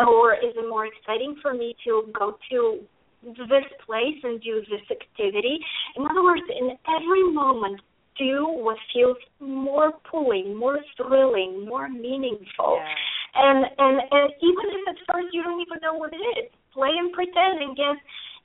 Or 0.07 0.35
is 0.35 0.53
it 0.55 0.69
more 0.69 0.85
exciting 0.85 1.37
for 1.41 1.55
me 1.55 1.75
to 1.85 2.03
go 2.13 2.37
to 2.51 2.81
this 3.23 3.67
place 3.85 4.19
and 4.23 4.41
do 4.41 4.63
this 4.71 4.85
activity. 4.91 5.59
In 5.97 6.07
other 6.07 6.23
words, 6.23 6.43
in 6.49 6.77
every 6.87 7.25
moment, 7.33 7.81
do 8.19 8.47
what 8.49 8.77
feels 8.93 9.17
more 9.41 9.93
pulling, 10.11 10.57
more 10.57 10.81
thrilling, 10.97 11.67
more 11.67 11.89
meaningful. 11.89 12.79
Yeah. 12.79 12.95
And, 13.39 13.65
and 13.79 13.97
and 14.11 14.29
even 14.43 14.67
if 14.75 14.83
at 14.89 14.99
first 15.07 15.29
you 15.33 15.43
don't 15.43 15.61
even 15.61 15.79
know 15.83 15.95
what 15.95 16.13
it 16.13 16.25
is, 16.43 16.51
play 16.75 16.91
and 16.99 17.13
pretend 17.13 17.63
and 17.63 17.77
guess 17.77 17.99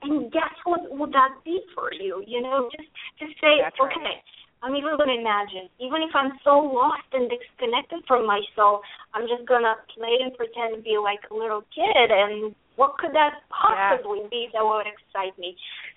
and 0.04 0.32
guess 0.32 0.54
what 0.66 0.82
would 0.92 1.12
that 1.14 1.42
be 1.44 1.62
for 1.74 1.92
you? 1.94 2.24
You 2.28 2.42
know, 2.42 2.70
just 2.78 2.90
just 3.18 3.34
say, 3.42 3.64
That's 3.64 3.76
right. 3.80 3.98
okay, 3.98 4.22
I'm 4.62 4.76
even 4.76 4.96
gonna 4.96 5.20
imagine, 5.20 5.68
even 5.80 6.04
if 6.04 6.16
I'm 6.16 6.40
so 6.44 6.60
lost 6.60 7.08
and 7.12 7.28
disconnected 7.28 8.04
from 8.08 8.28
my 8.28 8.40
soul, 8.56 8.82
I'm 9.14 9.28
just 9.28 9.48
gonna 9.48 9.76
play 9.96 10.22
and 10.22 10.32
pretend 10.36 10.76
to 10.78 10.82
be 10.82 10.96
like 11.02 11.20
a 11.32 11.36
little 11.36 11.64
kid 11.74 12.08
and 12.12 12.56
what 12.76 12.98
could 12.98 13.14
that 13.14 13.44
possibly 13.50 14.22
be 14.30 14.48
that 14.54 14.64
would 14.64 14.86
excite 14.88 15.38
me? 15.38 15.56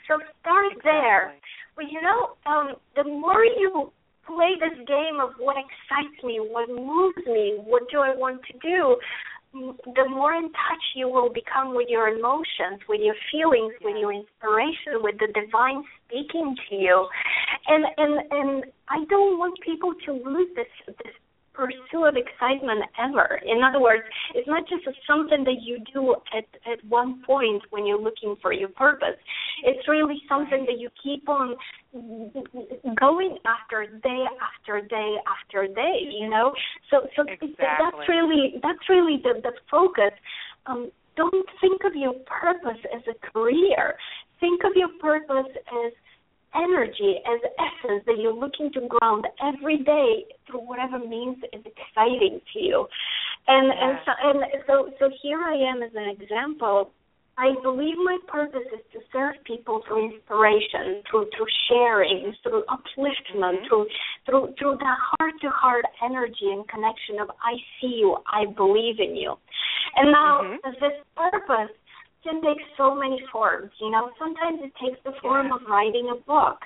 So 0.09 0.19
start 0.41 0.73
Exactly. 0.73 0.91
there. 0.91 1.35
But 1.77 1.87
you 1.91 2.01
know, 2.01 2.37
um, 2.47 2.77
the 2.95 3.05
more 3.05 3.45
you 3.45 3.93
play 4.27 4.55
this 4.59 4.77
game 4.87 5.21
of 5.21 5.31
what 5.39 5.57
excites 5.57 6.23
me, 6.25 6.41
what 6.41 6.69
moves 6.69 7.25
me, 7.27 7.59
what 7.65 7.89
do 7.91 8.01
I 8.01 8.15
want 8.15 8.43
to 8.51 8.59
do, 8.59 8.97
the 9.95 10.09
more 10.09 10.35
in 10.35 10.45
touch 10.53 10.85
you 10.95 11.09
will 11.09 11.33
become 11.33 11.75
with 11.75 11.89
your 11.89 12.09
emotions, 12.09 12.81
with 12.89 13.01
your 13.01 13.15
feelings, 13.33 13.73
with 13.81 13.97
your 13.97 14.13
inspiration, 14.13 15.01
with 15.01 15.17
the 15.19 15.29
divine 15.33 15.85
speaking 16.05 16.57
to 16.69 16.75
you. 16.75 17.09
And 17.69 17.85
and 17.97 18.15
and 18.31 18.65
I 18.89 19.05
don't 19.09 19.39
want 19.39 19.59
people 19.65 19.95
to 20.07 20.13
lose 20.13 20.49
this 20.55 20.69
this 20.87 21.15
pursuit 21.57 22.05
of 22.05 22.15
excitement 22.17 22.85
ever. 23.01 23.41
In 23.45 23.63
other 23.63 23.81
words, 23.81 24.05
it's 24.35 24.47
not 24.47 24.69
just 24.69 24.85
something 25.07 25.45
that 25.45 25.63
you 25.63 25.79
do 25.93 26.15
at 26.37 26.45
at 26.71 26.85
one 26.85 27.23
point 27.25 27.63
when 27.71 27.87
you're 27.87 28.01
looking 28.01 28.37
for 28.43 28.53
your 28.53 28.69
purpose. 28.69 29.17
It's 29.65 29.89
really 29.89 30.21
something 30.29 30.67
that 30.67 30.79
you 30.79 30.91
keep 31.03 31.29
on 31.29 31.57
going 33.01 33.39
after 33.47 33.87
day 33.87 34.25
after 34.39 34.87
day 34.87 35.17
after 35.27 35.67
day. 35.67 36.07
You 36.11 36.29
know, 36.29 36.53
so 36.91 37.07
so 37.17 37.25
that's 37.25 38.09
really 38.09 38.55
that's 38.63 38.89
really 38.89 39.17
the 39.23 39.41
the 39.43 39.53
focus. 39.71 40.13
Um, 40.67 40.91
don't 41.17 41.47
think 41.61 41.83
of 41.85 41.95
your 41.95 42.13
purpose 42.27 42.81
as 42.95 43.03
a 43.09 43.33
career. 43.33 43.97
Think 44.39 44.63
of 44.65 44.73
your 44.77 44.91
purpose 45.01 45.51
as 45.87 45.93
energy, 46.55 47.17
as 47.27 47.41
essence 47.59 48.05
that 48.07 48.19
you're 48.19 48.35
looking 48.35 48.73
to 48.73 48.89
ground 48.89 49.27
every 49.43 49.79
day 49.79 50.25
through 50.47 50.61
whatever 50.61 50.99
means 50.99 51.39
is 51.53 51.63
exciting 51.65 52.41
to 52.53 52.59
you. 52.59 52.87
And 53.49 53.71
and 53.71 53.99
so 54.05 54.13
and 54.23 54.45
so 54.67 54.91
so 54.99 55.11
here 55.23 55.41
I 55.41 55.55
am 55.55 55.83
as 55.83 55.91
an 55.95 56.09
example. 56.09 56.91
I 57.39 57.53
believe 57.63 57.97
my 57.99 58.17
purpose 58.29 58.65
is 58.73 58.81
to 58.95 59.01
serve 59.13 59.35
people 59.45 59.83
through 59.87 60.11
inspiration, 60.11 61.03
through 61.11 61.29
through 61.37 61.47
sharing, 61.69 62.35
through 62.43 62.65
upliftment, 62.65 63.61
Mhm. 63.61 63.69
through 63.69 63.87
through 64.25 64.55
through 64.59 64.77
the 64.79 64.97
heart 65.09 65.35
to 65.43 65.51
heart 65.51 65.85
energy 66.03 66.51
and 66.51 66.67
connection 66.67 67.21
of 67.21 67.31
I 67.43 67.63
see 67.79 67.97
you, 68.01 68.17
I 68.27 68.47
believe 68.47 69.01
in 69.01 69.15
you. 69.17 69.37
And 69.97 70.13
now 70.13 70.41
Mhm. 70.43 70.81
this 70.81 71.05
purpose 71.15 71.77
can 72.27 72.43
take 72.43 72.59
so 72.77 72.95
many 72.95 73.23
forms. 73.31 73.71
You 73.81 73.91
know, 73.91 74.11
sometimes 74.19 74.59
it 74.63 74.73
takes 74.83 74.99
the 75.05 75.13
form 75.23 75.53
of 75.53 75.61
writing 75.71 76.11
a 76.11 76.19
book. 76.27 76.59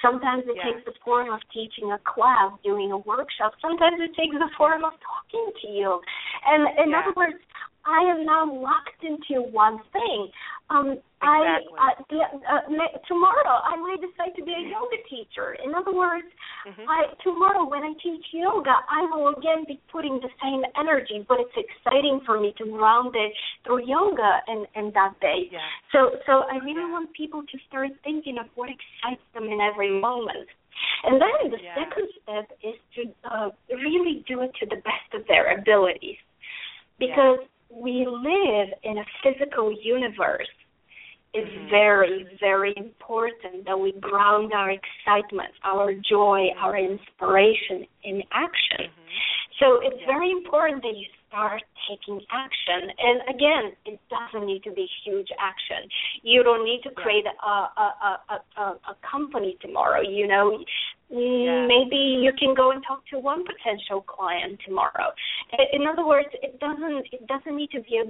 Sometimes 0.00 0.44
it 0.46 0.56
Yeah. 0.56 0.64
takes 0.64 0.84
the 0.84 0.92
form 1.04 1.30
of 1.32 1.40
teaching 1.50 1.92
a 1.92 1.98
class, 1.98 2.52
doing 2.62 2.92
a 2.92 2.98
workshop. 2.98 3.54
Sometimes 3.60 4.00
it 4.00 4.14
takes 4.14 4.36
the 4.36 4.48
form 4.56 4.84
of 4.84 4.94
talking 5.00 5.52
to 5.62 5.68
you. 5.68 6.00
And 6.46 6.68
in 6.78 6.90
Yeah. 6.90 7.00
other 7.00 7.12
words, 7.12 7.38
I 7.84 8.02
am 8.02 8.24
now 8.26 8.44
locked 8.44 9.02
into 9.02 9.42
one 9.42 9.78
thing. 9.92 10.30
Um, 10.70 10.98
Exactly. 11.20 11.74
I 11.78 11.90
uh, 11.90 12.02
the, 12.10 12.20
uh, 12.22 12.98
tomorrow 13.08 13.60
I 13.64 13.74
might 13.74 14.00
decide 14.00 14.36
to 14.36 14.44
be 14.44 14.54
a 14.54 14.60
yoga 14.60 14.98
teacher. 15.10 15.54
In 15.64 15.74
other 15.74 15.90
words, 15.90 16.26
Mhm. 16.64 16.84
I 16.86 17.06
tomorrow 17.24 17.64
when 17.64 17.82
I 17.82 17.92
teach 17.94 18.32
yoga, 18.32 18.84
I 18.88 19.02
will 19.06 19.28
again 19.34 19.64
be 19.64 19.80
putting 19.90 20.20
the 20.20 20.30
same 20.40 20.64
energy, 20.76 21.24
but 21.26 21.40
it's 21.40 21.56
exciting 21.56 22.20
for 22.20 22.38
me 22.38 22.52
to 22.58 22.64
round 22.78 23.16
it 23.16 23.34
through 23.64 23.82
yoga 23.82 24.42
and 24.46 24.68
and 24.76 24.94
that 24.94 25.18
day. 25.18 25.48
Yeah. 25.50 25.58
So 25.90 26.20
so 26.24 26.44
I 26.44 26.58
really 26.58 26.82
Yeah. 26.86 26.92
want 26.92 27.12
people 27.14 27.42
to 27.42 27.58
start 27.66 27.90
thinking 28.04 28.38
of 28.38 28.46
what 28.54 28.70
excites 28.70 29.24
them 29.32 29.50
in 29.50 29.60
every 29.60 29.87
moment. 29.90 30.48
And 31.04 31.20
then 31.20 31.50
the 31.50 31.58
Yeah. 31.62 31.74
second 31.74 32.08
step 32.22 32.58
is 32.62 32.74
to 32.94 33.14
uh, 33.30 33.50
really 33.70 34.24
do 34.26 34.40
it 34.42 34.52
to 34.60 34.66
the 34.66 34.76
best 34.76 35.14
of 35.14 35.26
their 35.26 35.58
abilities. 35.58 36.16
Because 36.98 37.38
we 37.70 38.06
live 38.06 38.68
in 38.82 38.98
a 38.98 39.04
physical 39.22 39.72
universe. 39.72 40.48
It's 41.34 41.50
Mhm. 41.50 41.68
very, 41.70 42.24
very 42.40 42.72
important 42.76 43.64
that 43.66 43.78
we 43.78 43.92
ground 43.92 44.52
our 44.54 44.70
excitement, 44.70 45.52
our 45.62 45.92
joy, 45.94 46.50
our 46.56 46.76
inspiration 46.76 47.86
in 48.02 48.22
action. 48.32 48.86
Mhm. 48.86 48.92
So 49.58 49.80
it's 49.80 50.00
Yeah. 50.00 50.06
very 50.06 50.30
important 50.30 50.82
that 50.82 50.96
you 50.96 51.06
start 51.28 51.62
taking 51.88 52.20
action. 52.32 52.90
And 52.98 53.20
again, 53.34 53.72
it 53.86 54.00
doesn't 54.10 54.46
need 54.46 54.62
to 54.64 54.72
be 54.72 54.86
huge 55.04 55.28
action. 55.40 55.88
You 56.22 56.42
don't 56.42 56.64
need 56.64 56.80
to 56.84 56.90
create 56.90 57.24
a 57.26 57.50
a, 57.50 57.86
a, 58.30 58.42
a, 58.60 58.62
a 58.92 58.96
company 59.08 59.56
tomorrow. 59.60 60.00
You 60.00 60.26
know, 60.26 60.58
Yeah. 61.10 61.66
maybe 61.66 61.96
you 62.24 62.32
can 62.38 62.52
go 62.54 62.70
and 62.72 62.82
talk 62.86 63.00
to 63.12 63.18
one 63.18 63.42
potential 63.52 64.02
client 64.02 64.60
tomorrow. 64.66 65.08
In 65.72 65.86
other 65.86 66.04
words, 66.06 66.28
it 66.46 66.60
doesn't 66.60 67.06
it 67.16 67.26
doesn't 67.26 67.56
need 67.56 67.70
to 67.70 67.80
be 67.80 67.94
a 68.04 68.06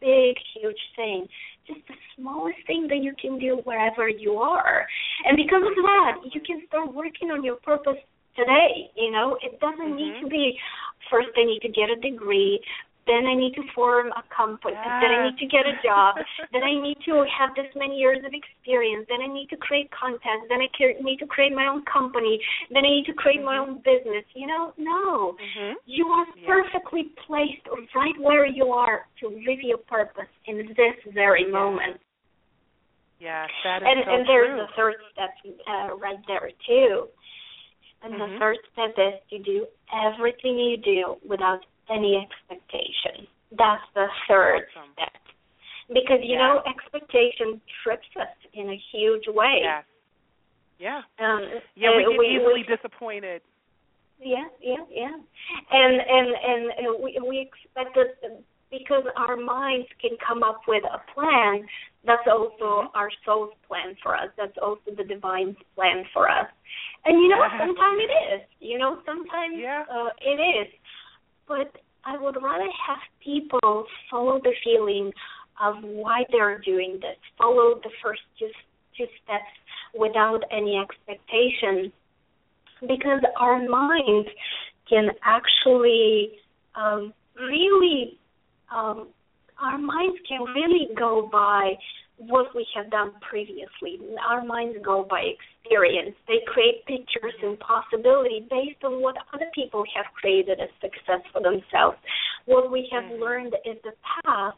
big, 0.00 0.34
huge 0.54 0.82
thing. 0.96 1.26
Just 1.66 1.80
the 1.88 1.94
smallest 2.16 2.60
thing 2.66 2.82
that 2.88 3.00
you 3.06 3.14
can 3.20 3.38
do 3.38 3.60
wherever 3.64 4.06
you 4.08 4.32
are. 4.36 4.86
And 5.26 5.34
because 5.36 5.64
of 5.70 5.76
that, 5.90 6.14
you 6.34 6.40
can 6.48 6.58
start 6.68 6.92
working 6.92 7.30
on 7.30 7.42
your 7.42 7.56
purpose 7.56 8.00
today. 8.36 8.90
You 8.96 9.10
know, 9.10 9.38
it 9.42 9.58
doesn't 9.60 9.96
need 9.96 10.14
Mhm. 10.14 10.20
to 10.20 10.26
be 10.28 10.58
first 11.10 11.28
I 11.36 11.44
need 11.44 11.60
to 11.60 11.68
get 11.68 11.90
a 11.90 11.96
degree, 11.96 12.60
then 13.06 13.26
I 13.26 13.34
need 13.34 13.54
to 13.54 13.62
form 13.74 14.08
a 14.12 14.24
company, 14.34 14.72
then 14.74 15.10
I 15.12 15.22
need 15.28 15.36
to 15.38 15.46
get 15.46 15.66
a 15.66 15.76
job, 15.84 16.16
then 16.52 16.62
I 16.64 16.72
need 16.80 16.96
to 17.04 17.24
have 17.28 17.54
this 17.54 17.68
many 17.76 17.98
years 17.98 18.24
of 18.24 18.32
experience, 18.32 19.06
then 19.08 19.20
I 19.20 19.28
need 19.28 19.48
to 19.50 19.56
create 19.56 19.90
content, 19.92 20.48
then 20.48 20.60
I 20.60 20.68
need 21.02 21.18
to 21.18 21.26
create 21.26 21.52
my 21.52 21.66
own 21.66 21.84
company, 21.84 22.40
then 22.70 22.84
I 22.84 22.88
need 22.88 23.06
to 23.06 23.12
create 23.12 23.42
my 23.42 23.56
Mhm. 23.56 23.60
own 23.60 23.74
business. 23.84 24.24
You 24.34 24.46
know, 24.46 24.72
no. 24.78 25.36
Mhm. 25.36 25.74
You 25.84 26.08
are 26.08 26.26
Yeah. 26.36 26.46
perfectly 26.46 27.04
placed 27.26 27.66
right 27.94 28.18
where 28.18 28.46
you 28.46 28.72
are 28.72 29.06
to 29.20 29.28
live 29.28 29.60
your 29.62 29.78
purpose 29.78 30.30
in 30.46 30.74
this 30.74 30.96
very 31.12 31.44
Yeah. 31.44 31.50
moment. 31.50 32.00
Yes, 33.20 33.50
that 33.62 33.82
is 33.82 33.88
And 33.88 34.04
so 34.04 34.10
and 34.10 34.28
there's 34.28 34.48
true. 34.48 34.66
the 34.66 34.72
third 34.76 34.94
step 35.12 35.30
uh, 35.66 35.94
right 35.96 36.18
there 36.26 36.50
too. 36.66 37.08
And 38.04 38.20
the 38.20 38.26
Mhm. 38.26 38.38
third 38.38 38.58
step 38.72 38.94
is 38.98 39.14
to 39.30 39.38
do 39.38 39.66
everything 39.92 40.58
you 40.58 40.76
do 40.76 41.16
without 41.26 41.64
any 41.88 42.16
expectation. 42.16 43.26
That's 43.52 43.82
the 43.94 44.08
third 44.28 44.68
Awesome. 44.76 44.92
step. 44.92 45.16
Because 45.88 46.20
you 46.22 46.34
Yeah. 46.36 46.48
know, 46.48 46.62
expectation 46.66 47.60
trips 47.82 48.08
us 48.16 48.28
in 48.52 48.68
a 48.70 48.76
huge 48.76 49.26
way. 49.28 49.60
Yes. 49.62 49.84
Yeah. 50.78 51.02
Um, 51.18 51.62
Yeah, 51.76 51.96
we 51.96 52.04
get 52.04 52.22
easily 52.24 52.62
disappointed. 52.64 53.42
yeah, 54.18 54.48
yeah, 54.60 54.84
yeah. 54.90 55.16
And 55.70 56.00
and 56.00 56.34
and, 56.34 56.72
and 56.78 57.02
we 57.02 57.18
we 57.20 57.38
expect 57.40 57.94
that 57.94 58.42
because 58.70 59.04
our 59.16 59.36
minds 59.36 59.88
can 60.00 60.16
come 60.18 60.42
up 60.42 60.66
with 60.66 60.84
a 60.84 60.98
plan. 61.12 61.68
That's 62.06 62.26
also 62.30 62.90
our 62.94 63.08
soul's 63.24 63.52
plan 63.66 63.96
for 64.02 64.14
us. 64.14 64.28
That's 64.36 64.56
also 64.60 64.82
the 64.96 65.04
divine's 65.04 65.56
plan 65.74 66.04
for 66.12 66.28
us. 66.28 66.46
And 67.04 67.20
you 67.22 67.28
know, 67.28 67.40
sometimes 67.58 67.98
it 68.00 68.34
is. 68.34 68.40
You 68.60 68.78
know, 68.78 68.98
sometimes 69.06 69.54
Yeah. 69.58 69.84
uh, 69.90 70.10
it 70.20 70.40
is. 70.40 70.68
But 71.48 71.72
I 72.04 72.18
would 72.18 72.36
rather 72.42 72.68
have 72.86 72.98
people 73.22 73.86
follow 74.10 74.38
the 74.42 74.52
feeling 74.62 75.12
of 75.62 75.76
why 75.82 76.24
they're 76.30 76.58
doing 76.60 76.98
this. 77.00 77.16
Follow 77.38 77.80
the 77.82 77.90
first 78.02 78.20
two 78.38 78.48
two 78.96 79.06
steps 79.24 79.50
without 79.98 80.40
any 80.52 80.76
expectation 80.78 81.92
because 82.82 83.20
our 83.40 83.58
minds 83.68 84.28
can 84.88 85.08
actually 85.24 86.32
um, 86.76 87.12
really 87.36 88.18
um, 88.72 89.08
our 89.60 89.78
minds 89.78 90.18
can 90.28 90.42
really 90.54 90.88
go 90.96 91.28
by 91.30 91.74
what 92.16 92.54
we 92.54 92.66
have 92.76 92.90
done 92.90 93.12
previously. 93.20 93.98
Our 94.28 94.44
minds 94.44 94.78
go 94.84 95.06
by 95.08 95.34
experience. 95.34 96.14
They 96.28 96.40
create 96.46 96.86
pictures 96.86 97.34
and 97.42 97.58
possibility 97.58 98.46
based 98.48 98.84
on 98.84 99.02
what 99.02 99.16
other 99.32 99.50
people 99.54 99.84
have 99.96 100.06
created 100.14 100.60
as 100.60 100.68
success 100.80 101.26
for 101.32 101.42
themselves. 101.42 101.98
What 102.46 102.70
we 102.70 102.88
have 102.92 103.04
Mhm. 103.04 103.20
learned 103.20 103.56
is 103.64 103.80
the 103.82 103.94
path, 104.22 104.56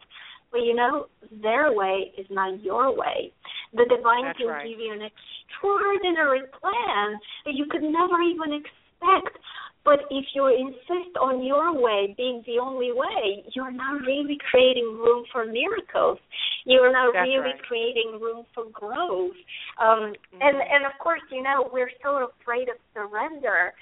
but 0.51 0.63
you 0.63 0.75
know, 0.75 1.07
their 1.31 1.73
way 1.73 2.13
is 2.17 2.29
not 2.31 2.61
your 2.61 2.91
way. 2.91 3.33
The 3.73 3.87
divine 3.87 4.25
That's 4.25 4.39
can 4.39 4.49
right. 4.49 4.67
give 4.67 4.79
you 4.79 4.93
an 4.93 5.03
extraordinary 5.03 6.43
plan 6.61 7.19
that 7.45 7.55
you 7.55 7.67
could 7.67 7.83
never 7.83 8.21
even 8.21 8.53
expect. 8.53 9.39
But 9.87 10.03
if 10.11 10.27
you 10.35 10.51
insist 10.51 11.15
on 11.23 11.47
your 11.47 11.71
way 11.73 12.13
being 12.19 12.43
the 12.45 12.59
only 12.59 12.91
way, 12.91 13.47
you're 13.55 13.71
not 13.71 14.03
really 14.03 14.37
creating 14.51 14.99
room 14.99 15.25
for 15.33 15.47
miracles. 15.47 16.19
You're 16.65 16.91
not 16.91 17.15
That's 17.15 17.29
really 17.29 17.55
right. 17.55 17.63
creating 17.63 18.19
room 18.21 18.45
for 18.53 18.65
growth. 18.75 19.39
Um, 19.79 20.13
And 20.43 20.57
Mhm. 20.57 20.75
and 20.75 20.87
of 20.87 20.99
course, 20.99 21.23
you 21.31 21.41
know 21.41 21.71
we're 21.73 21.93
so 22.03 22.17
afraid 22.25 22.69
of 22.69 22.77
surrender. 22.95 23.73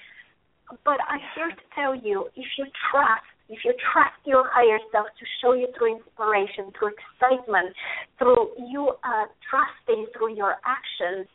But 0.83 0.99
I'm 1.09 1.21
here 1.33 1.49
to 1.49 1.63
tell 1.73 1.95
you, 1.95 2.29
if 2.35 2.57
you 2.57 2.65
trust 2.91 3.25
if 3.47 3.63
you 3.63 3.73
trust 3.93 4.17
your 4.25 4.47
higher 4.49 4.79
self 4.91 5.07
to 5.19 5.25
show 5.39 5.53
you 5.53 5.67
through 5.73 5.97
inspiration, 5.97 6.71
through 6.71 6.93
excitement, 6.97 7.75
through 8.17 8.49
you 8.57 8.97
uh, 9.03 9.25
trusting 9.49 10.07
through 10.13 10.33
your 10.33 10.57
actions, 10.65 11.27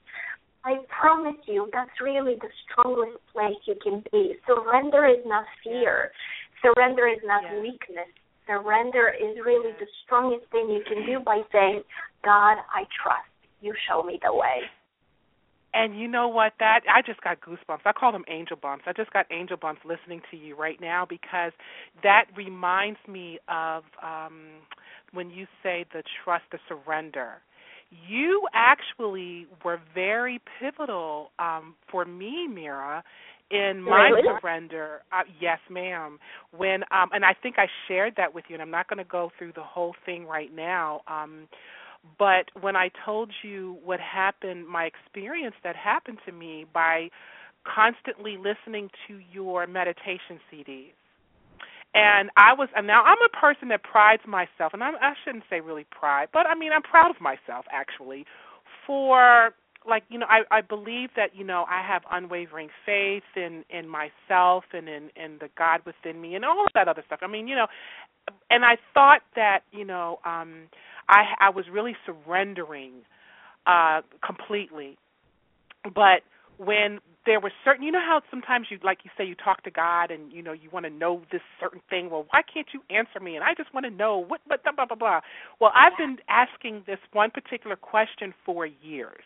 I 0.64 0.76
promise 0.88 1.40
you 1.46 1.68
that's 1.72 2.00
really 2.02 2.34
the 2.34 2.50
strongest 2.68 3.18
place 3.32 3.56
you 3.66 3.76
can 3.82 4.04
be. 4.12 4.34
Surrender 4.46 5.06
is 5.06 5.24
not 5.24 5.44
fear. 5.64 6.12
Surrender 6.60 7.08
is 7.08 7.20
not 7.24 7.42
yeah. 7.42 7.60
weakness. 7.60 8.12
Surrender 8.46 9.08
is 9.08 9.38
really 9.44 9.72
the 9.78 9.86
strongest 10.04 10.50
thing 10.50 10.68
you 10.68 10.82
can 10.86 11.06
do 11.06 11.20
by 11.24 11.40
saying, 11.52 11.82
God, 12.24 12.58
I 12.74 12.84
trust. 13.02 13.30
You 13.60 13.74
show 13.88 14.02
me 14.02 14.18
the 14.22 14.34
way. 14.34 14.68
And 15.72 15.98
you 15.98 16.08
know 16.08 16.28
what? 16.28 16.54
That 16.58 16.80
I 16.92 17.00
just 17.02 17.20
got 17.22 17.40
goosebumps. 17.40 17.80
I 17.84 17.92
call 17.92 18.12
them 18.12 18.24
angel 18.28 18.56
bumps. 18.60 18.84
I 18.86 18.92
just 18.92 19.12
got 19.12 19.26
angel 19.30 19.56
bumps 19.56 19.82
listening 19.84 20.20
to 20.30 20.36
you 20.36 20.56
right 20.56 20.80
now 20.80 21.06
because 21.08 21.52
that 22.02 22.24
reminds 22.36 22.98
me 23.08 23.38
of 23.48 23.84
um 24.02 24.62
when 25.12 25.30
you 25.30 25.46
say 25.62 25.84
the 25.92 26.02
trust, 26.24 26.44
the 26.50 26.58
surrender. 26.68 27.42
You 27.90 28.46
actually 28.54 29.46
were 29.64 29.80
very 29.94 30.40
pivotal 30.60 31.30
um 31.38 31.74
for 31.90 32.04
me, 32.04 32.46
Mira, 32.48 33.02
in 33.50 33.82
my 33.82 34.08
really? 34.10 34.22
surrender. 34.40 35.02
Uh, 35.12 35.22
yes, 35.40 35.58
ma'am. 35.68 36.18
When 36.56 36.82
um 36.92 37.10
and 37.12 37.24
I 37.24 37.34
think 37.34 37.56
I 37.58 37.66
shared 37.88 38.14
that 38.16 38.34
with 38.34 38.44
you 38.48 38.54
and 38.54 38.62
I'm 38.62 38.70
not 38.70 38.88
going 38.88 38.98
to 38.98 39.04
go 39.10 39.30
through 39.38 39.52
the 39.54 39.62
whole 39.62 39.94
thing 40.06 40.26
right 40.26 40.54
now. 40.54 41.00
Um 41.08 41.48
but 42.18 42.46
when 42.60 42.76
I 42.76 42.90
told 43.04 43.30
you 43.42 43.78
what 43.84 44.00
happened, 44.00 44.66
my 44.66 44.84
experience 44.84 45.54
that 45.64 45.76
happened 45.76 46.18
to 46.26 46.32
me 46.32 46.64
by 46.72 47.10
constantly 47.64 48.36
listening 48.38 48.88
to 49.06 49.20
your 49.32 49.66
meditation 49.66 50.40
CDs. 50.52 50.92
And 51.94 52.30
I 52.36 52.54
was, 52.54 52.68
and 52.76 52.86
now 52.86 53.02
I'm 53.04 53.18
a 53.24 53.36
person 53.40 53.68
that 53.70 53.82
prides 53.82 54.22
myself, 54.26 54.74
and 54.74 54.82
I'm, 54.84 54.94
I 54.96 55.14
shouldn't 55.24 55.44
say 55.50 55.60
really 55.60 55.86
pride, 55.90 56.28
but 56.32 56.46
I 56.46 56.54
mean 56.54 56.72
I'm 56.72 56.82
proud 56.82 57.10
of 57.10 57.20
myself 57.20 57.64
actually 57.72 58.26
for 58.86 59.50
like 59.88 60.04
you 60.08 60.18
know 60.18 60.26
I 60.28 60.42
I 60.56 60.60
believe 60.60 61.10
that 61.16 61.34
you 61.34 61.44
know 61.44 61.64
I 61.68 61.82
have 61.86 62.02
unwavering 62.10 62.68
faith 62.86 63.24
in 63.36 63.64
in 63.70 63.88
myself 63.88 64.64
and 64.72 64.88
in 64.88 65.10
in 65.16 65.38
the 65.40 65.48
God 65.56 65.80
within 65.86 66.20
me 66.20 66.34
and 66.34 66.44
all 66.44 66.60
of 66.64 66.72
that 66.74 66.88
other 66.88 67.02
stuff. 67.06 67.20
I 67.22 67.26
mean 67.26 67.48
you 67.48 67.56
know, 67.56 67.66
and 68.50 68.64
I 68.64 68.76
thought 68.94 69.22
that 69.36 69.60
you 69.72 69.84
know 69.84 70.18
um 70.24 70.68
I 71.08 71.24
I 71.40 71.50
was 71.50 71.64
really 71.72 71.96
surrendering 72.06 72.92
uh 73.66 74.02
completely. 74.24 74.98
But 75.84 76.22
when 76.58 77.00
there 77.26 77.40
were 77.40 77.52
certain 77.64 77.82
you 77.84 77.92
know 77.92 78.00
how 78.00 78.20
sometimes 78.30 78.68
you 78.70 78.78
like 78.82 78.98
you 79.04 79.10
say 79.16 79.24
you 79.24 79.34
talk 79.34 79.62
to 79.64 79.70
God 79.70 80.10
and 80.10 80.32
you 80.32 80.42
know 80.42 80.52
you 80.52 80.70
want 80.70 80.86
to 80.86 80.90
know 80.90 81.22
this 81.30 81.42
certain 81.60 81.80
thing? 81.90 82.10
Well 82.10 82.26
why 82.30 82.42
can't 82.42 82.68
you 82.72 82.82
answer 82.94 83.20
me? 83.20 83.36
And 83.36 83.44
I 83.44 83.54
just 83.54 83.72
want 83.74 83.84
to 83.84 83.90
know 83.90 84.18
what 84.18 84.40
but 84.48 84.62
blah 84.62 84.72
blah 84.72 84.96
blah 84.96 85.20
well 85.60 85.72
I've 85.74 85.96
been 85.98 86.18
asking 86.28 86.84
this 86.86 86.98
one 87.12 87.30
particular 87.30 87.76
question 87.76 88.34
for 88.44 88.66
years. 88.66 89.24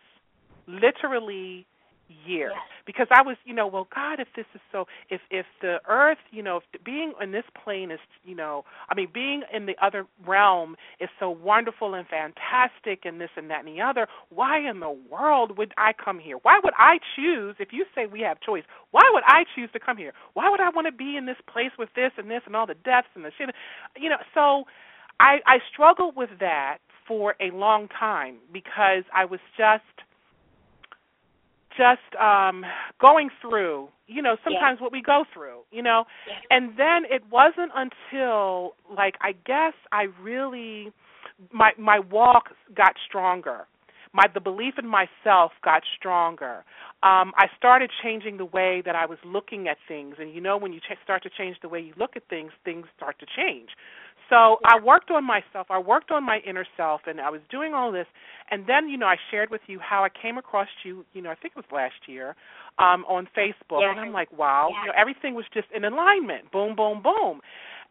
Literally 0.67 1.67
years 2.09 2.53
yes. 2.53 2.63
because 2.87 3.07
I 3.11 3.23
was, 3.23 3.37
you 3.45 3.55
know, 3.55 3.67
well, 3.67 3.89
God, 3.95 4.21
if 4.21 4.29
this 4.37 4.47
is 4.55 4.61
so, 4.73 4.87
if 5.11 5.21
if 5.31 5.47
the 5.61 5.79
earth, 5.89 6.19
you 6.31 6.43
know, 6.43 6.59
if 6.59 6.85
being 6.85 7.13
in 7.21 7.33
this 7.33 7.45
plane 7.63 7.91
is, 7.91 8.01
you 8.25 8.35
know, 8.35 8.65
I 8.89 8.95
mean, 8.95 9.09
being 9.13 9.43
in 9.53 9.67
the 9.67 9.75
other 9.83 10.07
realm 10.27 10.77
is 11.01 11.09
so 11.19 11.31
wonderful 11.31 11.95
and 11.95 12.07
fantastic, 12.09 13.05
and 13.05 13.21
this 13.21 13.31
and 13.37 13.51
that 13.51 13.65
and 13.65 13.69
the 13.77 13.81
other, 13.83 14.07
why 14.31 14.59
in 14.59 14.81
the 14.81 14.97
world 15.11 15.59
would 15.59 15.73
I 15.79 15.93
come 15.93 16.19
here? 16.19 16.37
Why 16.43 16.61
would 16.63 16.75
I 16.79 16.99
choose? 17.17 17.57
If 17.59 17.69
you 17.73 17.85
say 17.95 18.07
we 18.07 18.21
have 18.21 18.41
choice, 18.41 18.65
why 18.91 19.09
would 19.13 19.25
I 19.27 19.45
choose 19.55 19.71
to 19.73 19.81
come 19.81 19.97
here? 19.97 20.13
Why 20.35 20.51
would 20.51 20.61
I 20.61 20.71
want 20.71 20.87
to 20.87 20.93
be 20.93 21.17
in 21.17 21.27
this 21.27 21.37
place 21.53 21.73
with 21.79 21.91
this 21.97 22.13
and 22.19 22.31
this 22.31 22.43
and 22.47 22.57
all 22.57 22.67
the 22.67 22.75
deaths 22.75 23.09
and 23.15 23.25
the 23.25 23.33
shit? 23.39 23.51
You 23.97 24.11
know, 24.11 24.19
so 24.35 24.65
I 25.21 25.39
I 25.47 25.59
struggled 25.73 26.17
with 26.17 26.31
that 26.41 26.79
for 27.07 27.35
a 27.41 27.51
long 27.55 27.89
time 27.89 28.37
because 28.53 29.05
I 29.15 29.25
was 29.27 29.41
just 29.57 29.85
just 31.77 32.21
um 32.21 32.65
going 33.01 33.31
through 33.41 33.89
you 34.07 34.23
know 34.23 34.37
sometimes 34.45 34.79
yeah. 34.79 34.83
what 34.83 34.93
we 34.93 35.03
go 35.03 35.25
through 35.33 35.61
you 35.71 35.83
know? 35.83 36.05
Yeah. 36.29 36.57
and 36.57 36.79
then 36.79 37.05
it 37.11 37.23
wasn't 37.31 37.73
until 37.75 38.75
like 38.95 39.15
i 39.21 39.33
guess 39.47 39.75
i 39.93 40.07
really 40.23 40.93
my 41.53 41.73
my 41.79 41.99
walk 41.99 42.51
got 42.75 42.95
stronger. 43.07 43.67
My 44.13 44.27
the 44.33 44.41
belief 44.41 44.75
in 44.79 44.87
myself 44.87 45.53
got 45.65 45.83
stronger. 45.97 46.65
Um 47.03 47.33
i 47.37 47.47
started 47.57 47.91
changing 48.03 48.37
the 48.37 48.45
way 48.45 48.83
that 48.85 48.95
i 48.95 49.07
was 49.07 49.19
looking 49.25 49.69
at 49.69 49.77
things. 49.89 50.17
And 50.19 50.33
you 50.33 50.41
know 50.41 50.57
when 50.57 50.73
you 50.73 50.81
ch- 50.81 50.99
start 51.03 51.23
to 51.25 51.31
change 51.31 51.57
the 51.63 51.69
way 51.69 51.81
you 51.81 51.95
look 51.97 52.17
at 52.17 52.29
things 52.29 52.53
things 52.65 52.87
start 52.97 53.19
to 53.21 53.27
change 53.37 53.71
so 54.31 54.57
I 54.65 54.79
worked 54.83 55.11
on 55.11 55.25
myself. 55.25 55.67
I 55.71 55.79
worked 55.79 56.11
on 56.11 56.25
my 56.25 56.39
inner 56.47 56.67
self, 56.77 57.03
and 57.07 57.21
I 57.21 57.31
was 57.31 57.41
doing 57.51 57.75
all 57.75 57.93
this. 57.93 58.07
And 58.51 58.67
then, 58.67 58.89
you 58.89 58.97
know, 58.97 59.07
I 59.07 59.17
shared 59.31 59.51
with 59.51 59.61
you 59.67 59.79
how 59.79 60.05
I 60.05 60.09
came 60.09 60.39
across 60.39 60.69
you. 60.85 61.05
You 61.13 61.23
know, 61.23 61.31
I 61.31 61.35
think 61.35 61.55
it 61.57 61.59
was 61.59 61.67
last 61.73 62.09
year 62.09 62.37
um, 62.79 63.05
on 63.05 63.29
Facebook, 63.37 63.81
yeah. 63.81 63.91
and 63.91 64.01
I'm 64.01 64.13
like, 64.13 64.33
wow, 64.37 64.71
yeah. 64.71 64.81
you 64.81 64.87
know, 64.89 64.93
everything 64.97 65.35
was 65.35 65.45
just 65.53 65.69
in 65.75 65.85
alignment. 65.85 66.51
Boom, 66.53 66.75
boom, 66.77 67.03
boom. 67.03 67.41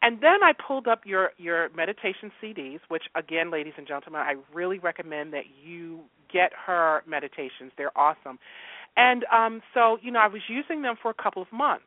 And 0.02 0.20
then 0.22 0.44
I 0.44 0.52
pulled 0.52 0.88
up 0.88 1.02
your 1.06 1.32
your 1.38 1.70
meditation 1.70 2.32
CDs, 2.42 2.80
which 2.90 3.04
again, 3.16 3.52
ladies 3.52 3.74
and 3.78 3.88
gentlemen, 3.88 4.22
I 4.22 4.36
really 4.54 4.78
recommend 4.78 5.32
that 5.32 5.46
you 5.66 6.02
get 6.32 6.52
her 6.66 7.04
meditations. 7.08 7.72
They're 7.78 7.98
awesome. 7.98 8.38
And 8.98 9.24
um 9.32 9.62
so, 9.74 9.98
you 10.02 10.12
know, 10.12 10.20
I 10.20 10.28
was 10.28 10.42
using 10.50 10.82
them 10.82 10.96
for 11.02 11.10
a 11.10 11.14
couple 11.14 11.42
of 11.42 11.48
months. 11.54 11.86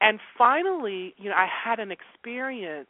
And 0.00 0.20
finally, 0.38 1.12
you 1.18 1.28
know, 1.28 1.34
I 1.34 1.48
had 1.48 1.80
an 1.80 1.90
experience 1.90 2.88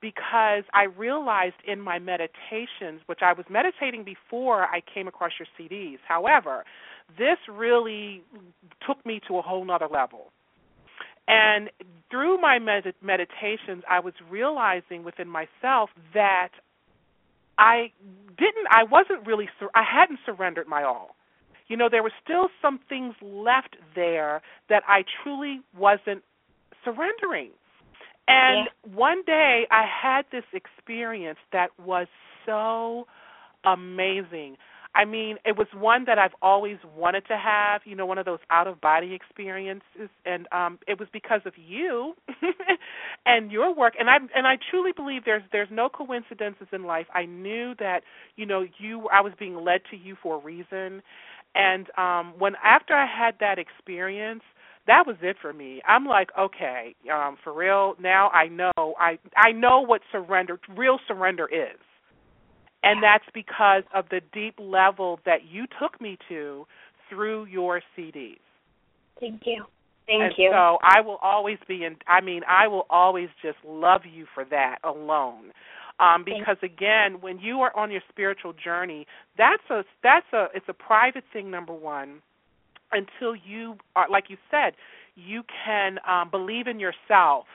because 0.00 0.64
I 0.74 0.84
realized 0.84 1.56
in 1.66 1.80
my 1.80 1.98
meditations, 1.98 3.00
which 3.06 3.20
I 3.22 3.32
was 3.32 3.46
meditating 3.48 4.04
before 4.04 4.64
I 4.64 4.82
came 4.92 5.08
across 5.08 5.32
your 5.38 5.48
CDs. 5.58 5.98
However, 6.06 6.64
this 7.18 7.38
really 7.48 8.22
took 8.86 9.04
me 9.06 9.20
to 9.28 9.38
a 9.38 9.42
whole 9.42 9.64
nother 9.64 9.88
level. 9.88 10.32
And 11.28 11.70
through 12.10 12.40
my 12.40 12.58
med- 12.58 12.94
meditations, 13.02 13.82
I 13.88 14.00
was 14.00 14.14
realizing 14.30 15.02
within 15.02 15.28
myself 15.28 15.90
that 16.14 16.50
I 17.58 17.90
didn't, 18.36 18.66
I 18.70 18.84
wasn't 18.84 19.26
really, 19.26 19.48
sur- 19.58 19.70
I 19.74 19.82
hadn't 19.82 20.20
surrendered 20.24 20.68
my 20.68 20.84
all. 20.84 21.16
You 21.68 21.76
know, 21.76 21.88
there 21.90 22.02
were 22.02 22.12
still 22.22 22.48
some 22.62 22.78
things 22.88 23.14
left 23.20 23.76
there 23.94 24.40
that 24.68 24.84
I 24.86 25.04
truly 25.22 25.62
wasn't 25.76 26.22
surrendering. 26.84 27.50
And 28.28 28.68
yeah. 28.68 28.94
one 28.94 29.22
day 29.26 29.66
I 29.70 29.84
had 29.86 30.24
this 30.32 30.44
experience 30.52 31.38
that 31.52 31.70
was 31.78 32.06
so 32.44 33.06
amazing. 33.64 34.56
I 34.94 35.04
mean, 35.04 35.36
it 35.44 35.58
was 35.58 35.66
one 35.74 36.04
that 36.06 36.18
I've 36.18 36.34
always 36.40 36.78
wanted 36.96 37.26
to 37.26 37.36
have, 37.36 37.82
you 37.84 37.94
know, 37.94 38.06
one 38.06 38.16
of 38.16 38.24
those 38.24 38.38
out 38.50 38.66
of 38.66 38.80
body 38.80 39.14
experiences 39.14 40.08
and 40.24 40.46
um 40.52 40.78
it 40.88 40.98
was 40.98 41.08
because 41.12 41.42
of 41.44 41.52
you 41.56 42.14
and 43.26 43.52
your 43.52 43.74
work 43.74 43.94
and 43.98 44.08
I 44.08 44.16
and 44.34 44.46
I 44.46 44.56
truly 44.70 44.92
believe 44.92 45.24
there's 45.24 45.42
there's 45.52 45.68
no 45.70 45.90
coincidences 45.90 46.68
in 46.72 46.84
life. 46.84 47.06
I 47.14 47.26
knew 47.26 47.74
that, 47.78 48.00
you 48.36 48.46
know, 48.46 48.64
you 48.78 49.08
I 49.12 49.20
was 49.20 49.34
being 49.38 49.56
led 49.56 49.82
to 49.90 49.96
you 49.96 50.16
for 50.22 50.36
a 50.36 50.38
reason. 50.38 51.02
And 51.54 51.88
um 51.98 52.32
when 52.38 52.54
after 52.64 52.94
I 52.94 53.06
had 53.06 53.34
that 53.40 53.58
experience, 53.58 54.42
that 54.86 55.06
was 55.06 55.16
it 55.22 55.36
for 55.40 55.52
me. 55.52 55.82
I'm 55.86 56.04
like, 56.04 56.30
okay, 56.38 56.94
um, 57.12 57.36
for 57.42 57.52
real. 57.52 57.94
Now 58.00 58.28
I 58.30 58.48
know 58.48 58.72
I 58.98 59.18
I 59.36 59.52
know 59.52 59.80
what 59.80 60.00
surrender, 60.12 60.58
real 60.76 60.98
surrender 61.08 61.46
is, 61.46 61.78
and 62.82 63.02
that's 63.02 63.24
because 63.34 63.82
of 63.94 64.06
the 64.10 64.20
deep 64.32 64.54
level 64.58 65.20
that 65.26 65.44
you 65.50 65.66
took 65.80 66.00
me 66.00 66.18
to 66.28 66.66
through 67.08 67.46
your 67.46 67.82
CDs. 67.96 68.38
Thank 69.20 69.42
you. 69.44 69.64
Thank 70.06 70.22
and 70.22 70.32
you. 70.36 70.50
So 70.52 70.78
I 70.82 71.00
will 71.00 71.18
always 71.22 71.58
be 71.66 71.84
in. 71.84 71.96
I 72.06 72.20
mean, 72.20 72.42
I 72.48 72.68
will 72.68 72.86
always 72.90 73.28
just 73.42 73.58
love 73.66 74.02
you 74.10 74.26
for 74.34 74.44
that 74.46 74.78
alone. 74.84 75.52
Um, 75.98 76.24
because 76.24 76.58
again, 76.62 77.20
when 77.22 77.38
you 77.38 77.60
are 77.60 77.74
on 77.74 77.90
your 77.90 78.02
spiritual 78.10 78.52
journey, 78.52 79.06
that's 79.38 79.62
a 79.70 79.82
that's 80.02 80.26
a 80.32 80.46
it's 80.54 80.66
a 80.68 80.74
private 80.74 81.24
thing. 81.32 81.50
Number 81.50 81.72
one 81.72 82.20
until 82.96 83.36
you 83.36 83.76
are 83.94 84.08
like 84.10 84.24
you 84.28 84.36
said 84.50 84.72
you 85.14 85.42
can 85.64 85.98
um 86.08 86.30
believe 86.30 86.66
in 86.66 86.80
yourself 86.80 87.46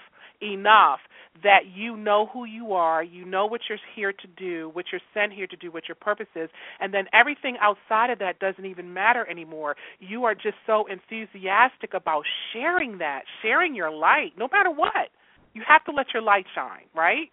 enough 0.41 0.99
that 1.43 1.61
you 1.73 1.95
know 1.95 2.27
who 2.33 2.45
you 2.45 2.73
are, 2.73 3.03
you 3.03 3.25
know 3.25 3.45
what 3.45 3.61
you're 3.69 3.77
here 3.95 4.11
to 4.11 4.27
do, 4.37 4.69
what 4.73 4.85
you're 4.91 5.01
sent 5.13 5.31
here 5.31 5.47
to 5.47 5.55
do, 5.55 5.71
what 5.71 5.87
your 5.87 5.95
purpose 5.95 6.27
is, 6.35 6.49
and 6.79 6.93
then 6.93 7.05
everything 7.13 7.57
outside 7.61 8.09
of 8.09 8.19
that 8.19 8.39
doesn't 8.39 8.65
even 8.65 8.93
matter 8.93 9.27
anymore. 9.29 9.75
You 9.99 10.25
are 10.25 10.35
just 10.35 10.57
so 10.67 10.85
enthusiastic 10.87 11.93
about 11.93 12.23
sharing 12.53 12.97
that, 12.97 13.21
sharing 13.41 13.75
your 13.75 13.91
light, 13.91 14.33
no 14.37 14.49
matter 14.51 14.71
what. 14.71 15.09
You 15.53 15.63
have 15.67 15.83
to 15.85 15.91
let 15.91 16.07
your 16.13 16.23
light 16.23 16.45
shine, 16.53 16.85
right? 16.95 17.29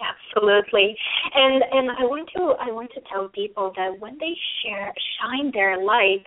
Absolutely. 0.00 0.96
And 1.34 1.62
and 1.72 1.90
I 1.90 2.02
want 2.04 2.30
to 2.36 2.54
I 2.60 2.70
want 2.70 2.90
to 2.94 3.00
tell 3.12 3.28
people 3.28 3.72
that 3.76 3.98
when 3.98 4.16
they 4.18 4.34
share 4.62 4.94
shine 5.18 5.50
their 5.52 5.82
light, 5.82 6.22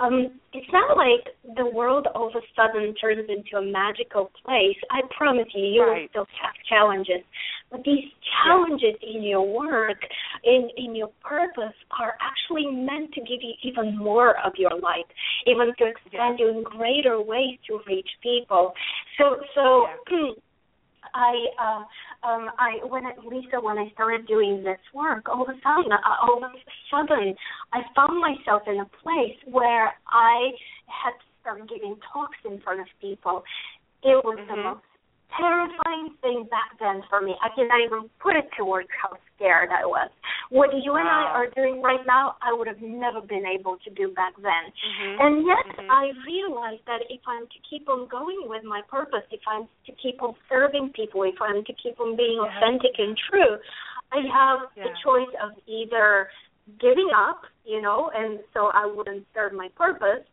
um, 0.00 0.40
it's 0.52 0.66
not 0.72 0.96
like 0.96 1.34
the 1.56 1.66
world 1.66 2.08
all 2.14 2.28
of 2.28 2.34
a 2.34 2.40
sudden 2.56 2.94
turns 2.94 3.28
into 3.28 3.56
a 3.56 3.62
magical 3.62 4.30
place. 4.44 4.76
I 4.90 5.02
promise 5.16 5.46
you, 5.54 5.64
you 5.64 5.82
right. 5.82 6.02
will 6.02 6.08
still 6.08 6.26
have 6.42 6.54
challenges, 6.68 7.24
but 7.70 7.84
these 7.84 8.10
challenges 8.44 8.96
yeah. 9.00 9.16
in 9.16 9.22
your 9.22 9.46
work, 9.46 9.98
in 10.42 10.68
in 10.76 10.96
your 10.96 11.10
purpose, 11.22 11.74
are 12.00 12.14
actually 12.20 12.66
meant 12.66 13.12
to 13.14 13.20
give 13.20 13.40
you 13.40 13.54
even 13.62 13.96
more 13.96 14.34
of 14.44 14.54
your 14.56 14.76
light, 14.80 15.06
even 15.46 15.72
to 15.78 15.86
expand 15.86 16.38
yeah. 16.40 16.46
you 16.46 16.58
in 16.58 16.64
greater 16.64 17.20
ways 17.20 17.58
to 17.68 17.78
reach 17.86 18.08
people. 18.22 18.72
So, 19.18 19.36
so. 19.54 19.86
Yeah. 20.10 20.32
I 21.14 21.32
uh, 21.58 22.28
um, 22.28 22.50
I 22.58 22.84
when 22.84 23.06
I, 23.06 23.12
Lisa 23.24 23.60
when 23.60 23.78
I 23.78 23.90
started 23.94 24.26
doing 24.26 24.64
this 24.64 24.80
work, 24.92 25.28
all 25.28 25.42
of 25.42 25.48
a 25.48 25.58
sudden, 25.62 25.92
uh, 25.92 25.98
all 26.22 26.38
of 26.38 26.50
a 26.50 26.54
sudden, 26.90 27.34
I 27.72 27.82
found 27.94 28.20
myself 28.20 28.62
in 28.66 28.80
a 28.80 28.88
place 29.02 29.38
where 29.46 29.94
I 30.08 30.50
had 30.86 31.12
to 31.12 31.26
start 31.40 31.68
giving 31.68 31.96
talks 32.12 32.38
in 32.44 32.60
front 32.60 32.80
of 32.80 32.86
people. 33.00 33.44
It 34.02 34.22
was 34.24 34.38
mm-hmm. 34.38 34.50
the 34.50 34.62
most 34.62 34.93
terrifying 35.38 36.14
thing 36.22 36.46
back 36.50 36.78
then 36.78 37.02
for 37.10 37.20
me. 37.20 37.34
I 37.42 37.48
cannot 37.54 37.80
even 37.84 38.10
put 38.22 38.36
it 38.36 38.46
to 38.58 38.64
words 38.64 38.88
how 39.00 39.16
scared 39.34 39.70
I 39.70 39.86
was. 39.86 40.10
What 40.50 40.70
you 40.72 40.94
and 40.94 41.08
I 41.08 41.30
are 41.34 41.50
doing 41.50 41.82
right 41.82 42.02
now, 42.06 42.36
I 42.42 42.52
would 42.52 42.68
have 42.68 42.80
never 42.80 43.20
been 43.20 43.44
able 43.46 43.76
to 43.84 43.90
do 43.90 44.12
back 44.14 44.34
then. 44.36 44.64
Mm-hmm. 44.70 45.14
And 45.20 45.34
yet, 45.46 45.66
mm-hmm. 45.74 45.90
I 45.90 46.12
realized 46.26 46.84
that 46.86 47.06
if 47.10 47.20
I'm 47.26 47.46
to 47.46 47.58
keep 47.68 47.88
on 47.88 48.08
going 48.08 48.46
with 48.46 48.64
my 48.64 48.82
purpose, 48.90 49.26
if 49.30 49.42
I'm 49.48 49.66
to 49.86 49.92
keep 50.02 50.22
on 50.22 50.34
serving 50.48 50.92
people, 50.94 51.22
if 51.24 51.40
I'm 51.40 51.64
to 51.64 51.74
keep 51.82 51.98
on 51.98 52.16
being 52.16 52.38
yeah. 52.38 52.50
authentic 52.54 52.94
and 52.98 53.16
true, 53.30 53.58
I 54.12 54.22
have 54.30 54.70
yeah. 54.76 54.84
the 54.84 54.90
choice 55.02 55.34
of 55.42 55.58
either 55.66 56.28
giving 56.80 57.10
up, 57.14 57.42
you 57.64 57.80
know, 57.82 58.10
and 58.14 58.40
so 58.52 58.70
I 58.72 58.86
wouldn't 58.86 59.26
serve 59.34 59.52
my 59.52 59.68
purpose, 59.76 60.24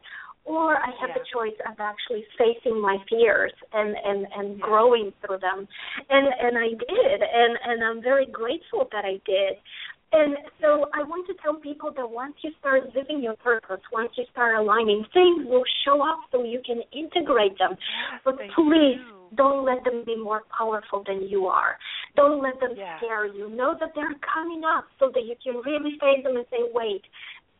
or 0.46 0.76
I 0.76 0.92
have 1.00 1.10
yeah. 1.10 1.22
the 1.22 1.26
choice 1.32 1.58
of 1.70 1.78
actually 1.80 2.26
facing 2.38 2.82
my 2.82 2.98
fears 3.10 3.54
and 3.74 3.96
and 4.04 4.28
and 4.36 4.58
yeah. 4.58 4.66
growing 4.66 5.14
through 5.26 5.40
them 5.40 5.68
and 6.10 6.28
and 6.28 6.58
I 6.58 6.70
did 6.70 7.20
and 7.22 7.58
and 7.66 7.84
I'm 7.84 8.02
very 8.02 8.26
grateful 8.26 8.88
that 8.92 9.06
I 9.06 9.22
did 9.26 9.58
and 10.14 10.36
so 10.60 10.88
I 10.94 11.04
want 11.04 11.26
to 11.28 11.34
tell 11.42 11.56
people 11.56 11.94
that 11.96 12.10
once 12.10 12.36
you 12.44 12.52
start 12.60 12.84
living 12.94 13.24
your 13.24 13.36
purpose, 13.38 13.80
once 13.94 14.12
you 14.18 14.26
start 14.32 14.60
aligning, 14.60 15.06
things 15.14 15.48
will 15.48 15.64
show 15.86 16.04
up 16.04 16.20
so 16.32 16.44
you 16.44 16.62
can 16.66 16.82
integrate 16.92 17.58
them. 17.58 17.78
But 18.26 18.36
please 18.56 19.00
you. 19.00 19.32
don't 19.36 19.64
let 19.64 19.86
them 19.86 20.04
be 20.06 20.18
more 20.18 20.44
powerful 20.52 21.04
than 21.08 21.30
you 21.30 21.46
are. 21.46 21.78
Don't 22.18 22.44
let 22.44 22.60
them 22.60 22.72
yeah. 22.76 22.98
scare 22.98 23.26
you. 23.26 23.50
Know 23.50 23.74
that 23.80 23.92
they're 23.96 24.20
coming 24.34 24.64
up 24.66 24.84
so 25.00 25.12
that 25.14 25.24
you 25.24 25.36
can 25.42 25.62
really 25.64 25.92
face 25.92 26.24
them 26.26 26.36
and 26.36 26.46
say, 26.52 26.60
wait, 26.74 27.04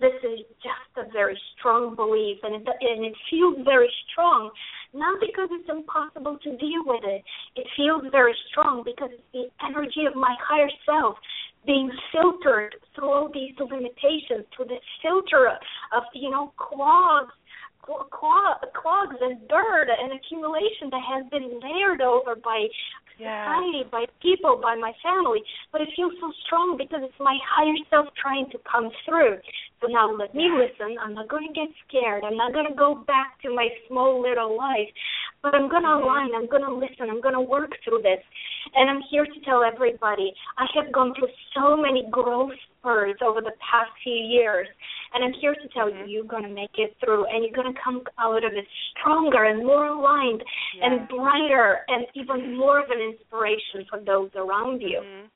this 0.02 0.18
is 0.26 0.40
just 0.66 0.90
a 0.98 1.10
very 1.14 1.40
strong 1.56 1.96
belief, 1.96 2.38
and 2.44 2.56
it, 2.56 2.68
and 2.68 3.06
it 3.06 3.14
feels 3.30 3.56
very 3.64 3.90
strong. 4.12 4.50
Not 4.94 5.22
because 5.22 5.48
it's 5.52 5.70
impossible 5.70 6.38
to 6.44 6.50
deal 6.58 6.84
with 6.84 7.04
it. 7.06 7.24
It 7.56 7.68
feels 7.78 8.04
very 8.12 8.36
strong 8.50 8.84
because 8.84 9.10
it's 9.14 9.32
the 9.32 9.48
energy 9.64 10.04
of 10.10 10.16
my 10.16 10.36
higher 10.42 10.70
self 10.86 11.16
being 11.66 11.92
filtered 12.12 12.76
through 12.96 13.12
all 13.14 13.30
these 13.32 13.54
limitations, 13.60 14.50
through 14.58 14.66
the 14.66 14.82
filter 15.02 15.48
of, 15.94 16.04
you 16.14 16.32
know, 16.32 16.52
clogs 16.58 17.32
clogs 17.82 19.16
and 19.22 19.48
dirt 19.48 19.88
and 19.90 20.14
accumulation 20.14 20.90
that 20.92 21.02
has 21.02 21.26
been 21.32 21.60
layered 21.60 22.02
over 22.02 22.36
by 22.36 22.68
yeah. 23.22 23.46
society, 23.46 23.86
by 23.92 24.06
people, 24.22 24.60
by 24.62 24.76
my 24.76 24.94
family. 25.06 25.46
But 25.72 25.82
it 25.82 25.90
feels 25.96 26.14
so 26.20 26.32
strong 26.46 26.76
because 26.78 27.02
it's 27.04 27.20
my 27.20 27.38
higher 27.46 27.78
self 27.90 28.08
trying 28.18 28.50
to 28.52 28.58
come 28.66 28.90
through. 29.06 29.38
So 29.82 29.88
now 29.88 30.12
let 30.14 30.34
me 30.36 30.50
listen. 30.50 30.98
I'm 31.02 31.14
not 31.14 31.30
going 31.30 31.48
to 31.48 31.54
get 31.54 31.70
scared. 31.88 32.24
I'm 32.24 32.38
not 32.38 32.54
going 32.54 32.68
to 32.68 32.76
go 32.76 32.96
back 33.06 33.42
to 33.42 33.54
my 33.54 33.70
small 33.88 34.22
little 34.22 34.58
life. 34.58 34.90
But 35.44 35.56
I'm 35.56 35.70
going 35.70 35.84
to 35.84 35.90
align. 35.90 36.30
I'm 36.36 36.48
going 36.48 36.64
to 36.64 36.74
listen. 36.74 37.10
I'm 37.10 37.22
going 37.22 37.34
to 37.34 37.42
work 37.42 37.72
through 37.84 38.02
this. 38.04 38.22
And 38.76 38.90
I'm 38.90 39.02
here 39.10 39.26
to 39.26 39.40
tell 39.44 39.64
everybody 39.64 40.34
I 40.58 40.66
have 40.76 40.92
gone 40.94 41.14
through 41.18 41.30
so 41.56 41.76
many 41.76 42.08
growth 42.12 42.52
spurts 42.78 43.20
over 43.26 43.42
the 43.42 43.54
past 43.60 43.90
few 44.04 44.14
years. 44.14 44.68
And 45.14 45.24
I'm 45.24 45.34
here 45.42 45.56
to 45.56 45.68
tell 45.74 45.90
you, 45.90 46.06
you're 46.08 46.24
going 46.24 46.44
to 46.44 46.54
make 46.54 46.78
it 46.78 46.96
through 47.04 47.26
and 47.26 47.44
you're 47.44 47.56
going 47.56 47.74
to 47.74 47.80
come 47.84 48.02
out 48.20 48.46
of 48.46 48.54
it 48.54 48.66
stronger 48.96 49.44
and 49.46 49.66
more 49.66 49.88
aligned 49.88 50.44
yeah. 50.78 50.86
and 50.86 51.08
brighter 51.10 51.80
and 51.88 52.06
even 52.16 52.58
more 52.58 52.80
of 52.80 52.90
an 52.90 53.02
inspiration 53.02 53.86
for 53.90 54.00
those 54.00 54.30
around 54.36 54.82
you. 54.82 55.02
Mm-hmm. 55.04 55.28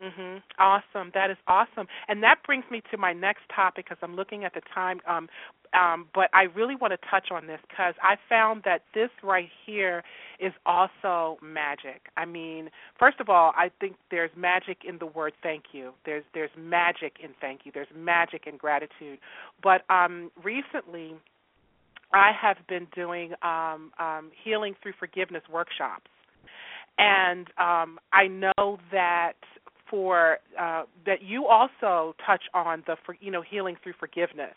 Mhm. 0.00 0.42
Awesome. 0.58 1.10
That 1.14 1.30
is 1.30 1.36
awesome. 1.48 1.88
And 2.06 2.22
that 2.22 2.42
brings 2.44 2.64
me 2.70 2.82
to 2.90 2.96
my 2.96 3.12
next 3.12 3.48
topic 3.48 3.86
because 3.86 3.98
I'm 4.02 4.14
looking 4.14 4.44
at 4.44 4.54
the 4.54 4.60
time. 4.72 5.00
Um, 5.06 5.28
um, 5.74 6.08
but 6.14 6.30
I 6.32 6.44
really 6.44 6.76
want 6.76 6.92
to 6.92 7.08
touch 7.10 7.30
on 7.30 7.46
this 7.46 7.60
because 7.68 7.94
I 8.02 8.16
found 8.28 8.62
that 8.64 8.82
this 8.94 9.10
right 9.22 9.48
here 9.66 10.02
is 10.38 10.52
also 10.64 11.38
magic. 11.42 12.08
I 12.16 12.24
mean, 12.26 12.70
first 12.98 13.20
of 13.20 13.28
all, 13.28 13.52
I 13.56 13.70
think 13.80 13.96
there's 14.10 14.30
magic 14.36 14.78
in 14.84 14.98
the 14.98 15.06
word 15.06 15.32
thank 15.42 15.64
you. 15.72 15.92
There's 16.04 16.24
there's 16.32 16.50
magic 16.56 17.14
in 17.22 17.30
thank 17.40 17.66
you. 17.66 17.72
There's 17.74 17.88
magic 17.94 18.46
in 18.46 18.56
gratitude. 18.56 19.18
But 19.62 19.82
um, 19.90 20.30
recently, 20.42 21.16
I 22.12 22.32
have 22.40 22.56
been 22.68 22.86
doing 22.94 23.34
um, 23.42 23.92
um, 23.98 24.30
healing 24.44 24.74
through 24.82 24.94
forgiveness 24.98 25.42
workshops, 25.50 26.10
and 26.98 27.48
um, 27.58 27.98
I 28.12 28.26
know 28.28 28.78
that 28.92 29.34
for 29.90 30.38
uh, 30.58 30.82
that 31.06 31.22
you 31.22 31.46
also 31.46 32.14
touch 32.26 32.42
on 32.54 32.82
the 32.86 32.96
for, 33.04 33.16
you 33.20 33.30
know 33.30 33.42
healing 33.42 33.76
through 33.82 33.94
forgiveness 33.98 34.54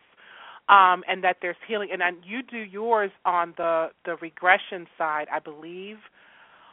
um, 0.70 1.04
and 1.08 1.24
that 1.24 1.38
there's 1.42 1.56
healing 1.68 1.90
and, 1.92 2.02
and 2.02 2.18
you 2.26 2.42
do 2.42 2.58
yours 2.58 3.12
on 3.26 3.54
the 3.58 3.88
the 4.06 4.16
regression 4.22 4.88
side 4.98 5.28
i 5.34 5.40
believe 5.40 5.98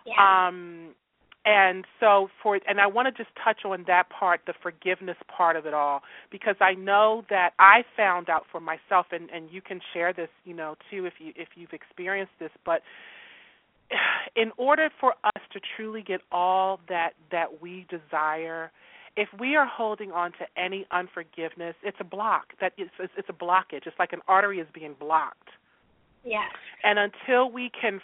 yeah. 0.06 0.48
um 0.48 0.94
and 1.44 1.84
so 2.00 2.28
for 2.42 2.58
and 2.68 2.80
i 2.80 2.86
want 2.86 3.06
to 3.06 3.22
just 3.22 3.34
touch 3.42 3.64
on 3.64 3.84
that 3.86 4.08
part 4.10 4.40
the 4.46 4.54
forgiveness 4.62 5.16
part 5.34 5.56
of 5.56 5.66
it 5.66 5.74
all 5.74 6.02
because 6.30 6.56
i 6.60 6.74
know 6.74 7.24
that 7.30 7.50
i 7.58 7.82
found 7.96 8.28
out 8.28 8.44
for 8.50 8.60
myself 8.60 9.06
and 9.12 9.30
and 9.30 9.50
you 9.50 9.62
can 9.62 9.80
share 9.92 10.12
this 10.12 10.28
you 10.44 10.54
know 10.54 10.74
too 10.90 11.04
if 11.06 11.14
you 11.18 11.32
if 11.36 11.48
you've 11.54 11.72
experienced 11.72 12.32
this 12.38 12.50
but 12.64 12.82
in 14.36 14.52
order 14.56 14.90
for 15.00 15.14
us 15.24 15.42
to 15.52 15.60
truly 15.76 16.02
get 16.02 16.20
all 16.30 16.80
that 16.88 17.14
that 17.30 17.60
we 17.60 17.86
desire, 17.88 18.70
if 19.16 19.28
we 19.38 19.56
are 19.56 19.66
holding 19.66 20.12
on 20.12 20.32
to 20.32 20.46
any 20.56 20.86
unforgiveness, 20.90 21.74
it's 21.82 21.96
a 22.00 22.04
block. 22.04 22.52
That 22.60 22.72
it's, 22.76 22.90
it's 22.98 23.28
a 23.28 23.32
blockage. 23.32 23.86
It's 23.86 23.98
like 23.98 24.12
an 24.12 24.20
artery 24.28 24.60
is 24.60 24.68
being 24.72 24.94
blocked. 24.98 25.48
Yes. 26.24 26.50
And 26.84 26.98
until 26.98 27.50
we 27.50 27.70
can 27.80 28.00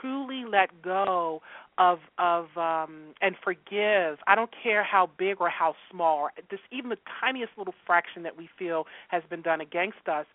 truly 0.00 0.44
let 0.44 0.82
go 0.82 1.42
of 1.76 1.98
of 2.18 2.56
um 2.56 3.14
and 3.20 3.36
forgive, 3.42 4.18
I 4.26 4.34
don't 4.34 4.50
care 4.62 4.84
how 4.84 5.10
big 5.18 5.40
or 5.40 5.48
how 5.48 5.74
small, 5.90 6.28
this 6.50 6.60
even 6.70 6.90
the 6.90 6.98
tiniest 7.20 7.52
little 7.56 7.74
fraction 7.86 8.22
that 8.24 8.36
we 8.36 8.48
feel 8.58 8.86
has 9.08 9.22
been 9.28 9.42
done 9.42 9.60
against 9.60 10.08
us, 10.08 10.26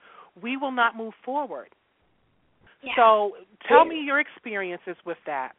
we 0.41 0.57
will 0.57 0.71
not 0.71 0.95
move 0.95 1.13
forward. 1.23 1.69
Yeah. 2.84 2.93
So 2.95 3.32
tell 3.67 3.86
me 3.86 4.01
your 4.05 4.19
experiences 4.19 4.95
with 5.05 5.17
that. 5.25 5.51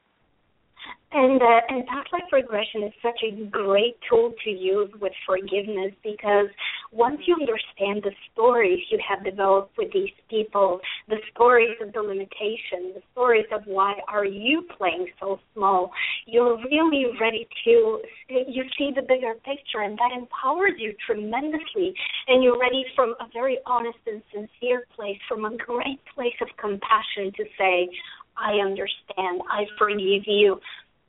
And 1.12 1.43
uh, 1.43 1.61
and 1.68 1.87
past 1.87 2.09
life 2.12 2.23
regression 2.33 2.85
is 2.85 2.93
such 3.03 3.21
a 3.27 3.45
great 3.47 3.97
tool 4.09 4.33
to 4.45 4.51
use 4.51 4.91
with 5.01 5.12
forgiveness 5.27 5.93
because 6.03 6.47
once 6.93 7.20
you 7.26 7.34
understand 7.34 8.03
the 8.03 8.11
stories 8.32 8.80
you 8.91 8.99
have 9.07 9.24
developed 9.24 9.76
with 9.78 9.93
these 9.93 10.11
people, 10.28 10.80
the 11.09 11.18
stories 11.32 11.76
of 11.80 11.93
the 11.93 12.01
limitation, 12.01 12.93
the 12.95 13.03
stories 13.12 13.47
of 13.53 13.62
why 13.66 13.95
are 14.09 14.24
you 14.24 14.66
playing 14.76 15.07
so 15.20 15.38
small, 15.55 15.93
you're 16.26 16.57
really 16.64 17.07
ready 17.20 17.47
to 17.64 18.01
you 18.28 18.64
see 18.76 18.91
the 18.95 19.03
bigger 19.03 19.34
picture 19.45 19.82
and 19.82 19.97
that 19.99 20.11
empowers 20.16 20.72
you 20.78 20.95
tremendously. 21.07 21.95
And 22.26 22.43
you're 22.43 22.59
ready 22.59 22.84
from 22.97 23.14
a 23.20 23.26
very 23.32 23.59
honest 23.66 23.99
and 24.07 24.22
sincere 24.32 24.84
place, 24.97 25.18
from 25.28 25.45
a 25.45 25.57
great 25.57 26.01
place 26.14 26.34
of 26.41 26.49
compassion 26.57 27.32
to 27.36 27.45
say, 27.57 27.88
I 28.36 28.55
understand, 28.55 29.43
I 29.51 29.64
forgive 29.78 30.22
you 30.26 30.61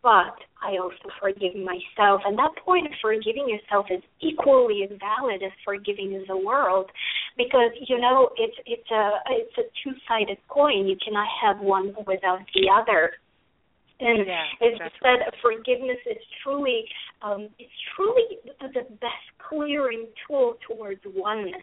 but 0.03 0.35
I 0.61 0.77
also 0.77 1.09
forgive 1.19 1.55
myself. 1.55 2.21
And 2.25 2.37
that 2.37 2.51
point 2.63 2.87
of 2.87 2.93
forgiving 3.01 3.49
yourself 3.49 3.87
is 3.89 4.01
equally 4.21 4.83
as 4.83 4.97
valid 4.99 5.41
as 5.43 5.51
forgiving 5.63 6.23
the 6.27 6.37
world, 6.37 6.89
because 7.37 7.71
you 7.87 7.99
know 7.99 8.29
it's 8.37 8.57
it's 8.65 8.89
a 8.91 9.09
it's 9.29 9.57
a 9.57 9.63
two 9.83 9.95
sided 10.07 10.37
coin. 10.49 10.87
You 10.87 10.97
cannot 11.03 11.27
have 11.41 11.59
one 11.59 11.93
without 12.05 12.39
the 12.53 12.69
other. 12.69 13.11
And 13.99 14.25
yeah, 14.25 14.45
as 14.61 14.79
you 14.79 14.89
said, 15.01 15.21
right. 15.21 15.33
forgiveness 15.41 15.99
is 16.09 16.17
truly 16.43 16.85
um, 17.21 17.49
it's 17.59 17.71
truly 17.95 18.41
the 18.59 18.81
best 18.99 19.27
clearing 19.37 20.07
tool 20.27 20.55
towards 20.67 21.01
oneness, 21.05 21.61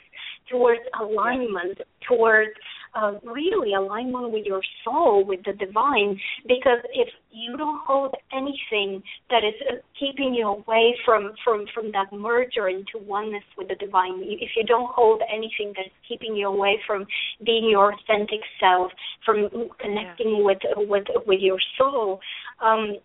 towards 0.51 0.83
alignment, 1.01 1.79
towards 2.07 2.53
uh, 2.95 3.15
really 3.25 3.75
alignment 3.75 4.33
with 4.33 4.45
your 4.45 4.63
soul, 4.85 5.25
with 5.25 5.41
the 5.45 5.53
divine. 5.53 6.19
Because 6.47 6.79
if 6.93 7.09
you 7.31 7.57
don't 7.57 7.81
hold 7.87 8.15
anything 8.33 9.03
that 9.31 9.45
is 9.45 9.55
uh, 9.71 9.75
keeping 9.99 10.35
you 10.35 10.47
away 10.49 10.97
from 11.05 11.33
from 11.45 11.67
from 11.75 11.93
that 11.93 12.13
merger 12.13 12.69
into 12.69 12.99
oneness 13.07 13.45
with 13.57 13.69
the 13.69 13.75
divine 13.75 14.15
if 14.23 14.51
you 14.57 14.65
don't 14.65 14.91
hold 14.95 15.23
anything 15.33 15.73
that 15.77 15.87
is 15.87 15.93
keeping 16.09 16.35
you 16.35 16.49
away 16.49 16.79
from 16.87 17.07
being 17.45 17.69
your 17.69 17.93
authentic 17.93 18.41
self 18.61 18.91
from 19.25 19.49
connecting 19.81 20.37
yeah. 20.39 20.45
with 20.45 20.59
with 20.77 21.05
with 21.27 21.41
your 21.41 21.59
soul 21.77 22.21
um 22.61 22.97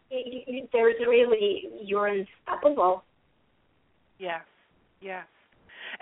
there's 0.72 0.96
really 1.08 1.70
you're 1.84 2.08
unstoppable 2.08 3.04
yes 4.20 4.42
yes 5.02 5.26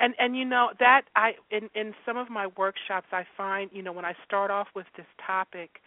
and 0.01 0.15
and 0.19 0.35
you 0.35 0.43
know 0.43 0.69
that 0.79 1.03
i 1.15 1.33
in 1.51 1.69
in 1.75 1.93
some 2.05 2.17
of 2.17 2.29
my 2.29 2.47
workshops 2.57 3.07
i 3.13 3.23
find 3.37 3.69
you 3.71 3.81
know 3.81 3.91
when 3.93 4.03
i 4.05 4.13
start 4.25 4.51
off 4.51 4.67
with 4.75 4.87
this 4.97 5.05
topic 5.25 5.79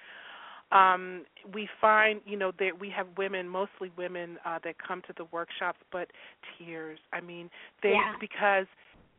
um 0.73 1.25
we 1.53 1.69
find 1.81 2.21
you 2.25 2.37
know 2.37 2.53
that 2.59 2.79
we 2.81 2.89
have 2.89 3.07
women 3.19 3.49
mostly 3.49 3.91
women 3.99 4.39
uh 4.47 4.59
that 4.65 4.77
come 4.79 5.03
to 5.03 5.13
the 5.19 5.27
workshops 5.33 5.79
but 5.93 6.09
tears 6.57 6.99
i 7.13 7.21
mean 7.21 7.51
they 7.83 7.91
yeah. 7.91 8.15
because 8.21 8.67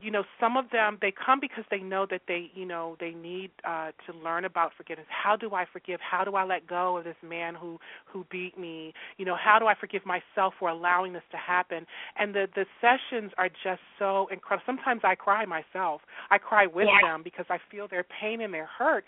you 0.00 0.10
know 0.10 0.24
some 0.38 0.56
of 0.56 0.66
them 0.70 0.98
they 1.00 1.12
come 1.12 1.40
because 1.40 1.64
they 1.70 1.78
know 1.78 2.06
that 2.10 2.22
they 2.28 2.50
you 2.54 2.66
know 2.66 2.96
they 3.00 3.10
need 3.12 3.50
uh 3.64 3.92
to 4.06 4.16
learn 4.22 4.44
about 4.44 4.72
forgiveness. 4.76 5.06
How 5.08 5.36
do 5.36 5.54
i 5.54 5.64
forgive? 5.72 6.00
How 6.00 6.24
do 6.24 6.34
i 6.34 6.44
let 6.44 6.66
go 6.66 6.98
of 6.98 7.04
this 7.04 7.16
man 7.26 7.54
who 7.54 7.78
who 8.04 8.26
beat 8.30 8.58
me? 8.58 8.92
You 9.16 9.24
know 9.24 9.36
how 9.36 9.58
do 9.58 9.66
i 9.66 9.74
forgive 9.74 10.02
myself 10.04 10.54
for 10.58 10.68
allowing 10.68 11.12
this 11.12 11.22
to 11.30 11.36
happen? 11.36 11.86
And 12.18 12.34
the 12.34 12.46
the 12.54 12.66
sessions 12.80 13.32
are 13.38 13.48
just 13.48 13.80
so 13.98 14.28
incredible. 14.30 14.64
Sometimes 14.66 15.00
i 15.04 15.14
cry 15.14 15.44
myself. 15.46 16.02
I 16.30 16.38
cry 16.38 16.66
with 16.66 16.88
yeah. 16.88 17.08
them 17.08 17.22
because 17.22 17.46
i 17.48 17.58
feel 17.70 17.88
their 17.88 18.04
pain 18.04 18.40
and 18.40 18.52
their 18.52 18.66
hurt. 18.66 19.04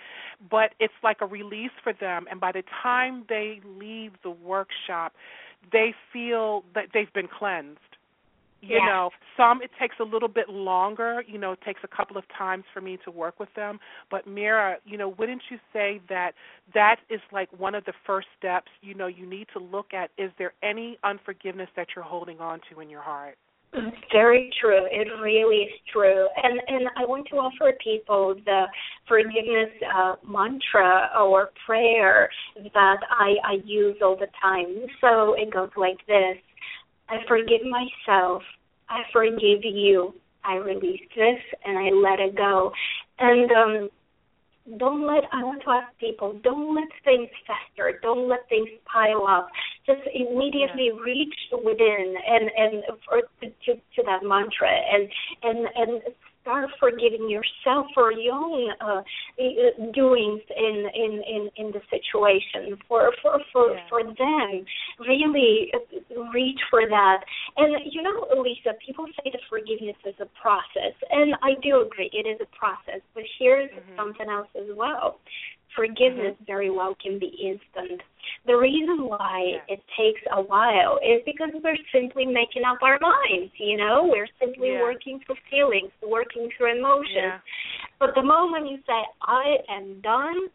But 0.50 0.74
it's 0.80 0.94
like 1.02 1.18
a 1.20 1.26
release 1.26 1.70
for 1.82 1.92
them. 1.92 2.26
And 2.30 2.40
by 2.40 2.52
the 2.52 2.62
time 2.82 3.24
they 3.28 3.60
leave 3.64 4.12
the 4.22 4.30
workshop 4.30 5.12
they 5.72 5.92
feel 6.12 6.62
that 6.74 6.86
they've 6.94 7.12
been 7.12 7.26
cleansed 7.26 7.80
you 8.60 8.76
yeah. 8.76 8.86
know 8.86 9.10
some 9.36 9.62
it 9.62 9.70
takes 9.80 9.96
a 10.00 10.04
little 10.04 10.28
bit 10.28 10.48
longer 10.48 11.22
you 11.26 11.38
know 11.38 11.52
it 11.52 11.60
takes 11.64 11.80
a 11.84 11.96
couple 11.96 12.16
of 12.16 12.24
times 12.36 12.64
for 12.72 12.80
me 12.80 12.98
to 13.04 13.10
work 13.10 13.38
with 13.38 13.48
them 13.54 13.78
but 14.10 14.26
mira 14.26 14.76
you 14.84 14.96
know 14.96 15.10
wouldn't 15.18 15.42
you 15.50 15.58
say 15.72 16.00
that 16.08 16.32
that 16.74 16.96
is 17.10 17.20
like 17.32 17.48
one 17.58 17.74
of 17.74 17.84
the 17.84 17.92
first 18.06 18.26
steps 18.38 18.70
you 18.80 18.94
know 18.94 19.06
you 19.06 19.26
need 19.26 19.46
to 19.52 19.58
look 19.58 19.94
at 19.94 20.10
is 20.18 20.30
there 20.38 20.52
any 20.62 20.98
unforgiveness 21.04 21.68
that 21.76 21.88
you're 21.94 22.04
holding 22.04 22.40
on 22.40 22.60
to 22.70 22.80
in 22.80 22.90
your 22.90 23.02
heart 23.02 23.36
very 24.12 24.50
true. 24.60 24.86
It 24.90 25.08
really 25.20 25.64
is 25.64 25.72
true. 25.92 26.26
And 26.42 26.60
and 26.68 26.88
I 26.96 27.04
want 27.04 27.26
to 27.30 27.36
offer 27.36 27.72
people 27.82 28.34
the 28.44 28.64
forgiveness 29.06 29.70
uh, 29.94 30.14
mantra 30.26 31.10
or 31.20 31.50
prayer 31.66 32.30
that 32.56 32.96
I, 33.10 33.34
I 33.44 33.56
use 33.64 33.96
all 34.02 34.16
the 34.16 34.28
time. 34.40 34.86
So 35.00 35.34
it 35.34 35.52
goes 35.52 35.70
like 35.76 35.98
this. 36.06 36.38
I 37.08 37.18
forgive 37.26 37.62
myself. 37.64 38.42
I 38.88 39.02
forgive 39.12 39.64
you. 39.64 40.14
I 40.44 40.54
release 40.56 41.02
this 41.14 41.40
and 41.64 41.78
I 41.78 41.90
let 41.90 42.20
it 42.20 42.36
go. 42.36 42.72
And 43.18 43.50
um 43.52 43.90
don't 44.76 45.06
let 45.06 45.24
I 45.32 45.42
want 45.44 45.62
to 45.62 45.70
ask 45.70 45.96
people, 45.98 46.38
don't 46.42 46.74
let 46.74 46.88
things 47.04 47.28
fester, 47.46 47.98
don't 48.02 48.28
let 48.28 48.48
things 48.48 48.68
pile 48.84 49.26
up. 49.26 49.48
Just 49.86 50.02
immediately 50.14 50.90
yeah. 50.92 51.02
reach 51.02 51.34
within 51.64 52.14
and 52.26 52.50
and 52.56 52.82
for, 53.04 53.22
to 53.42 53.74
to 53.74 54.02
that 54.04 54.22
mantra 54.22 54.68
and 54.68 55.08
and 55.42 55.68
and 55.74 56.02
start 56.48 56.70
forgiving 56.80 57.28
yourself 57.28 57.86
for 57.94 58.12
your 58.12 58.34
own 58.34 58.70
uh, 58.80 59.02
doings 59.92 60.40
in 60.56 60.88
in 60.94 61.22
in 61.28 61.50
in 61.56 61.72
the 61.72 61.80
situation. 61.90 62.78
For 62.88 63.12
for 63.22 63.38
for 63.52 63.74
yeah. 63.74 63.80
for 63.88 64.02
them 64.02 64.64
really 65.00 65.70
reach 66.32 66.60
for 66.70 66.88
that. 66.88 67.20
And 67.56 67.76
you 67.92 68.02
know 68.02 68.26
lisa 68.42 68.72
people 68.84 69.04
say 69.22 69.30
that 69.30 69.40
forgiveness 69.48 69.96
is 70.06 70.14
a 70.20 70.28
process. 70.40 70.96
And 71.10 71.34
i 71.42 71.52
do 71.62 71.82
agree 71.82 72.10
it 72.12 72.26
is 72.26 72.40
a 72.40 72.56
process. 72.56 73.02
But 73.14 73.24
here's 73.38 73.70
mm-hmm. 73.70 73.96
something 73.96 74.28
else 74.28 74.48
as 74.56 74.74
well 74.74 75.18
forgiveness 75.74 76.34
mm-hmm. 76.34 76.44
very 76.44 76.70
well 76.70 76.96
can 77.00 77.18
be 77.18 77.26
instant. 77.26 78.00
The 78.46 78.56
reason 78.56 79.06
why 79.06 79.58
yeah. 79.68 79.74
it 79.74 79.80
takes 79.96 80.20
a 80.32 80.42
while 80.42 80.98
is 81.02 81.22
because 81.24 81.50
we're 81.62 81.76
simply 81.92 82.26
making 82.26 82.64
up 82.64 82.78
our 82.82 82.98
minds, 83.00 83.52
you 83.58 83.76
know, 83.76 84.08
we're 84.10 84.28
simply 84.40 84.72
yeah. 84.72 84.82
working 84.82 85.20
through 85.24 85.36
feelings, 85.50 85.90
working 86.02 86.48
through 86.56 86.78
emotions. 86.78 87.08
Yeah. 87.14 87.38
But 87.98 88.10
the 88.14 88.22
moment 88.22 88.70
you 88.70 88.78
say, 88.86 89.00
I 89.22 89.56
am 89.70 90.00
done, 90.00 90.48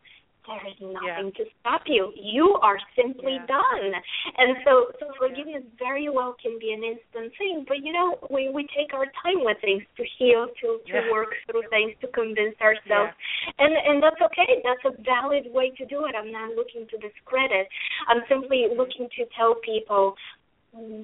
there 0.47 0.63
is 0.67 0.77
nothing 0.81 1.31
yeah. 1.31 1.39
to 1.39 1.43
stop 1.59 1.83
you. 1.87 2.11
You 2.15 2.55
are 2.61 2.77
simply 2.95 3.39
yeah. 3.39 3.47
done. 3.47 3.89
And 4.37 4.57
so, 4.65 4.91
so 4.99 5.11
forgiveness 5.17 5.63
very 5.79 6.09
well 6.09 6.35
can 6.41 6.59
be 6.59 6.71
an 6.73 6.83
instant 6.83 7.33
thing. 7.37 7.65
But 7.67 7.83
you 7.83 7.93
know, 7.93 8.19
we 8.29 8.49
we 8.49 8.67
take 8.75 8.93
our 8.93 9.05
time 9.23 9.43
with 9.43 9.57
things 9.61 9.83
to 9.97 10.03
heal, 10.19 10.47
to 10.61 10.67
to 10.91 10.97
yeah. 10.99 11.11
work 11.11 11.31
through 11.49 11.63
things, 11.69 11.93
to 12.01 12.07
convince 12.11 12.59
ourselves, 12.59 13.13
and 13.57 13.73
and 13.73 14.03
that's 14.03 14.19
okay. 14.19 14.63
That's 14.63 14.83
a 14.85 14.93
valid 15.03 15.47
way 15.51 15.71
to 15.77 15.85
do 15.85 16.05
it. 16.05 16.15
I'm 16.15 16.31
not 16.31 16.55
looking 16.55 16.87
to 16.91 16.97
discredit. 16.97 17.67
I'm 18.07 18.21
simply 18.27 18.67
looking 18.75 19.07
to 19.17 19.25
tell 19.37 19.55
people 19.63 20.15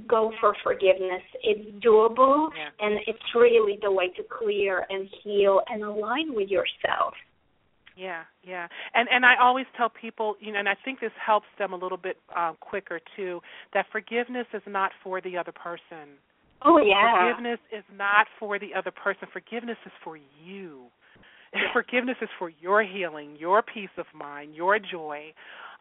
go 0.07 0.31
for 0.39 0.55
forgiveness. 0.63 1.21
It's 1.43 1.85
doable 1.85 2.49
yeah. 2.55 2.69
and 2.79 2.99
it's 3.07 3.19
really 3.35 3.77
the 3.81 3.91
way 3.91 4.09
to 4.17 4.23
clear 4.23 4.85
and 4.89 5.07
heal 5.23 5.61
and 5.67 5.83
align 5.83 6.33
with 6.33 6.49
yourself. 6.49 7.13
Yeah, 7.99 8.23
yeah, 8.47 8.67
and 8.93 9.09
and 9.11 9.25
I 9.25 9.35
always 9.41 9.65
tell 9.75 9.89
people, 9.89 10.35
you 10.39 10.53
know, 10.53 10.59
and 10.59 10.69
I 10.69 10.75
think 10.85 11.01
this 11.01 11.11
helps 11.19 11.47
them 11.57 11.73
a 11.73 11.75
little 11.75 11.97
bit 11.97 12.15
uh, 12.33 12.53
quicker 12.61 13.01
too. 13.17 13.41
That 13.73 13.87
forgiveness 13.91 14.47
is 14.53 14.61
not 14.65 14.91
for 15.03 15.19
the 15.19 15.35
other 15.35 15.51
person. 15.51 16.15
Oh 16.63 16.79
yeah. 16.79 17.25
Forgiveness 17.25 17.59
is 17.77 17.83
not 17.93 18.27
for 18.39 18.57
the 18.57 18.69
other 18.73 18.91
person. 18.91 19.27
Forgiveness 19.33 19.77
is 19.85 19.91
for 20.01 20.17
you. 20.17 20.85
Yeah. 21.53 21.59
Forgiveness 21.73 22.15
is 22.21 22.29
for 22.39 22.49
your 22.61 22.83
healing, 22.83 23.35
your 23.37 23.61
peace 23.61 23.89
of 23.97 24.05
mind, 24.15 24.55
your 24.55 24.79
joy. 24.79 25.33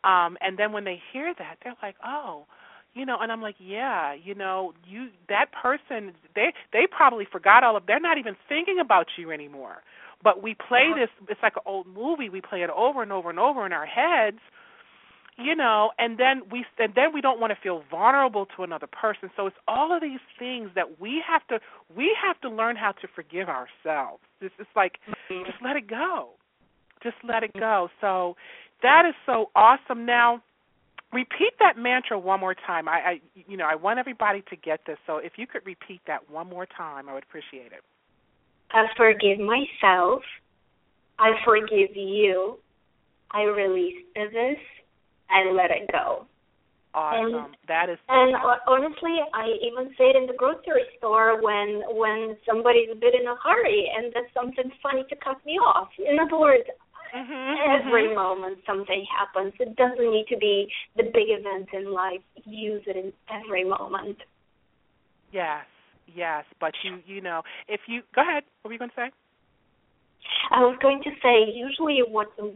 Um, 0.02 0.36
and 0.40 0.58
then 0.58 0.72
when 0.72 0.82
they 0.82 1.00
hear 1.12 1.32
that, 1.38 1.58
they're 1.62 1.76
like, 1.82 1.94
oh, 2.04 2.46
you 2.94 3.04
know 3.04 3.18
and 3.20 3.30
i'm 3.30 3.42
like 3.42 3.54
yeah 3.58 4.14
you 4.14 4.34
know 4.34 4.72
you 4.86 5.08
that 5.28 5.46
person 5.52 6.12
they 6.34 6.52
they 6.72 6.86
probably 6.90 7.26
forgot 7.30 7.62
all 7.62 7.76
of 7.76 7.84
they're 7.86 8.00
not 8.00 8.18
even 8.18 8.34
thinking 8.48 8.78
about 8.80 9.06
you 9.16 9.30
anymore 9.30 9.82
but 10.22 10.42
we 10.42 10.54
play 10.54 10.90
this 10.96 11.08
it's 11.28 11.40
like 11.42 11.56
an 11.56 11.62
old 11.66 11.86
movie, 11.86 12.28
we 12.28 12.40
play 12.40 12.62
it 12.62 12.70
over 12.70 13.02
and 13.02 13.12
over 13.12 13.30
and 13.30 13.38
over 13.38 13.64
in 13.66 13.72
our 13.72 13.86
heads, 13.86 14.38
you 15.38 15.54
know, 15.54 15.90
and 15.98 16.18
then 16.18 16.42
we 16.50 16.64
and 16.78 16.92
then 16.94 17.12
we 17.14 17.20
don't 17.20 17.40
want 17.40 17.52
to 17.52 17.58
feel 17.62 17.84
vulnerable 17.90 18.46
to 18.56 18.64
another 18.64 18.88
person. 18.88 19.30
So 19.36 19.46
it's 19.46 19.56
all 19.68 19.94
of 19.94 20.02
these 20.02 20.20
things 20.38 20.70
that 20.74 21.00
we 21.00 21.22
have 21.26 21.46
to 21.48 21.60
we 21.94 22.16
have 22.20 22.40
to 22.40 22.50
learn 22.50 22.76
how 22.76 22.92
to 22.92 23.08
forgive 23.14 23.48
ourselves. 23.48 24.22
It's 24.40 24.54
just 24.58 24.70
like 24.74 24.98
mm-hmm. 25.08 25.44
just 25.46 25.62
let 25.62 25.76
it 25.76 25.88
go. 25.88 26.30
Just 27.02 27.16
let 27.22 27.44
it 27.44 27.52
go. 27.54 27.88
So 28.00 28.36
that 28.82 29.04
is 29.08 29.14
so 29.24 29.50
awesome. 29.54 30.04
Now, 30.04 30.42
repeat 31.12 31.52
that 31.60 31.78
mantra 31.78 32.18
one 32.18 32.40
more 32.40 32.54
time. 32.54 32.88
I, 32.88 32.92
I 32.92 33.20
you 33.46 33.56
know, 33.56 33.66
I 33.66 33.76
want 33.76 34.00
everybody 34.00 34.42
to 34.50 34.56
get 34.56 34.80
this. 34.86 34.98
So 35.06 35.18
if 35.18 35.32
you 35.36 35.46
could 35.46 35.64
repeat 35.64 36.00
that 36.08 36.28
one 36.28 36.48
more 36.48 36.66
time, 36.66 37.08
I 37.08 37.14
would 37.14 37.22
appreciate 37.22 37.72
it. 37.72 37.84
I 38.70 38.84
forgive 38.96 39.38
myself. 39.38 40.22
I 41.18 41.32
forgive 41.44 41.96
you. 41.96 42.58
I 43.30 43.42
release 43.42 44.04
this. 44.14 44.58
I 45.30 45.50
let 45.52 45.70
it 45.70 45.90
go. 45.92 46.26
Awesome. 46.94 47.34
And, 47.34 47.56
that 47.68 47.90
is. 47.90 47.98
And 48.08 48.34
honestly, 48.66 49.16
I 49.34 49.46
even 49.62 49.92
say 49.98 50.10
it 50.10 50.16
in 50.16 50.26
the 50.26 50.32
grocery 50.36 50.88
store 50.96 51.40
when 51.42 51.82
when 51.90 52.36
somebody's 52.48 52.88
a 52.90 52.94
bit 52.96 53.14
in 53.14 53.26
a 53.26 53.36
hurry 53.44 53.90
and 53.94 54.12
there's 54.12 54.32
something 54.32 54.70
funny 54.82 55.04
to 55.08 55.16
cut 55.16 55.36
me 55.44 55.52
off. 55.60 55.88
In 55.98 56.18
other 56.18 56.38
words, 56.38 56.64
mm-hmm, 57.14 57.86
every 57.86 58.06
mm-hmm. 58.06 58.14
moment 58.14 58.58
something 58.66 59.04
happens. 59.12 59.52
It 59.60 59.76
doesn't 59.76 60.10
need 60.10 60.26
to 60.30 60.38
be 60.38 60.68
the 60.96 61.04
big 61.04 61.28
event 61.28 61.68
in 61.72 61.92
life. 61.92 62.24
Use 62.44 62.82
it 62.86 62.96
in 62.96 63.12
every 63.28 63.64
moment. 63.64 64.16
Yes, 65.30 65.66
yes, 66.14 66.44
but 66.60 66.72
you 66.82 66.98
you 67.06 67.20
know 67.20 67.42
if 67.68 67.80
you 67.86 68.02
go 68.14 68.22
ahead, 68.22 68.44
what 68.62 68.68
were 68.68 68.72
you 68.72 68.78
going 68.78 68.90
to 68.90 68.96
say? 68.96 69.10
I 70.50 70.60
was 70.60 70.76
going 70.80 71.02
to 71.02 71.10
say, 71.22 71.52
usually, 71.52 72.02
what 72.06 72.28
the, 72.36 72.52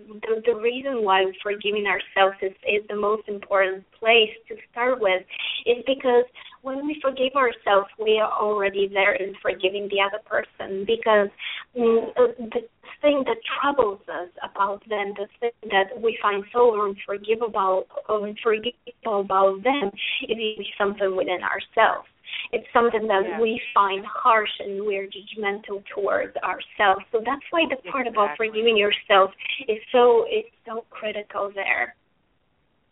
the 0.47 0.55
reason 0.55 1.05
why 1.05 1.25
forgiving 1.43 1.87
ourselves 1.87 2.37
is, 2.43 2.53
is 2.67 2.87
the 2.89 2.97
most 2.97 3.29
important 3.29 3.85
place 3.99 4.31
to 4.49 4.57
start 4.71 5.01
with 5.01 5.23
is 5.67 5.83
because 5.87 6.25
when 6.63 6.87
we 6.87 6.99
forgive 7.03 7.35
ourselves, 7.35 7.89
we 7.99 8.19
are 8.19 8.31
already 8.31 8.89
there 8.89 9.15
in 9.15 9.35
forgiving 9.43 9.89
the 9.89 10.01
other 10.01 10.23
person. 10.25 10.85
Because 10.87 11.29
mm, 11.77 12.15
the 12.39 12.63
thing 13.01 13.25
that 13.27 13.39
troubles 13.61 14.01
us 14.09 14.31
about 14.43 14.83
them, 14.89 15.13
the 15.17 15.29
thing 15.41 15.71
that 15.71 16.01
we 16.01 16.19
find 16.23 16.45
so 16.53 16.81
unforgivable, 16.81 17.85
unforgivable 18.09 19.21
about 19.21 19.63
them, 19.63 19.91
is 20.29 20.67
something 20.79 21.17
within 21.17 21.41
ourselves. 21.43 22.09
It's 22.53 22.67
something 22.73 23.07
that 23.09 23.23
yeah. 23.27 23.41
we 23.41 23.61
find 23.75 24.05
harsh 24.07 24.51
and 24.61 24.85
we're 24.85 25.07
judgmental 25.07 25.83
towards 25.95 26.37
ourselves. 26.37 27.05
So 27.13 27.23
that's 27.25 27.43
why 27.51 27.65
the 27.69 27.77
part 27.91 28.07
exactly. 28.07 28.09
about 28.09 28.37
forgiving 28.37 28.77
yourself 28.77 29.31
is 29.69 29.79
so 29.91 30.25
is 30.25 30.45
so 30.67 30.85
critical 30.91 31.51
there. 31.55 31.95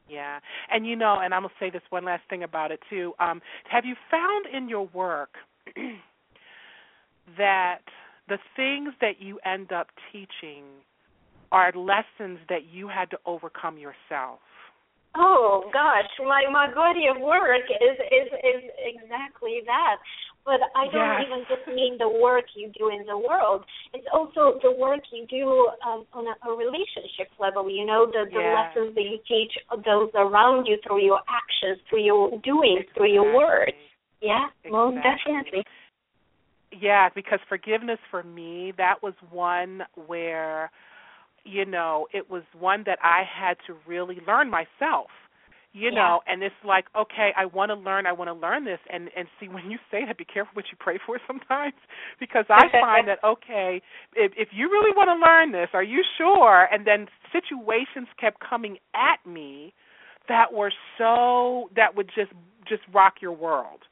Yeah. 0.09 0.41
And 0.70 0.86
you 0.86 0.97
know, 0.97 1.18
and 1.22 1.32
I'm 1.32 1.43
going 1.43 1.51
to 1.51 1.64
say 1.64 1.70
this 1.70 1.82
one 1.91 2.05
last 2.05 2.22
thing 2.28 2.43
about 2.43 2.70
it 2.72 2.80
too. 2.88 3.12
Um 3.18 3.41
have 3.70 3.84
you 3.84 3.95
found 4.11 4.47
in 4.55 4.68
your 4.68 4.88
work 4.88 5.30
that 7.36 7.82
the 8.28 8.38
things 8.57 8.95
that 9.01 9.20
you 9.20 9.38
end 9.45 9.72
up 9.72 9.88
teaching 10.12 10.64
are 11.53 11.72
lessons 11.72 12.38
that 12.49 12.64
you 12.72 12.88
had 12.88 13.11
to 13.11 13.18
overcome 13.26 13.76
yourself? 13.76 14.38
Oh 15.16 15.68
gosh, 15.72 16.06
my 16.22 16.42
my 16.52 16.72
body 16.72 17.06
of 17.11 17.20
work 17.20 17.66
is 17.66 17.96
is 17.98 18.28
is 18.30 18.62
exactly 18.78 19.61
that. 19.66 19.96
But 20.44 20.61
I 20.74 20.86
don't 20.86 21.20
yes. 21.20 21.26
even 21.26 21.44
just 21.50 21.66
mean 21.68 21.98
the 21.98 22.08
work 22.08 22.44
you 22.56 22.72
do 22.78 22.88
in 22.88 23.04
the 23.06 23.18
world. 23.18 23.64
It's 23.92 24.06
also 24.12 24.58
the 24.62 24.72
work 24.72 25.00
you 25.12 25.26
do 25.28 25.68
um, 25.86 26.06
on 26.14 26.26
a, 26.26 26.34
a 26.48 26.56
relationship 26.56 27.28
level. 27.38 27.68
You 27.68 27.84
know, 27.84 28.06
the 28.06 28.24
the 28.30 28.40
yes. 28.40 28.54
lessons 28.54 28.94
that 28.94 29.02
you 29.02 29.18
teach 29.26 29.52
those 29.84 30.11
around 30.14 30.66
you 30.66 30.78
through 30.86 31.04
your 31.04 31.20
actions, 31.28 31.82
through 31.90 32.04
your 32.04 32.30
doing, 32.42 32.78
exactly. 32.80 32.94
through 32.94 33.12
your 33.12 33.34
words. 33.34 33.76
Yeah, 34.22 34.46
exactly. 34.64 34.70
well, 34.70 34.94
definitely. 34.94 35.64
Yeah, 36.72 37.08
because 37.14 37.40
forgiveness 37.48 37.98
for 38.11 38.22
me, 38.22 38.72
that 38.78 39.02
was 39.02 39.14
one 39.30 39.82
where 40.06 40.70
you 41.45 41.64
know, 41.64 42.07
it 42.12 42.30
was 42.30 42.43
one 42.59 42.84
that 42.86 42.99
I 43.03 43.22
had 43.24 43.57
to 43.66 43.76
really 43.86 44.20
learn 44.26 44.51
myself. 44.51 45.11
You 45.72 45.91
Yeah. 45.91 45.95
know, 45.95 46.20
and 46.26 46.43
it's 46.43 46.55
like, 46.64 46.86
okay, 46.97 47.32
I 47.36 47.45
want 47.47 47.70
to 47.70 47.76
learn, 47.76 48.05
I 48.05 48.12
want 48.12 48.28
to 48.28 48.34
learn 48.34 48.64
this, 48.64 48.80
and 48.93 49.09
and 49.16 49.28
see 49.38 49.49
when 49.49 49.70
you 49.70 49.78
say 49.91 50.05
that, 50.05 50.18
be 50.18 50.24
careful 50.24 50.53
what 50.55 50.64
you 50.72 50.76
pray 50.80 50.99
for 51.07 51.20
sometimes, 51.28 51.74
because 52.18 52.45
I 52.51 52.68
find 52.80 53.07
that 53.09 53.22
okay, 53.24 53.80
if 54.16 54.32
if 54.36 54.49
you 54.53 54.68
really 54.68 54.91
want 54.97 55.09
to 55.09 55.24
learn 55.24 55.53
this, 55.53 55.70
are 55.72 55.82
you 55.84 56.03
sure? 56.18 56.68
And 56.72 56.86
then 56.86 57.07
situations 57.32 58.09
kept 58.20 58.41
coming 58.41 58.78
at 58.95 59.24
me 59.24 59.72
that 60.28 60.53
were 60.53 60.72
so 60.99 61.70
that 61.76 61.97
would 61.97 62.09
just 62.14 62.32
just 62.68 62.82
rock 62.93 63.14
your 63.22 63.32
world. 63.32 63.82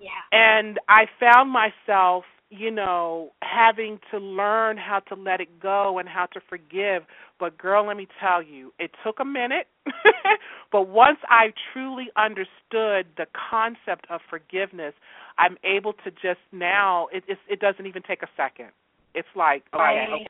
Yeah. 0.00 0.10
And 0.32 0.80
I 0.88 1.06
found 1.20 1.50
myself, 1.50 2.24
you 2.52 2.70
know, 2.70 3.30
having 3.40 3.98
to 4.10 4.18
learn 4.18 4.76
how 4.76 5.00
to 5.08 5.14
let 5.14 5.40
it 5.40 5.58
go 5.60 5.98
and 5.98 6.06
how 6.06 6.26
to 6.26 6.40
forgive. 6.50 7.04
But 7.40 7.56
girl, 7.56 7.86
let 7.86 7.96
me 7.96 8.06
tell 8.20 8.42
you, 8.42 8.74
it 8.78 8.90
took 9.02 9.20
a 9.20 9.24
minute. 9.24 9.68
but 10.72 10.88
once 10.88 11.18
I 11.30 11.54
truly 11.72 12.08
understood 12.16 13.06
the 13.16 13.26
concept 13.50 14.06
of 14.10 14.20
forgiveness, 14.28 14.92
I'm 15.38 15.56
able 15.64 15.94
to 16.04 16.10
just 16.10 16.40
now 16.52 17.08
it 17.10 17.24
it, 17.26 17.38
it 17.48 17.60
doesn't 17.60 17.86
even 17.86 18.02
take 18.02 18.22
a 18.22 18.28
second. 18.36 18.68
It's 19.14 19.28
like, 19.34 19.64
oh, 19.72 19.78
okay, 19.78 19.96
Right. 19.96 20.08
okay, 20.12 20.26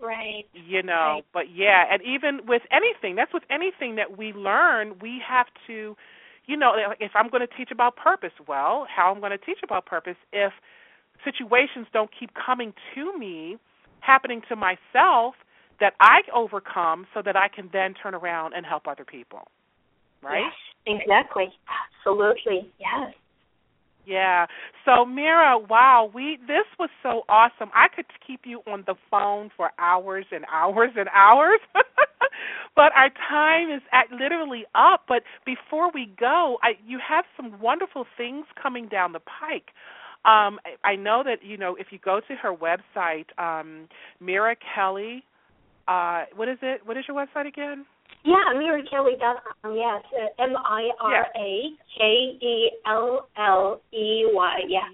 Right. 0.00 0.46
you 0.52 0.82
know 0.82 1.14
Right. 1.16 1.24
but 1.32 1.44
yeah 1.54 1.84
and 1.90 2.02
even 2.02 2.40
with 2.46 2.62
anything 2.70 3.16
that's 3.16 3.32
with 3.32 3.44
anything 3.50 3.96
that 3.96 4.18
we 4.18 4.32
learn 4.32 4.94
we 5.00 5.22
have 5.26 5.46
to 5.66 5.96
you 6.46 6.56
know 6.56 6.72
if 7.00 7.12
i'm 7.14 7.28
going 7.30 7.40
to 7.46 7.56
teach 7.56 7.70
about 7.70 7.96
purpose 7.96 8.32
well 8.46 8.86
how 8.94 9.10
i'm 9.12 9.20
going 9.20 9.30
to 9.30 9.38
teach 9.38 9.58
about 9.62 9.86
purpose 9.86 10.16
if 10.32 10.52
situations 11.22 11.86
don't 11.92 12.10
keep 12.18 12.30
coming 12.34 12.72
to 12.94 13.16
me 13.18 13.56
happening 14.00 14.42
to 14.48 14.56
myself 14.56 15.34
that 15.80 15.94
i 16.00 16.20
overcome 16.34 17.06
so 17.14 17.22
that 17.24 17.36
i 17.36 17.48
can 17.48 17.68
then 17.72 17.94
turn 17.94 18.14
around 18.14 18.52
and 18.54 18.66
help 18.66 18.86
other 18.86 19.04
people 19.04 19.48
right 20.22 20.42
Yes, 20.86 21.00
exactly. 21.00 21.52
Absolutely. 22.06 22.70
Yes. 22.78 23.14
Yeah. 24.06 24.46
So 24.84 25.04
Mira, 25.04 25.58
wow, 25.58 26.10
we 26.14 26.38
this 26.46 26.66
was 26.78 26.90
so 27.02 27.22
awesome. 27.28 27.70
I 27.74 27.88
could 27.94 28.04
keep 28.26 28.40
you 28.44 28.60
on 28.66 28.84
the 28.86 28.94
phone 29.10 29.50
for 29.56 29.70
hours 29.78 30.26
and 30.30 30.44
hours 30.52 30.90
and 30.96 31.08
hours. 31.14 31.60
but 32.76 32.92
our 32.94 33.10
time 33.30 33.70
is 33.70 33.82
at 33.92 34.10
literally 34.10 34.64
up. 34.74 35.04
But 35.08 35.22
before 35.46 35.90
we 35.92 36.12
go, 36.18 36.58
I 36.62 36.72
you 36.86 36.98
have 37.06 37.24
some 37.36 37.60
wonderful 37.60 38.04
things 38.16 38.44
coming 38.60 38.88
down 38.88 39.12
the 39.12 39.20
pike. 39.20 39.70
Um, 40.24 40.58
I, 40.82 40.96
know 40.96 41.22
that 41.24 41.44
you 41.44 41.58
know 41.58 41.76
if 41.78 41.88
you 41.90 41.98
go 42.02 42.20
to 42.26 42.34
her 42.36 42.54
website, 42.54 43.26
um, 43.38 43.88
Mira 44.20 44.56
Kelley. 44.74 45.22
Uh, 45.86 46.24
what 46.34 46.48
is 46.48 46.56
it? 46.62 46.80
What 46.84 46.96
is 46.96 47.04
your 47.06 47.16
website 47.16 47.46
again? 47.46 47.84
Yeah, 48.24 48.36
Mira 48.56 48.82
Kelley. 48.88 49.12
MiraKelley.com. 49.20 49.76
Yes, 49.76 50.02
uh, 50.14 50.42
M 50.42 50.56
I 50.56 50.88
R 51.00 51.26
A 51.36 51.70
K 51.98 52.04
E 52.04 52.70
L 52.86 53.28
L 53.36 53.80
E 53.92 54.24
Y. 54.32 54.60
Yeah. 54.66 54.88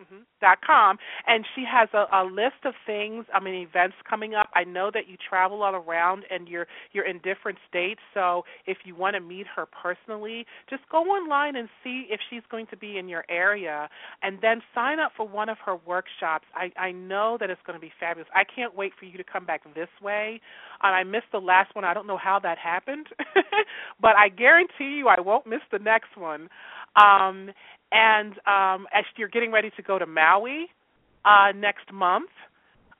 Mm-hmm. 0.00 0.22
dot 0.40 0.58
com, 0.64 0.96
and 1.26 1.44
she 1.56 1.64
has 1.68 1.88
a, 1.92 2.04
a 2.16 2.22
list 2.24 2.62
of 2.64 2.74
things. 2.86 3.26
I 3.34 3.40
mean, 3.40 3.54
events 3.54 3.96
coming 4.08 4.32
up. 4.32 4.48
I 4.54 4.62
know 4.62 4.92
that 4.94 5.08
you 5.08 5.16
travel 5.28 5.64
all 5.64 5.74
around, 5.74 6.22
and 6.30 6.46
you're 6.46 6.68
you're 6.92 7.04
in 7.04 7.18
different 7.18 7.58
states. 7.68 8.00
So 8.14 8.44
if 8.66 8.78
you 8.84 8.94
want 8.94 9.14
to 9.16 9.20
meet 9.20 9.46
her 9.56 9.66
personally, 9.66 10.46
just 10.70 10.82
go 10.88 10.98
online 11.02 11.56
and 11.56 11.68
see 11.82 12.06
if 12.10 12.20
she's 12.30 12.42
going 12.48 12.66
to 12.68 12.76
be 12.76 12.98
in 12.98 13.08
your 13.08 13.24
area, 13.28 13.88
and 14.22 14.38
then 14.40 14.62
sign 14.72 15.00
up 15.00 15.10
for 15.16 15.26
one 15.26 15.48
of 15.48 15.58
her 15.66 15.74
workshops. 15.84 16.46
I 16.54 16.70
I 16.80 16.92
know 16.92 17.36
that 17.40 17.50
it's 17.50 17.60
going 17.66 17.76
to 17.76 17.84
be 17.84 17.92
fabulous. 17.98 18.28
I 18.32 18.44
can't 18.44 18.76
wait 18.76 18.92
for 19.00 19.04
you 19.06 19.18
to 19.18 19.24
come 19.24 19.44
back 19.46 19.62
this 19.74 19.88
way. 20.00 20.40
Um, 20.80 20.92
I 20.92 21.02
missed 21.02 21.32
the 21.32 21.40
last 21.40 21.74
one. 21.74 21.84
I 21.84 21.92
don't 21.92 22.06
know 22.06 22.18
how 22.18 22.38
that 22.38 22.56
happened, 22.58 23.08
but 24.00 24.14
I 24.16 24.28
guarantee 24.28 24.98
you 24.98 25.08
I 25.08 25.20
won't 25.20 25.44
miss 25.46 25.60
the 25.72 25.80
next 25.80 26.16
one. 26.16 26.48
Um, 26.94 27.50
and 27.92 28.32
um, 28.46 28.86
as 28.92 29.04
you're 29.16 29.28
getting 29.28 29.52
ready 29.52 29.70
to 29.76 29.82
go 29.82 29.98
to 29.98 30.06
Maui 30.06 30.66
uh, 31.24 31.52
next 31.54 31.92
month, 31.92 32.30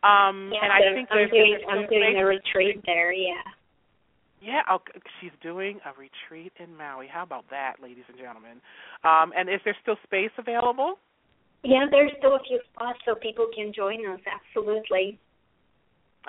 um, 0.03 0.51
Yeah, 0.53 0.63
and 0.63 0.73
I 0.73 0.81
so 0.81 0.95
think 0.95 1.09
I'm 1.11 1.17
there's, 1.19 1.31
doing 1.31 1.59
I'm 1.69 1.87
doing 1.89 2.17
a 2.19 2.25
retreat 2.25 2.81
there. 2.87 3.13
Yeah. 3.13 3.35
Yeah, 4.41 4.63
oh, 4.71 4.79
she's 5.21 5.35
doing 5.43 5.81
a 5.85 5.91
retreat 5.99 6.53
in 6.63 6.77
Maui. 6.77 7.09
How 7.11 7.25
about 7.25 7.45
that, 7.51 7.83
ladies 7.83 8.05
and 8.09 8.17
gentlemen? 8.17 8.61
Um, 9.03 9.33
and 9.37 9.49
is 9.49 9.61
there 9.65 9.77
still 9.83 9.97
space 10.05 10.31
available? 10.39 10.95
Yeah, 11.65 11.87
there's 11.91 12.13
still 12.19 12.37
a 12.37 12.43
few 12.47 12.61
spots 12.73 13.01
so 13.05 13.17
people 13.17 13.49
can 13.55 13.73
join 13.75 14.07
us. 14.07 14.21
Absolutely. 14.23 15.19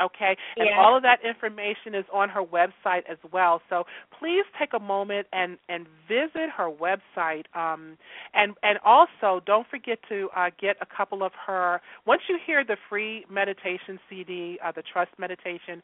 Okay, 0.02 0.38
and 0.58 0.70
Yeah. 0.70 0.80
all 0.80 0.96
of 0.96 1.04
that 1.04 1.24
information 1.24 1.96
is 1.96 2.06
on 2.12 2.30
her 2.30 2.44
website 2.44 3.06
as 3.10 3.18
well. 3.32 3.62
So 3.70 3.86
please 4.12 4.46
take 4.58 4.74
a 4.74 4.80
moment 4.80 5.28
and 5.34 5.58
and 5.68 5.88
visit 6.08 6.50
her 6.56 6.70
website. 6.70 7.46
Um, 7.56 7.98
and 8.34 8.56
and 8.64 8.80
also 8.86 9.42
don't 9.46 9.68
forget 9.68 10.00
to 10.10 10.30
uh, 10.36 10.50
get 10.60 10.78
a 10.82 10.86
couple 10.86 11.24
of 11.24 11.34
her. 11.48 11.82
Once 12.06 12.22
you 12.30 12.38
hear 12.46 12.64
the 12.64 12.78
free 12.90 13.26
meditation 13.30 14.00
CD, 14.10 14.60
uh, 14.64 14.72
the 14.72 14.84
Trust 14.84 15.12
Meditation, 15.18 15.82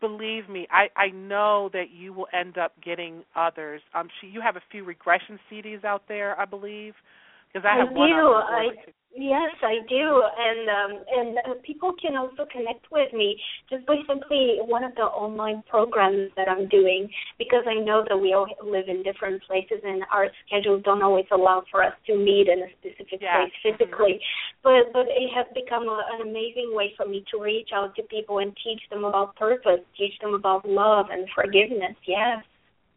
believe 0.00 0.48
me, 0.48 0.66
I 0.70 0.88
I 0.96 1.08
know 1.08 1.70
that 1.72 1.90
you 1.90 2.12
will 2.12 2.28
end 2.32 2.58
up 2.58 2.72
getting 2.82 3.24
others. 3.36 3.82
Um, 3.94 4.08
she 4.20 4.26
you 4.28 4.40
have 4.40 4.56
a 4.56 4.62
few 4.70 4.84
regression 4.84 5.38
CDs 5.50 5.84
out 5.84 6.04
there, 6.08 6.38
I 6.38 6.44
believe, 6.44 6.94
because 7.52 7.66
I 7.68 7.76
I 7.76 7.84
have 7.84 7.94
one. 7.94 8.08
do. 8.08 8.14
I. 8.16 8.68
Yes, 9.14 9.52
I 9.62 9.76
do, 9.90 10.22
and 10.38 10.70
um, 10.70 11.04
and 11.06 11.38
uh, 11.44 11.54
people 11.62 11.92
can 12.00 12.16
also 12.16 12.46
connect 12.50 12.90
with 12.90 13.12
me 13.12 13.38
just 13.68 13.84
by 13.84 13.96
simply 14.08 14.56
one 14.64 14.84
of 14.84 14.94
the 14.94 15.02
online 15.02 15.62
programs 15.68 16.30
that 16.34 16.48
I'm 16.48 16.66
doing 16.68 17.10
because 17.36 17.64
I 17.68 17.74
know 17.74 18.04
that 18.08 18.16
we 18.16 18.32
all 18.32 18.46
live 18.64 18.88
in 18.88 19.02
different 19.02 19.42
places 19.42 19.84
and 19.84 20.02
our 20.10 20.28
schedules 20.46 20.82
don't 20.84 21.02
always 21.02 21.26
allow 21.30 21.62
for 21.70 21.84
us 21.84 21.92
to 22.06 22.16
meet 22.16 22.48
in 22.48 22.60
a 22.62 22.70
specific 22.80 23.20
Yeah. 23.20 23.36
place 23.44 23.52
physically. 23.62 24.18
But 24.62 24.94
but 24.94 25.04
it 25.10 25.28
has 25.36 25.46
become 25.52 25.90
a, 25.90 26.00
an 26.14 26.22
amazing 26.26 26.70
way 26.72 26.94
for 26.96 27.04
me 27.06 27.22
to 27.32 27.38
reach 27.38 27.68
out 27.74 27.94
to 27.96 28.02
people 28.04 28.38
and 28.38 28.56
teach 28.64 28.80
them 28.88 29.04
about 29.04 29.36
purpose, 29.36 29.80
teach 29.94 30.18
them 30.20 30.32
about 30.32 30.66
love 30.66 31.10
and 31.10 31.28
forgiveness. 31.34 31.96
Yes. 32.06 32.42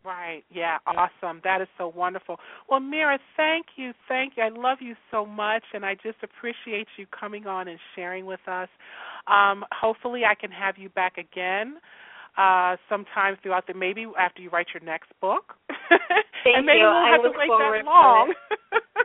Right. 0.06 0.44
Yeah. 0.54 0.78
Awesome. 0.86 1.42
That 1.44 1.62
is 1.62 1.68
so 1.78 1.92
wonderful. 1.96 2.38
Well, 2.70 2.80
Mira, 2.80 3.18
thank 3.36 3.66
you. 3.76 3.92
Thank 4.08 4.34
you. 4.38 4.44
I 4.44 4.50
love 4.50 4.78
you 4.82 4.96
so 5.10 5.26
much, 5.26 5.64
and 5.74 5.86
I 5.86 5.96
just 5.96 6.18
appreciate 6.22 6.88
you 6.98 7.06
coming 7.08 7.48
on 7.48 7.68
and 7.68 7.80
sharing 7.96 8.26
with 8.26 8.46
us. 8.48 8.70
Um, 9.28 9.66
hopefully, 9.72 10.22
I 10.30 10.36
can 10.36 10.52
have 10.52 10.78
you 10.78 10.90
back 10.90 11.18
again 11.18 11.78
uh, 12.38 12.76
sometime 12.90 13.38
throughout 13.42 13.66
the 13.68 13.74
maybe 13.74 14.06
after 14.20 14.42
you 14.42 14.50
write 14.50 14.68
your 14.74 14.84
next 14.84 15.10
book. 15.22 15.56
Thank 16.44 16.58
and 16.58 16.66
maybe 16.66 16.80
you. 16.80 16.86
we'll 16.86 16.94
I 16.94 17.10
have 17.10 17.22
look 17.24 17.34
to 17.34 17.40
wait 17.40 17.48
forward 17.48 17.80
that 17.80 17.84
to 17.84 17.90
long. 17.90 18.34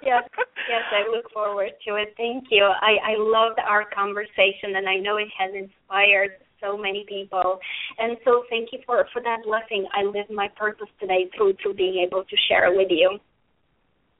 yes, 0.03 0.29
yes, 0.69 0.85
I 0.93 1.09
look 1.09 1.31
forward 1.33 1.71
to 1.89 1.95
it. 1.95 2.13
Thank 2.17 2.49
you. 2.51 2.65
I, 2.65 3.15
I 3.15 3.17
loved 3.17 3.59
our 3.59 3.89
conversation, 3.89 4.77
and 4.77 4.89
I 4.89 4.97
know 4.97 5.17
it 5.17 5.29
has 5.39 5.53
inspired 5.55 6.33
so 6.61 6.77
many 6.77 7.05
people. 7.09 7.59
And 7.99 8.17
so, 8.25 8.45
thank 8.51 8.71
you 8.73 8.81
for 8.87 9.07
for 9.13 9.23
that 9.23 9.39
blessing. 9.45 9.87
I 9.95 10.05
live 10.05 10.31
my 10.31 10.49
purpose 10.57 10.89
today 11.01 11.31
through 11.37 11.55
through 11.63 11.75
being 11.75 12.05
able 12.07 12.25
to 12.25 12.37
share 12.49 12.73
it 12.73 12.77
with 12.77 12.89
you. 12.91 13.19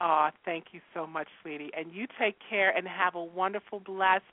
Oh, 0.03 0.29
thank 0.47 0.67
you 0.73 0.81
so 0.95 1.07
much, 1.07 1.29
sweetie. 1.43 1.71
And 1.77 1.93
you 1.93 2.07
take 2.19 2.37
care 2.49 2.71
and 2.75 2.89
have 2.89 3.15
a 3.15 3.23
wonderful, 3.23 3.81
blessed 3.81 4.25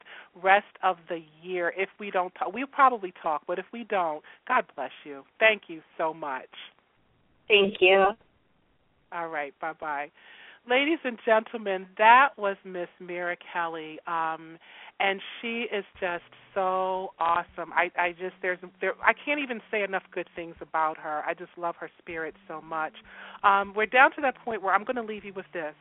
rest 0.41 0.63
of 0.81 0.95
the 1.09 1.19
year. 1.43 1.73
If 1.75 1.89
we 1.99 2.09
don't 2.09 2.33
talk, 2.35 2.53
we'll 2.53 2.67
probably 2.67 3.13
talk, 3.21 3.41
but 3.45 3.59
if 3.59 3.65
we 3.73 3.83
don't, 3.83 4.23
God 4.47 4.63
bless 4.75 4.91
you. 5.03 5.23
Thank 5.39 5.63
you 5.67 5.81
so 5.97 6.13
much. 6.13 6.47
Thank 7.49 7.75
you. 7.81 8.05
All 9.11 9.27
right, 9.27 9.53
bye 9.59 9.73
bye. 9.79 10.09
ladies 10.69 10.99
and 11.03 11.17
gentlemen, 11.25 11.85
that 11.97 12.29
was 12.37 12.55
Miss 12.63 12.89
Mira 12.99 13.35
Kelley. 13.53 13.99
Um, 14.07 14.57
and 14.99 15.21
she 15.41 15.65
is 15.71 15.85
just 15.99 16.23
so 16.53 17.13
awesome. 17.19 17.71
I 17.73 17.91
I 17.97 18.11
just 18.11 18.35
there's 18.41 18.59
there 18.81 18.93
I 19.03 19.13
can't 19.13 19.39
even 19.39 19.61
say 19.69 19.83
enough 19.83 20.03
good 20.11 20.27
things 20.35 20.55
about 20.61 20.97
her. 20.97 21.23
I 21.27 21.33
just 21.33 21.51
love 21.57 21.75
her 21.79 21.89
spirit 21.99 22.35
so 22.47 22.61
much. 22.61 22.93
Um, 23.43 23.73
we're 23.75 23.85
down 23.85 24.11
to 24.15 24.21
that 24.21 24.35
point 24.43 24.61
where 24.63 24.73
I'm 24.73 24.83
going 24.83 24.95
to 24.95 25.03
leave 25.03 25.23
you 25.25 25.33
with 25.33 25.45
this. 25.53 25.75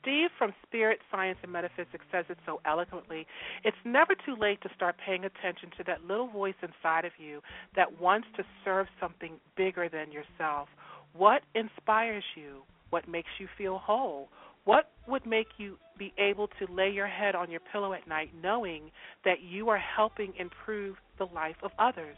Steve 0.00 0.28
from 0.38 0.54
Spirit 0.64 1.00
Science 1.10 1.38
and 1.42 1.50
Metaphysics 1.52 2.04
says 2.12 2.24
it 2.28 2.38
so 2.46 2.60
eloquently. 2.64 3.26
It's 3.64 3.76
never 3.84 4.14
too 4.14 4.36
late 4.40 4.60
to 4.62 4.68
start 4.76 4.94
paying 5.04 5.24
attention 5.24 5.70
to 5.78 5.84
that 5.88 6.04
little 6.06 6.28
voice 6.28 6.54
inside 6.62 7.04
of 7.04 7.10
you 7.18 7.40
that 7.74 8.00
wants 8.00 8.28
to 8.36 8.44
serve 8.64 8.86
something 9.00 9.32
bigger 9.56 9.88
than 9.88 10.12
yourself. 10.12 10.68
What 11.12 11.42
inspires 11.56 12.22
you? 12.36 12.62
What 12.90 13.08
makes 13.08 13.30
you 13.40 13.48
feel 13.58 13.78
whole? 13.78 14.28
What 14.66 14.90
would 15.06 15.24
make 15.24 15.46
you 15.58 15.78
be 15.96 16.12
able 16.18 16.48
to 16.58 16.66
lay 16.74 16.90
your 16.90 17.06
head 17.06 17.36
on 17.36 17.52
your 17.52 17.60
pillow 17.72 17.92
at 17.92 18.08
night 18.08 18.30
knowing 18.42 18.90
that 19.24 19.40
you 19.40 19.68
are 19.68 19.78
helping 19.78 20.34
improve 20.40 20.96
the 21.18 21.26
life 21.26 21.54
of 21.62 21.70
others? 21.78 22.16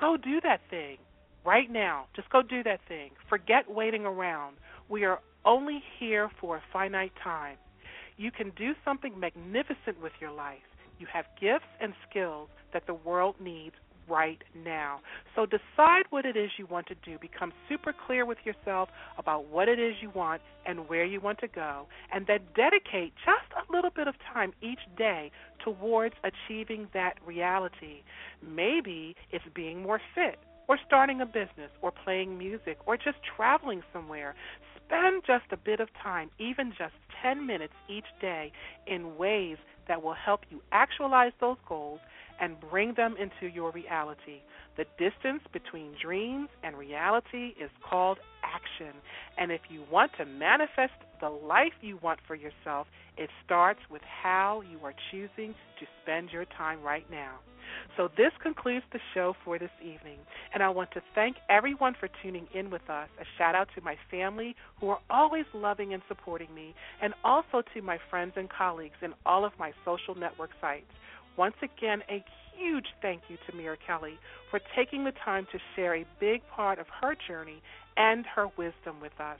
Go 0.00 0.16
do 0.16 0.40
that 0.40 0.60
thing 0.68 0.98
right 1.46 1.70
now. 1.70 2.06
Just 2.16 2.28
go 2.30 2.42
do 2.42 2.64
that 2.64 2.80
thing. 2.88 3.10
Forget 3.28 3.70
waiting 3.70 4.04
around. 4.04 4.56
We 4.88 5.04
are 5.04 5.20
only 5.44 5.84
here 6.00 6.30
for 6.40 6.56
a 6.56 6.62
finite 6.72 7.12
time. 7.22 7.58
You 8.16 8.32
can 8.32 8.50
do 8.56 8.72
something 8.84 9.18
magnificent 9.18 10.02
with 10.02 10.12
your 10.20 10.32
life. 10.32 10.66
You 10.98 11.06
have 11.12 11.26
gifts 11.40 11.70
and 11.80 11.92
skills 12.10 12.48
that 12.72 12.88
the 12.88 12.94
world 12.94 13.36
needs 13.40 13.76
right 14.08 14.42
now. 14.64 15.00
So 15.34 15.46
decide 15.46 16.04
what 16.10 16.24
it 16.24 16.36
is 16.36 16.50
you 16.58 16.66
want 16.66 16.86
to 16.88 16.94
do. 17.04 17.18
Become 17.18 17.52
super 17.68 17.94
clear 18.06 18.24
with 18.24 18.38
yourself 18.44 18.88
about 19.18 19.46
what 19.46 19.68
it 19.68 19.78
is 19.78 19.94
you 20.00 20.10
want 20.14 20.42
and 20.66 20.88
where 20.88 21.04
you 21.04 21.20
want 21.20 21.38
to 21.40 21.48
go, 21.48 21.86
and 22.12 22.26
then 22.26 22.40
dedicate 22.56 23.12
just 23.24 23.52
a 23.56 23.72
little 23.72 23.90
bit 23.90 24.08
of 24.08 24.14
time 24.32 24.52
each 24.62 24.80
day 24.96 25.30
towards 25.62 26.14
achieving 26.24 26.88
that 26.94 27.14
reality. 27.26 28.02
Maybe 28.42 29.16
it's 29.30 29.44
being 29.54 29.82
more 29.82 30.00
fit. 30.14 30.38
Or 30.66 30.78
starting 30.86 31.20
a 31.20 31.26
business, 31.26 31.70
or 31.82 31.92
playing 31.92 32.38
music, 32.38 32.78
or 32.86 32.96
just 32.96 33.18
traveling 33.36 33.82
somewhere. 33.92 34.34
Spend 34.86 35.22
just 35.26 35.44
a 35.52 35.58
bit 35.58 35.78
of 35.78 35.88
time, 36.02 36.30
even 36.38 36.70
just 36.70 36.94
10 37.22 37.46
minutes 37.46 37.74
each 37.86 38.06
day, 38.18 38.50
in 38.86 39.18
ways 39.18 39.58
that 39.88 40.02
will 40.02 40.14
help 40.14 40.40
you 40.50 40.62
actualize 40.72 41.32
those 41.38 41.58
goals 41.68 42.00
and 42.40 42.56
bring 42.70 42.94
them 42.94 43.16
into 43.18 43.52
your 43.52 43.70
reality. 43.72 44.40
The 44.76 44.84
distance 44.98 45.42
between 45.52 45.94
dreams 46.02 46.48
and 46.62 46.76
reality 46.76 47.54
is 47.60 47.70
called 47.88 48.18
action. 48.42 48.94
And 49.38 49.52
if 49.52 49.60
you 49.68 49.84
want 49.90 50.12
to 50.18 50.24
manifest 50.24 50.94
the 51.20 51.28
life 51.30 51.72
you 51.80 51.98
want 52.02 52.18
for 52.26 52.34
yourself, 52.34 52.86
it 53.16 53.30
starts 53.44 53.80
with 53.90 54.02
how 54.02 54.62
you 54.70 54.78
are 54.84 54.94
choosing 55.10 55.54
to 55.78 55.86
spend 56.02 56.30
your 56.30 56.44
time 56.56 56.82
right 56.82 57.08
now. 57.10 57.38
So, 57.96 58.08
this 58.16 58.32
concludes 58.42 58.84
the 58.92 58.98
show 59.14 59.34
for 59.44 59.58
this 59.58 59.70
evening, 59.80 60.18
and 60.52 60.62
I 60.62 60.68
want 60.68 60.90
to 60.92 61.02
thank 61.14 61.36
everyone 61.48 61.94
for 61.98 62.08
tuning 62.22 62.46
in 62.54 62.70
with 62.70 62.88
us. 62.90 63.08
A 63.20 63.24
shout 63.38 63.54
out 63.54 63.68
to 63.74 63.80
my 63.80 63.96
family 64.10 64.54
who 64.80 64.90
are 64.90 64.98
always 65.10 65.44
loving 65.54 65.94
and 65.94 66.02
supporting 66.08 66.52
me, 66.54 66.74
and 67.00 67.14
also 67.24 67.62
to 67.74 67.82
my 67.82 67.98
friends 68.10 68.32
and 68.36 68.50
colleagues 68.50 68.96
in 69.02 69.14
all 69.24 69.44
of 69.44 69.52
my 69.58 69.72
social 69.84 70.14
network 70.14 70.50
sites. 70.60 70.90
Once 71.36 71.56
again, 71.62 72.02
a 72.08 72.24
huge 72.56 72.86
thank 73.02 73.22
you 73.28 73.36
to 73.48 73.56
Mira 73.56 73.76
Kelley 73.86 74.18
for 74.50 74.60
taking 74.76 75.04
the 75.04 75.12
time 75.24 75.46
to 75.52 75.58
share 75.74 75.96
a 75.96 76.06
big 76.20 76.42
part 76.54 76.78
of 76.78 76.86
her 77.00 77.16
journey 77.26 77.62
and 77.96 78.24
her 78.26 78.46
wisdom 78.56 79.00
with 79.00 79.18
us. 79.20 79.38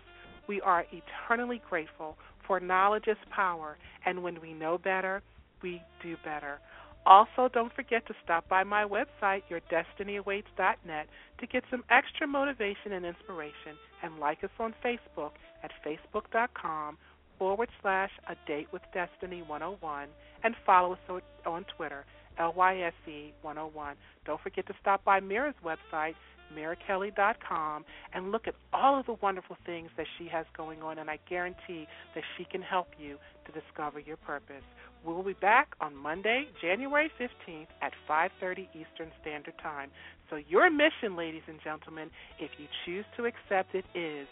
We 0.49 0.61
are 0.61 0.85
eternally 0.93 1.63
grateful 1.69 2.17
for 2.47 2.61
knowledge 2.61 3.05
is 3.07 3.17
power, 3.31 3.79
and 4.05 4.23
when 4.23 4.41
we 4.41 4.53
know 4.53 4.79
better, 4.79 5.23
we 5.63 5.81
do 6.03 6.17
better. 6.25 6.59
Also, 7.07 7.49
don't 7.53 7.73
forget 7.75 8.07
to 8.07 8.15
stop 8.23 8.49
by 8.49 8.65
my 8.65 8.85
website, 8.85 9.43
yourdestinyawaits.net, 9.51 11.07
to 11.39 11.47
get 11.47 11.63
some 11.71 11.85
extra 11.91 12.27
motivation 12.27 12.93
and 12.93 13.05
inspiration, 13.05 13.77
and 14.03 14.19
like 14.19 14.43
us 14.43 14.51
on 14.59 14.75
Facebook 14.85 15.33
at 15.63 15.71
facebook.com 15.87 16.97
forward 17.45 17.69
slash 17.83 18.09
a 18.31 18.35
date 18.49 18.67
with 18.73 18.81
destiny 18.95 19.43
101 19.43 20.09
and 20.45 20.55
follow 20.65 20.93
us 20.93 21.21
on 21.45 21.67
Twitter, 21.77 22.07
LYSE 22.39 23.35
101. 23.43 23.97
Don't 24.25 24.41
forget 24.41 24.67
to 24.67 24.73
stop 24.81 25.05
by 25.05 25.21
Mira's 25.21 25.55
website, 25.63 26.15
mirakelley.com, 26.57 27.85
and 28.15 28.33
look 28.33 28.49
at 28.49 28.55
all 28.73 28.99
of 28.99 29.05
the 29.05 29.17
wonderful 29.21 29.59
things 29.67 29.91
that 29.99 30.07
she 30.17 30.27
has 30.27 30.47
going 30.57 30.81
on, 30.81 30.99
and 30.99 31.11
I 31.11 31.19
guarantee 31.29 31.87
that 32.15 32.25
she 32.39 32.47
can 32.47 32.63
help 32.63 32.89
you 32.99 33.19
to 33.45 33.53
discover 33.53 34.01
your 34.01 34.17
purpose. 34.17 34.65
We'll 35.05 35.23
be 35.23 35.35
back 35.35 35.75
on 35.83 35.95
Monday, 35.95 36.47
January 36.63 37.11
15th 37.21 37.69
at 37.83 37.93
5:30 38.09 38.69
Eastern 38.73 39.13
Standard 39.21 39.59
Time. 39.59 39.91
So 40.31 40.37
your 40.37 40.71
mission, 40.71 41.15
ladies 41.15 41.43
and 41.47 41.61
gentlemen, 41.63 42.11
if 42.41 42.51
you 42.59 42.69
choose 42.87 43.05
to 43.19 43.27
accept 43.27 43.75
it 43.75 43.85
is 43.95 44.27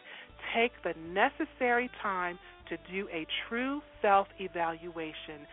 take 0.55 0.72
the 0.82 0.95
necessary 1.12 1.90
time 2.03 2.38
to 2.68 2.76
do 2.90 3.09
a 3.12 3.26
true 3.49 3.80
self-evaluation. 4.01 5.47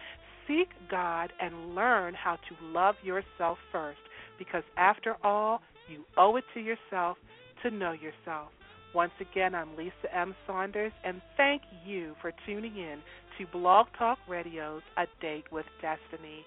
Seek 0.48 0.70
God 0.90 1.32
and 1.40 1.76
learn 1.76 2.14
how 2.14 2.36
to 2.36 2.66
love 2.66 2.96
yourself 3.04 3.58
first 3.72 4.00
because 4.38 4.64
after 4.78 5.16
all, 5.24 5.62
you 5.90 6.04
owe 6.18 6.36
it 6.38 6.44
to 6.54 6.60
yourself 6.60 7.18
to 7.64 7.72
know 7.72 7.92
yourself. 7.92 8.50
Once 8.96 9.12
again, 9.20 9.54
I'm 9.54 9.76
Lisa 9.78 10.16
M. 10.16 10.34
Saunders, 10.48 10.94
and 11.04 11.22
thank 11.38 11.62
you 11.86 12.16
for 12.22 12.32
tuning 12.48 12.76
in 12.78 13.00
to 13.38 13.46
Blog 13.52 13.88
Talk 13.98 14.18
Radio's 14.28 14.82
A 14.98 15.06
Date 15.22 15.46
with 15.52 15.66
Destiny. 15.82 16.44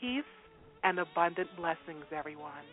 Peace 0.00 0.22
and 0.84 1.00
abundant 1.00 1.48
blessings, 1.56 2.04
everyone. 2.16 2.64